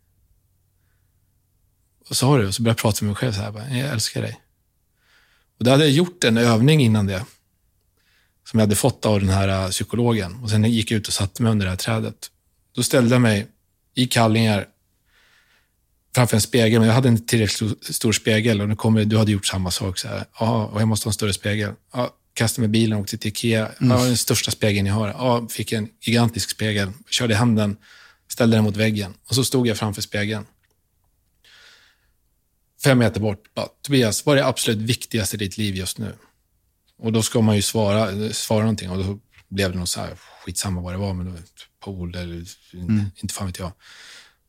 [2.10, 3.90] Och sa du, och så började jag prata med mig själv så här, bara, jag
[3.90, 4.42] älskar dig.
[5.58, 7.26] Och då hade jag gjort en övning innan det
[8.50, 10.36] som jag hade fått av den här äh, psykologen.
[10.44, 12.32] Och Sen gick jag ut och satte mig under det här trädet.
[12.76, 13.48] Då ställde jag mig
[13.96, 14.68] i kallingar
[16.16, 18.62] framför en spegel, men jag hade inte tillräckligt stor, spegel.
[18.62, 19.98] Och nu kommer, du hade gjort samma sak.
[19.98, 20.26] Så här.
[20.40, 21.74] Ja, och jag måste ha en större spegel.
[21.94, 23.72] Ja, kastade mig bilen och åkte till Ikea.
[23.80, 25.08] Ja, den största spegeln jag har.
[25.08, 26.92] Ja, fick en gigantisk spegel.
[27.10, 27.78] Körde hem den,
[28.28, 29.14] ställde den mot väggen.
[29.30, 30.46] Och så stod jag framför spegeln.
[32.84, 33.54] Fem meter bort.
[33.56, 36.14] Bara, Tobias, vad är det absolut viktigaste i ditt liv just nu?
[37.00, 40.16] Och då ska man ju svara, svara någonting och då blev det nog så här,
[40.46, 41.52] skitsamma vad det var, men ett
[41.84, 42.46] pool eller
[43.22, 43.72] inte fan vet jag.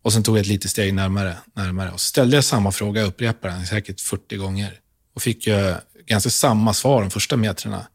[0.03, 3.09] Och sen tog jag ett litet steg närmare, närmare och ställde jag samma fråga, jag
[3.09, 4.81] upprepade den säkert 40 gånger
[5.15, 5.75] och fick ju
[6.07, 7.87] ganska samma svar de första metrarna.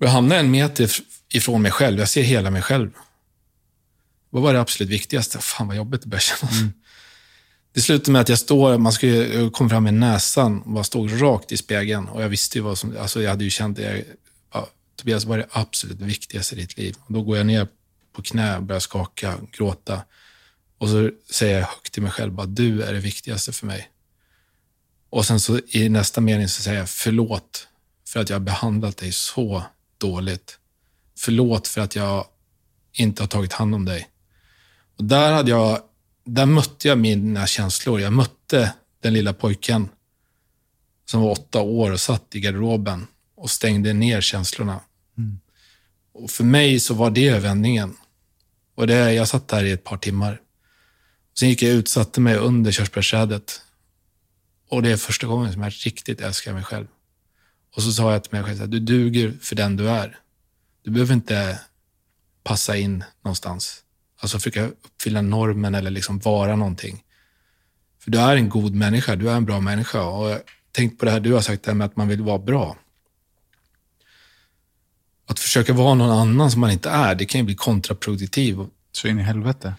[0.00, 2.90] Och jag hamnade en meter if- ifrån mig själv, jag ser hela mig själv.
[4.36, 5.38] Vad var det absolut viktigaste?
[5.38, 6.54] Fan vad jobbigt det började kännas.
[7.72, 10.84] Det slutade med att jag står, man ska ju komma fram med näsan och bara
[10.84, 12.08] stod rakt i spegeln.
[12.08, 14.04] Och jag visste ju vad som, alltså jag hade ju känt det.
[14.52, 16.96] Ja, Tobias, vad är det absolut viktigaste i ditt liv?
[17.00, 17.68] Och då går jag ner
[18.12, 20.02] på knä, börjar skaka, gråta.
[20.78, 23.90] Och så säger jag högt till mig själv, bara, du är det viktigaste för mig.
[25.10, 27.68] Och sen så i nästa mening så säger jag förlåt
[28.08, 29.62] för att jag har behandlat dig så
[29.98, 30.58] dåligt.
[31.18, 32.26] Förlåt för att jag
[32.92, 34.08] inte har tagit hand om dig.
[34.98, 35.80] Och där, hade jag,
[36.24, 38.00] där mötte jag mina känslor.
[38.00, 39.88] Jag mötte den lilla pojken
[41.04, 43.06] som var åtta år och satt i garderoben
[43.36, 44.80] och stängde ner känslorna.
[45.18, 45.40] Mm.
[46.12, 47.96] Och för mig så var det vändningen.
[48.74, 50.40] Och det, jag satt där i ett par timmar.
[51.38, 53.62] Sen gick jag ut, satte mig under körsbärsträdet.
[54.68, 56.86] Och det är första gången som jag riktigt älskar mig själv.
[57.76, 60.18] Och så sa jag till mig själv, att du duger för den du är.
[60.82, 61.60] Du behöver inte
[62.42, 63.82] passa in någonstans.
[64.20, 67.02] Alltså försöka uppfylla normen eller liksom vara någonting.
[67.98, 70.02] För du är en god människa, du är en bra människa.
[70.02, 70.38] Och
[70.72, 72.76] tänk på det här du har sagt, det här med att man vill vara bra.
[75.26, 78.68] Att försöka vara någon annan som man inte är, det kan ju bli kontraproduktivt.
[78.92, 79.74] Så in i helvete.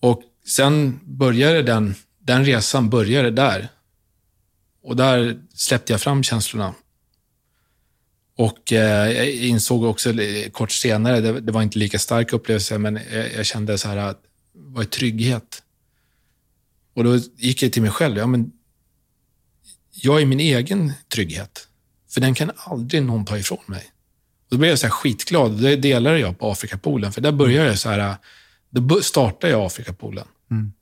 [0.00, 3.68] Och sen började den, den resan började där.
[4.82, 6.74] Och där släppte jag fram känslorna.
[8.40, 10.12] Och eh, jag insåg också
[10.52, 13.96] kort senare, det, det, var inte lika stark upplevelse, men jag, jag kände så här,
[13.96, 14.22] att,
[14.52, 15.62] vad är trygghet?
[16.94, 18.52] Och då gick jag till mig själv, ja men
[19.92, 21.68] jag är min egen trygghet.
[22.10, 23.90] För den kan aldrig någon ta ifrån mig.
[24.44, 25.62] Och då blev jag så här skitglad.
[25.62, 28.16] Det delade jag på Afrikapolen, för där började jag så här,
[28.70, 30.26] då startade jag Afrikapolen.
[30.50, 30.72] Mm.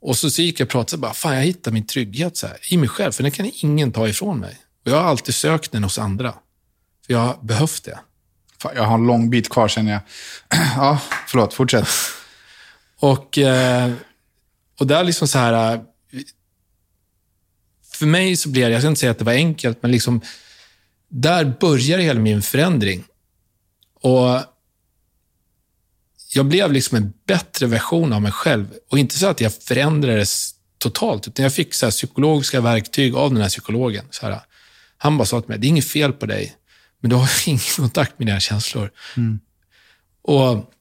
[0.00, 2.56] Och så, så gick jag och pratade, bara, fan jag hittar min trygghet så här,
[2.70, 4.63] i mig själv, för den kan ingen ta ifrån mig.
[4.84, 6.32] Och jag har alltid sökt den hos andra.
[7.06, 7.98] För jag har behövt det.
[8.58, 10.00] Fan, jag har en lång bit kvar känner jag.
[10.76, 11.88] ja, förlåt, fortsätt.
[12.98, 13.92] och, eh,
[14.80, 15.84] och där liksom så här...
[17.92, 20.20] För mig så blev det, jag ska inte säga att det var enkelt, men liksom,
[21.08, 23.04] där började hela min förändring.
[24.00, 24.40] Och
[26.34, 28.66] jag blev liksom en bättre version av mig själv.
[28.90, 33.42] Och inte så att jag förändrades totalt, utan jag fick så psykologiska verktyg av den
[33.42, 34.04] här psykologen.
[34.10, 34.40] Så här,
[35.04, 36.56] han bara sa till mig, det är inget fel på dig,
[37.00, 38.90] men du har ingen kontakt med dina känslor.
[39.16, 39.40] Mm.
[40.22, 40.72] Och,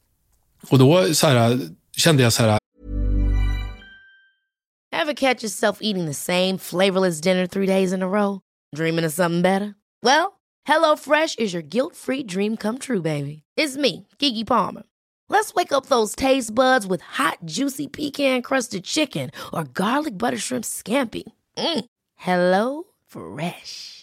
[0.70, 1.60] och då så här,
[1.98, 2.60] kände jag så här...
[4.96, 8.40] Have catch yourself eating the same flavorless dinner three days in a row?
[8.76, 9.74] Dreaming of something better?
[10.04, 10.28] Well,
[10.68, 13.44] hello fresh is your guilt free dream come true baby.
[13.58, 14.84] It's me, Gigi Palmer.
[15.30, 20.38] Let's wake up those taste buds with hot, juicy pecan crusted chicken or garlic butter
[20.40, 21.24] shrimp scampi.
[21.58, 21.86] Mm.
[22.16, 24.03] Hello Fresh.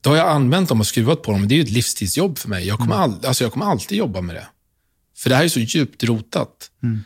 [0.00, 1.48] Då har jag använt dem och skruvat på dem.
[1.48, 2.66] Det är ju ett livstidsjobb för mig.
[2.66, 3.02] Jag kommer, mm.
[3.02, 4.46] all, alltså jag kommer alltid jobba med det.
[5.16, 6.70] För det här är så djupt rotat.
[6.82, 7.00] Mm.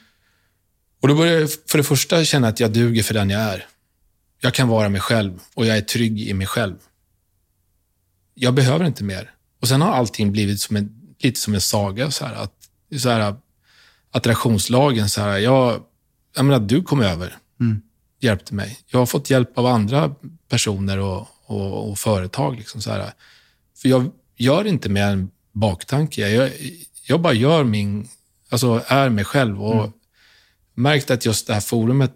[1.00, 3.66] Och då börjar jag för det första känna att jag duger för den jag är.
[4.40, 6.76] Jag kan vara mig själv och jag är trygg i mig själv.
[8.34, 9.30] Jag behöver inte mer.
[9.60, 12.10] Och sen har allting blivit som en, lite som en saga.
[12.10, 12.54] Så här, att,
[12.98, 13.36] så här,
[14.10, 15.82] attraktionslagen, så här, jag,
[16.34, 17.36] jag menar, du kom över.
[17.60, 17.82] Mm
[18.24, 18.78] hjälpte mig.
[18.86, 20.14] Jag har fått hjälp av andra
[20.48, 22.56] personer och, och, och företag.
[22.56, 23.12] Liksom så här.
[23.76, 26.28] För jag gör inte med en baktanke.
[26.28, 26.50] Jag,
[27.06, 28.08] jag bara gör min,
[28.48, 29.62] alltså är mig själv.
[29.62, 29.92] Och mm.
[30.74, 32.12] märkt att just det här forumet,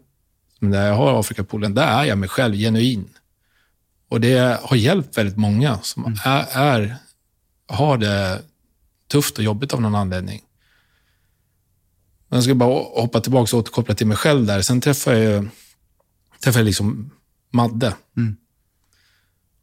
[0.60, 3.09] där jag har Afrikapolen, där är jag mig själv, genuin.
[4.09, 6.18] Och det har hjälpt väldigt många som mm.
[6.24, 6.97] är, är,
[7.66, 8.43] har det
[9.09, 10.43] tufft och jobbigt av någon anledning.
[12.28, 14.62] Men jag ska bara hoppa tillbaka och återkoppla till mig själv där.
[14.62, 15.48] Sen träffade jag
[16.40, 17.10] träffade jag liksom
[17.51, 17.94] Madde.
[18.16, 18.36] Mm.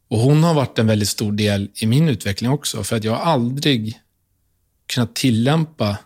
[0.08, 3.12] Och hon har varit en väldigt stor del i min utveckling också, för att jag
[3.12, 4.00] har aldrig
[4.86, 5.98] kunnat tillämpa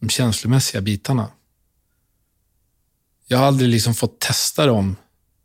[0.00, 1.28] de känslomässiga bitarna.
[3.26, 4.96] Jag har aldrig liksom fått testa dem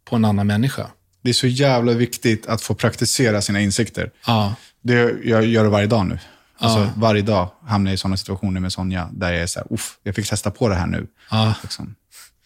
[0.06, 0.92] på en annan människa.
[1.22, 4.12] Det är så jävla viktigt att få praktisera sina insikter.
[4.26, 4.56] Ja.
[4.82, 6.20] Det, jag gör det varje dag nu.
[6.58, 6.92] Alltså, ja.
[6.96, 9.68] Varje dag hamnar jag i sådana situationer med Sonja, där jag är så här,
[10.04, 11.08] jag fick testa på det här nu.
[11.32, 11.54] Ja.
[11.62, 11.96] Liksom.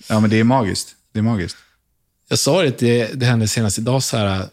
[0.09, 0.95] ja, men det är magiskt.
[1.13, 1.57] Det är magiskt.
[2.27, 4.47] Jag sa det till det hände senast idag, så här,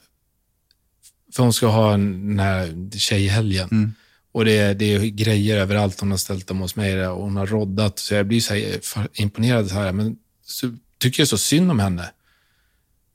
[1.35, 3.69] för hon ska ha en, den här tjejhelgen.
[3.73, 3.93] Mm.
[4.33, 6.01] Och det, är- det är grejer överallt.
[6.01, 7.99] Hon har ställt dem hos mig och hon har roddat.
[7.99, 8.79] Så jag blir så
[9.15, 9.69] imponerad.
[9.69, 10.17] Så här, men
[10.47, 12.11] så tycker jag så synd om henne.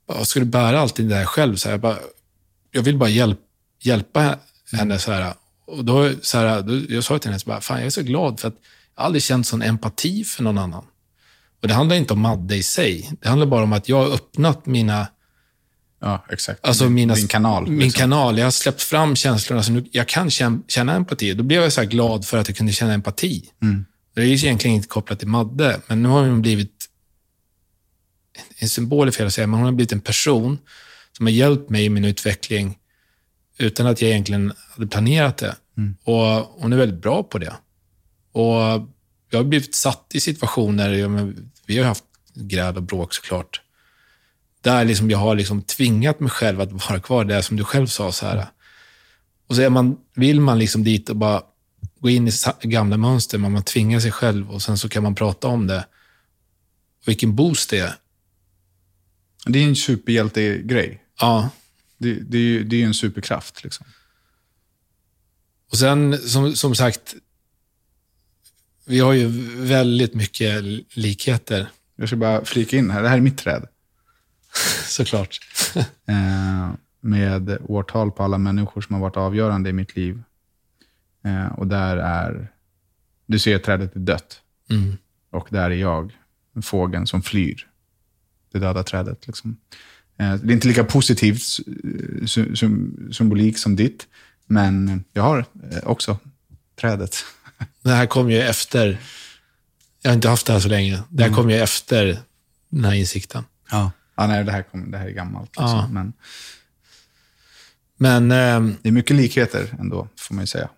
[0.08, 1.56] Bara, Ska du bära allt det där själv?
[1.56, 1.98] Så här, jag, bara,
[2.70, 3.40] jag vill bara hjälp,
[3.82, 4.38] hjälpa
[4.72, 4.98] henne.
[4.98, 5.34] Så här.
[5.66, 8.02] Och då, så här, då, jag sa till henne, så bara, Fan, jag är så
[8.02, 8.54] glad för att
[8.94, 10.84] jag har aldrig känt sån empati för någon annan.
[11.62, 13.10] Och Det handlar inte om Madde i sig.
[13.20, 15.06] Det handlar bara om att jag har öppnat mina
[16.00, 16.64] Ja, exakt.
[16.64, 17.66] Alltså mina, din kanal.
[17.66, 17.98] Min liksom.
[17.98, 18.38] kanal.
[18.38, 21.34] Jag har släppt fram känslorna, så nu, jag kan känna, känna empati.
[21.34, 23.44] Då blev jag så här glad för att jag kunde känna empati.
[23.62, 23.84] Mm.
[24.14, 26.88] Det är ju egentligen inte kopplat till Madde, men nu har hon blivit
[28.58, 30.58] en symbol är fel att säga, men hon har blivit en person
[31.16, 32.78] som har hjälpt mig i min utveckling
[33.58, 35.56] utan att jag egentligen hade planerat det.
[35.76, 35.96] Mm.
[36.04, 36.24] Och
[36.60, 37.54] hon är väldigt bra på det.
[38.32, 38.88] Och
[39.30, 43.60] jag har blivit satt i situationer, ja, men, vi har haft gräl och bråk såklart,
[44.60, 47.86] där liksom jag har liksom tvingat mig själv att vara kvar där som du själv
[47.86, 48.12] sa.
[48.12, 48.46] Så här.
[49.46, 51.42] Och så man, vill man liksom dit och bara
[52.00, 52.32] gå in i
[52.62, 55.86] gamla mönster, men man tvingar sig själv och sen så kan man prata om det.
[57.00, 57.94] Och vilken boost det är.
[59.46, 61.02] Det är en superhjältegrej.
[61.20, 61.50] Ja.
[61.98, 63.64] Det, det, är ju, det är en superkraft.
[63.64, 63.86] Liksom.
[65.70, 67.14] Och sen, som, som sagt,
[68.88, 69.26] vi har ju
[69.66, 70.64] väldigt mycket
[70.96, 73.02] likheter, Jag ska bara flika in här.
[73.02, 73.66] Det här är mitt träd.
[74.86, 75.38] såklart.
[76.06, 76.70] Eh,
[77.00, 80.22] med årtal på alla människor som har varit avgörande i mitt liv.
[81.24, 82.48] Eh, och där är...
[83.26, 84.40] Du ser trädet är dött.
[84.70, 84.96] Mm.
[85.30, 86.16] Och där är jag,
[86.62, 87.68] fågeln som flyr.
[88.52, 89.26] Det döda trädet.
[89.26, 89.56] Liksom.
[90.18, 91.42] Eh, det är inte lika positivt
[92.26, 94.06] sy- sym- symbolik som ditt.
[94.46, 95.44] Men jag har
[95.82, 96.18] också
[96.80, 97.16] trädet.
[97.82, 98.98] Det här kom ju efter,
[100.02, 102.18] jag har inte haft det här så länge, det här kom ju efter
[102.68, 103.44] den här insikten.
[103.70, 103.92] Ja.
[104.16, 105.50] Ja, nej, det här, kom, det här är gammalt.
[105.50, 105.68] Liksom.
[105.68, 105.88] Ja.
[105.88, 106.12] Men
[107.96, 110.68] Men ehm, det är mycket likheter ändå, får man ju säga.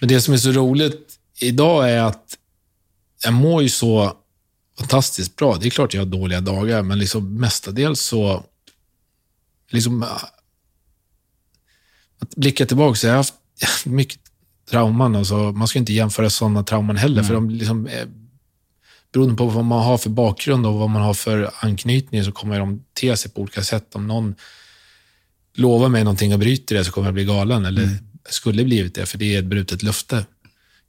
[0.00, 2.38] Men det som är så roligt idag är att
[3.22, 4.16] jag mår ju så
[4.78, 5.56] fantastiskt bra.
[5.56, 8.44] Det är klart jag har dåliga dagar, men liksom mestadels så...
[9.70, 10.08] Liksom, äh,
[12.18, 13.34] att blicka tillbaka så jag har haft
[13.84, 14.23] mycket
[14.70, 15.16] trauman.
[15.16, 18.08] Och så, man ska inte jämföra sådana trauman heller, för de liksom är,
[19.12, 22.58] beroende på vad man har för bakgrund och vad man har för anknytning så kommer
[22.58, 23.94] de te sig på olika sätt.
[23.94, 24.34] Om någon
[25.54, 27.64] lovar mig någonting och bryter det så kommer jag bli galen.
[27.64, 27.88] Eller
[28.28, 30.26] skulle blivit det, för det är ett brutet löfte.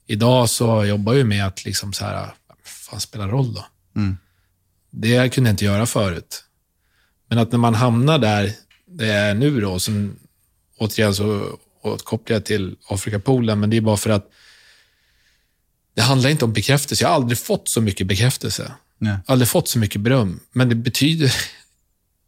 [0.07, 3.65] Idag så jobbar jag med att liksom så här, vad fan spelar roll då?
[3.95, 4.17] Mm.
[4.91, 6.43] Det kunde jag inte göra förut.
[7.27, 8.53] Men att när man hamnar där
[8.87, 10.19] det är nu då, sen,
[10.77, 14.31] återigen så återkopplar jag till Afrikapolen, men det är bara för att
[15.95, 17.03] det handlar inte om bekräftelse.
[17.03, 18.71] Jag har aldrig fått så mycket bekräftelse.
[18.97, 19.17] Nej.
[19.25, 20.39] Aldrig fått så mycket beröm.
[20.51, 21.35] Men det betyder...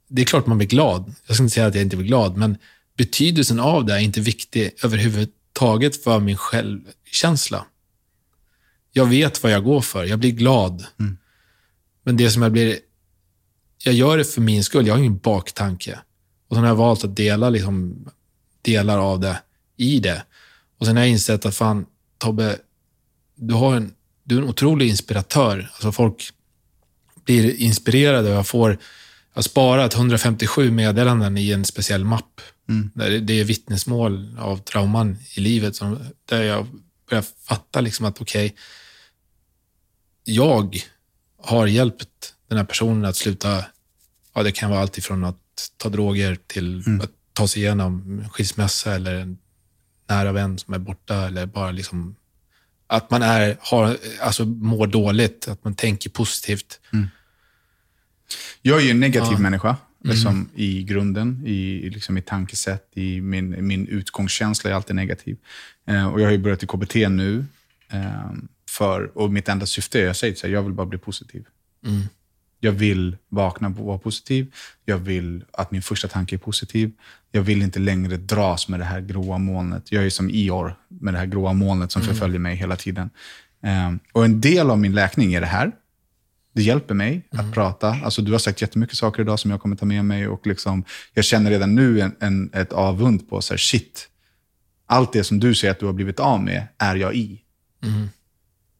[0.10, 1.16] Det är klart man blir glad.
[1.26, 2.58] Jag ska inte säga att jag inte blir glad, men
[2.98, 7.66] betydelsen av det är inte viktig överhuvudtaget för min självkänsla.
[8.92, 10.04] Jag vet vad jag går för.
[10.04, 10.86] Jag blir glad.
[12.04, 12.80] Men det som jag blir...
[13.84, 14.88] Jag gör det för min skull.
[14.88, 16.00] Jag har ingen baktanke.
[16.48, 18.06] Och sen har jag valt att dela liksom,
[18.62, 19.42] delar av det
[19.78, 20.24] i det.
[20.78, 21.86] Och sen har jag insett att fan,
[22.18, 22.58] Tobbe,
[23.36, 23.94] du, har en,
[24.24, 25.70] du är en otrolig inspiratör.
[25.74, 26.30] Alltså folk
[27.26, 28.78] blir inspirerade och jag får jag
[29.40, 32.41] har sparat 157 meddelanden i en speciell mapp.
[32.94, 35.76] Där det- är vittnesmål av trauman i livet.
[35.76, 36.68] Som, där jag
[37.10, 38.56] börjar fatta liksom att okej,
[40.24, 40.80] jag
[41.44, 43.66] har hjälpt den här personen att sluta,
[44.34, 48.95] ja det kan vara allt ifrån att ta droger till att ta sig igenom skilsmässa
[48.95, 49.38] eller en
[50.08, 52.16] nära vän som är borta eller bara liksom
[52.88, 56.80] att man är, har, alltså mår dåligt, att man tänker positivt.
[58.62, 60.16] Jag är ju en negativ människa, Mm.
[60.16, 65.38] liksom, i grunden, i liksom, mitt tankesätt, i min, min utgångskänsla är alltid negativ.
[65.88, 67.46] Eh, och jag har ju börjat i KBT nu,
[67.90, 68.32] eh,
[68.70, 71.46] för, och mitt enda syfte är, jag säger så här, jag vill bara bli positiv.
[71.86, 72.02] Mm.
[72.60, 74.54] Jag vill vakna och vara positiv.
[74.86, 76.92] Jag vill att min första tanke är positiv.
[77.32, 79.92] Jag vill inte längre dras med det här gråa molnet.
[79.92, 83.10] Jag är som Ior med det här gråa molnet som förföljer mig hela tiden.
[83.64, 85.72] Eh, och en del av min läkning är det här.
[86.54, 87.88] Det hjälper mig att prata.
[88.04, 90.28] Alltså, du har sagt jättemycket saker idag som jag kommer ta med mig.
[90.28, 94.10] Och liksom, jag känner redan nu en, en, ett avund på så här, shit.
[94.86, 97.42] Allt det som du säger att du har blivit av med är jag i.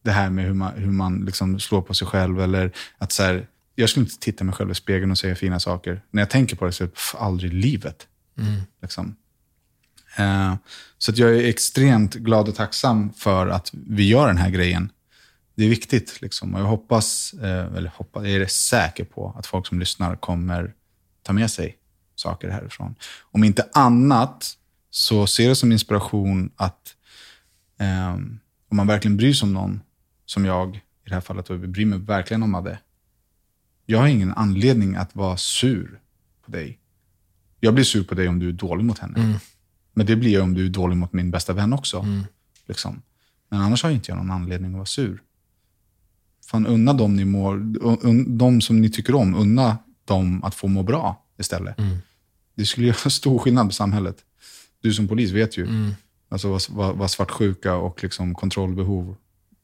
[0.04, 2.42] Det här med hur man, hur man liksom slår på sig själv.
[2.42, 3.48] Eller att så här,
[3.80, 6.02] jag skulle inte titta mig själv i spegeln och säga fina saker.
[6.12, 8.08] När jag tänker på det så är det pff, aldrig i livet.
[8.82, 9.16] Liksom.
[10.18, 10.56] Eh,
[10.98, 14.92] så att jag är extremt glad och tacksam för att vi gör den här grejen.
[15.56, 16.22] det är viktigt.
[16.22, 16.56] Liksom.
[16.56, 20.74] Och jag hoppas, eh, eller hoppas, jag är säker på att folk som lyssnar kommer
[21.24, 21.78] ta med sig
[22.16, 22.96] saker härifrån.
[23.32, 24.54] Om inte annat
[24.90, 26.96] så ser det som inspiration att
[27.80, 28.14] eh,
[28.70, 29.82] om man verkligen bryr sig om någon,
[30.26, 32.80] som jag i det här fallet, och bryr mig verkligen om Adde.
[33.90, 36.00] Jag har ingen anledning att vara sur
[36.46, 36.80] på dig.
[37.60, 39.20] Jag blir sur på dig om du är dålig mot henne.
[39.20, 39.38] Mm.
[39.94, 42.00] Men det blir jag om du är dålig mot min bästa vän också.
[42.00, 42.24] Mm.
[42.66, 43.02] Liksom.
[43.50, 45.22] Men annars har jag inte jag någon anledning att vara sur.
[46.46, 50.56] Fan, unna dem, ni mår, un, un, de som ni tycker om, unna dem att
[50.56, 51.80] få må bra istället.
[51.80, 51.98] Mm.
[52.56, 54.18] Det skulle göra stor skillnad på samhället.
[54.82, 55.92] Du som polis vet ju Mm.
[56.30, 59.16] alltså vad, vad, vad svartsjuka och liksom kontrollbehov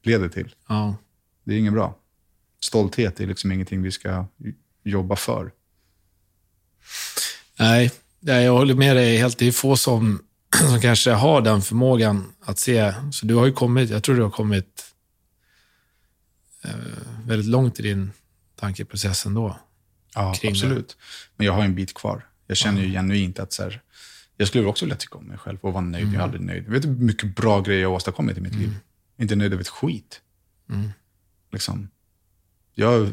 [0.03, 0.55] leder till.
[0.67, 0.95] Ja.
[1.43, 1.95] Det är inget bra.
[2.63, 4.25] Stolthet är liksom ingenting vi ska
[4.83, 5.51] jobba för.
[8.19, 9.37] Nej, jag håller med dig helt.
[9.37, 10.23] Det är få som,
[10.69, 12.93] som kanske har den förmågan att se.
[13.11, 14.93] Så du har ju kommit, jag tror du har kommit
[16.63, 16.71] eh,
[17.25, 18.11] väldigt långt i din
[18.55, 19.59] tankeprocess ändå.
[20.15, 20.97] Ja, absolut.
[21.35, 22.25] Men jag har en bit kvar.
[22.47, 23.81] Jag känner ju genuint att så här,
[24.37, 26.05] jag skulle också vilja tycka om mig själv och vara nöjd.
[26.07, 26.67] Jag är aldrig nöjd.
[26.67, 28.75] Vet du hur mycket bra grejer jag har åstadkommit i mitt liv?
[29.17, 30.21] Inte nöjd över ett skit.
[31.51, 31.89] Liksom.
[32.75, 33.09] Jag,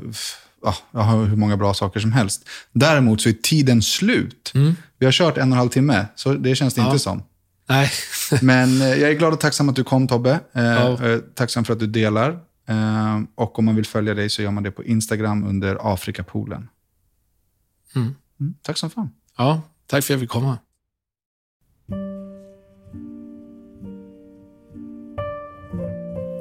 [0.62, 2.48] ja, jag har hur många bra saker som helst.
[2.72, 4.52] Däremot så är tiden slut.
[4.98, 6.86] Vi har kört en och en halv timme, så det känns det Ja.
[6.86, 7.22] inte som.
[7.68, 7.90] Nej,
[8.42, 10.40] Men eh, jag är glad och tacksam att du kom Tobbe.
[10.52, 11.06] Eh, Ja.
[11.08, 12.38] eh, tacksam för att du delar.
[13.34, 16.68] Och om man vill följa dig så gör man det på Instagram under Afrikapoolen.
[17.96, 18.14] Mm.
[18.40, 19.10] Mm, tack som fan.
[19.38, 20.58] ja, tack för att jag fick komma.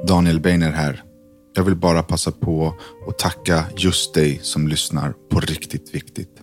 [0.06, 1.02] Daniel Beiner här.
[1.54, 2.74] Jag vill bara passa på
[3.08, 6.40] att tacka just dig som lyssnar på Riktigt Viktigt.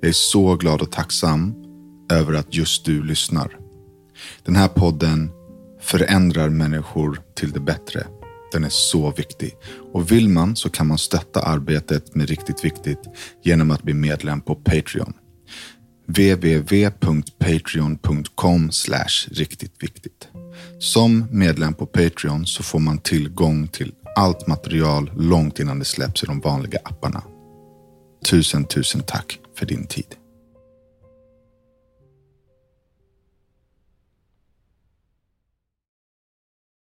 [0.00, 1.54] Jag är så glad och tacksam
[2.12, 3.58] över att just du lyssnar.
[4.44, 5.30] Den här podden
[5.80, 8.06] förändrar människor till det bättre.
[8.52, 9.54] Den är så viktig.
[9.92, 13.00] Och vill man så kan man stötta arbetet med Riktigt Viktigt
[13.42, 15.14] genom att bli medlem på Patreon
[16.08, 18.70] www.patreon.com
[19.30, 20.28] riktigt viktigt.
[20.78, 26.22] Som medlem på Patreon så får man tillgång till allt material långt innan det släpps
[26.22, 27.22] i de vanliga apparna.
[28.30, 30.17] Tusen, tusen tack för din tid.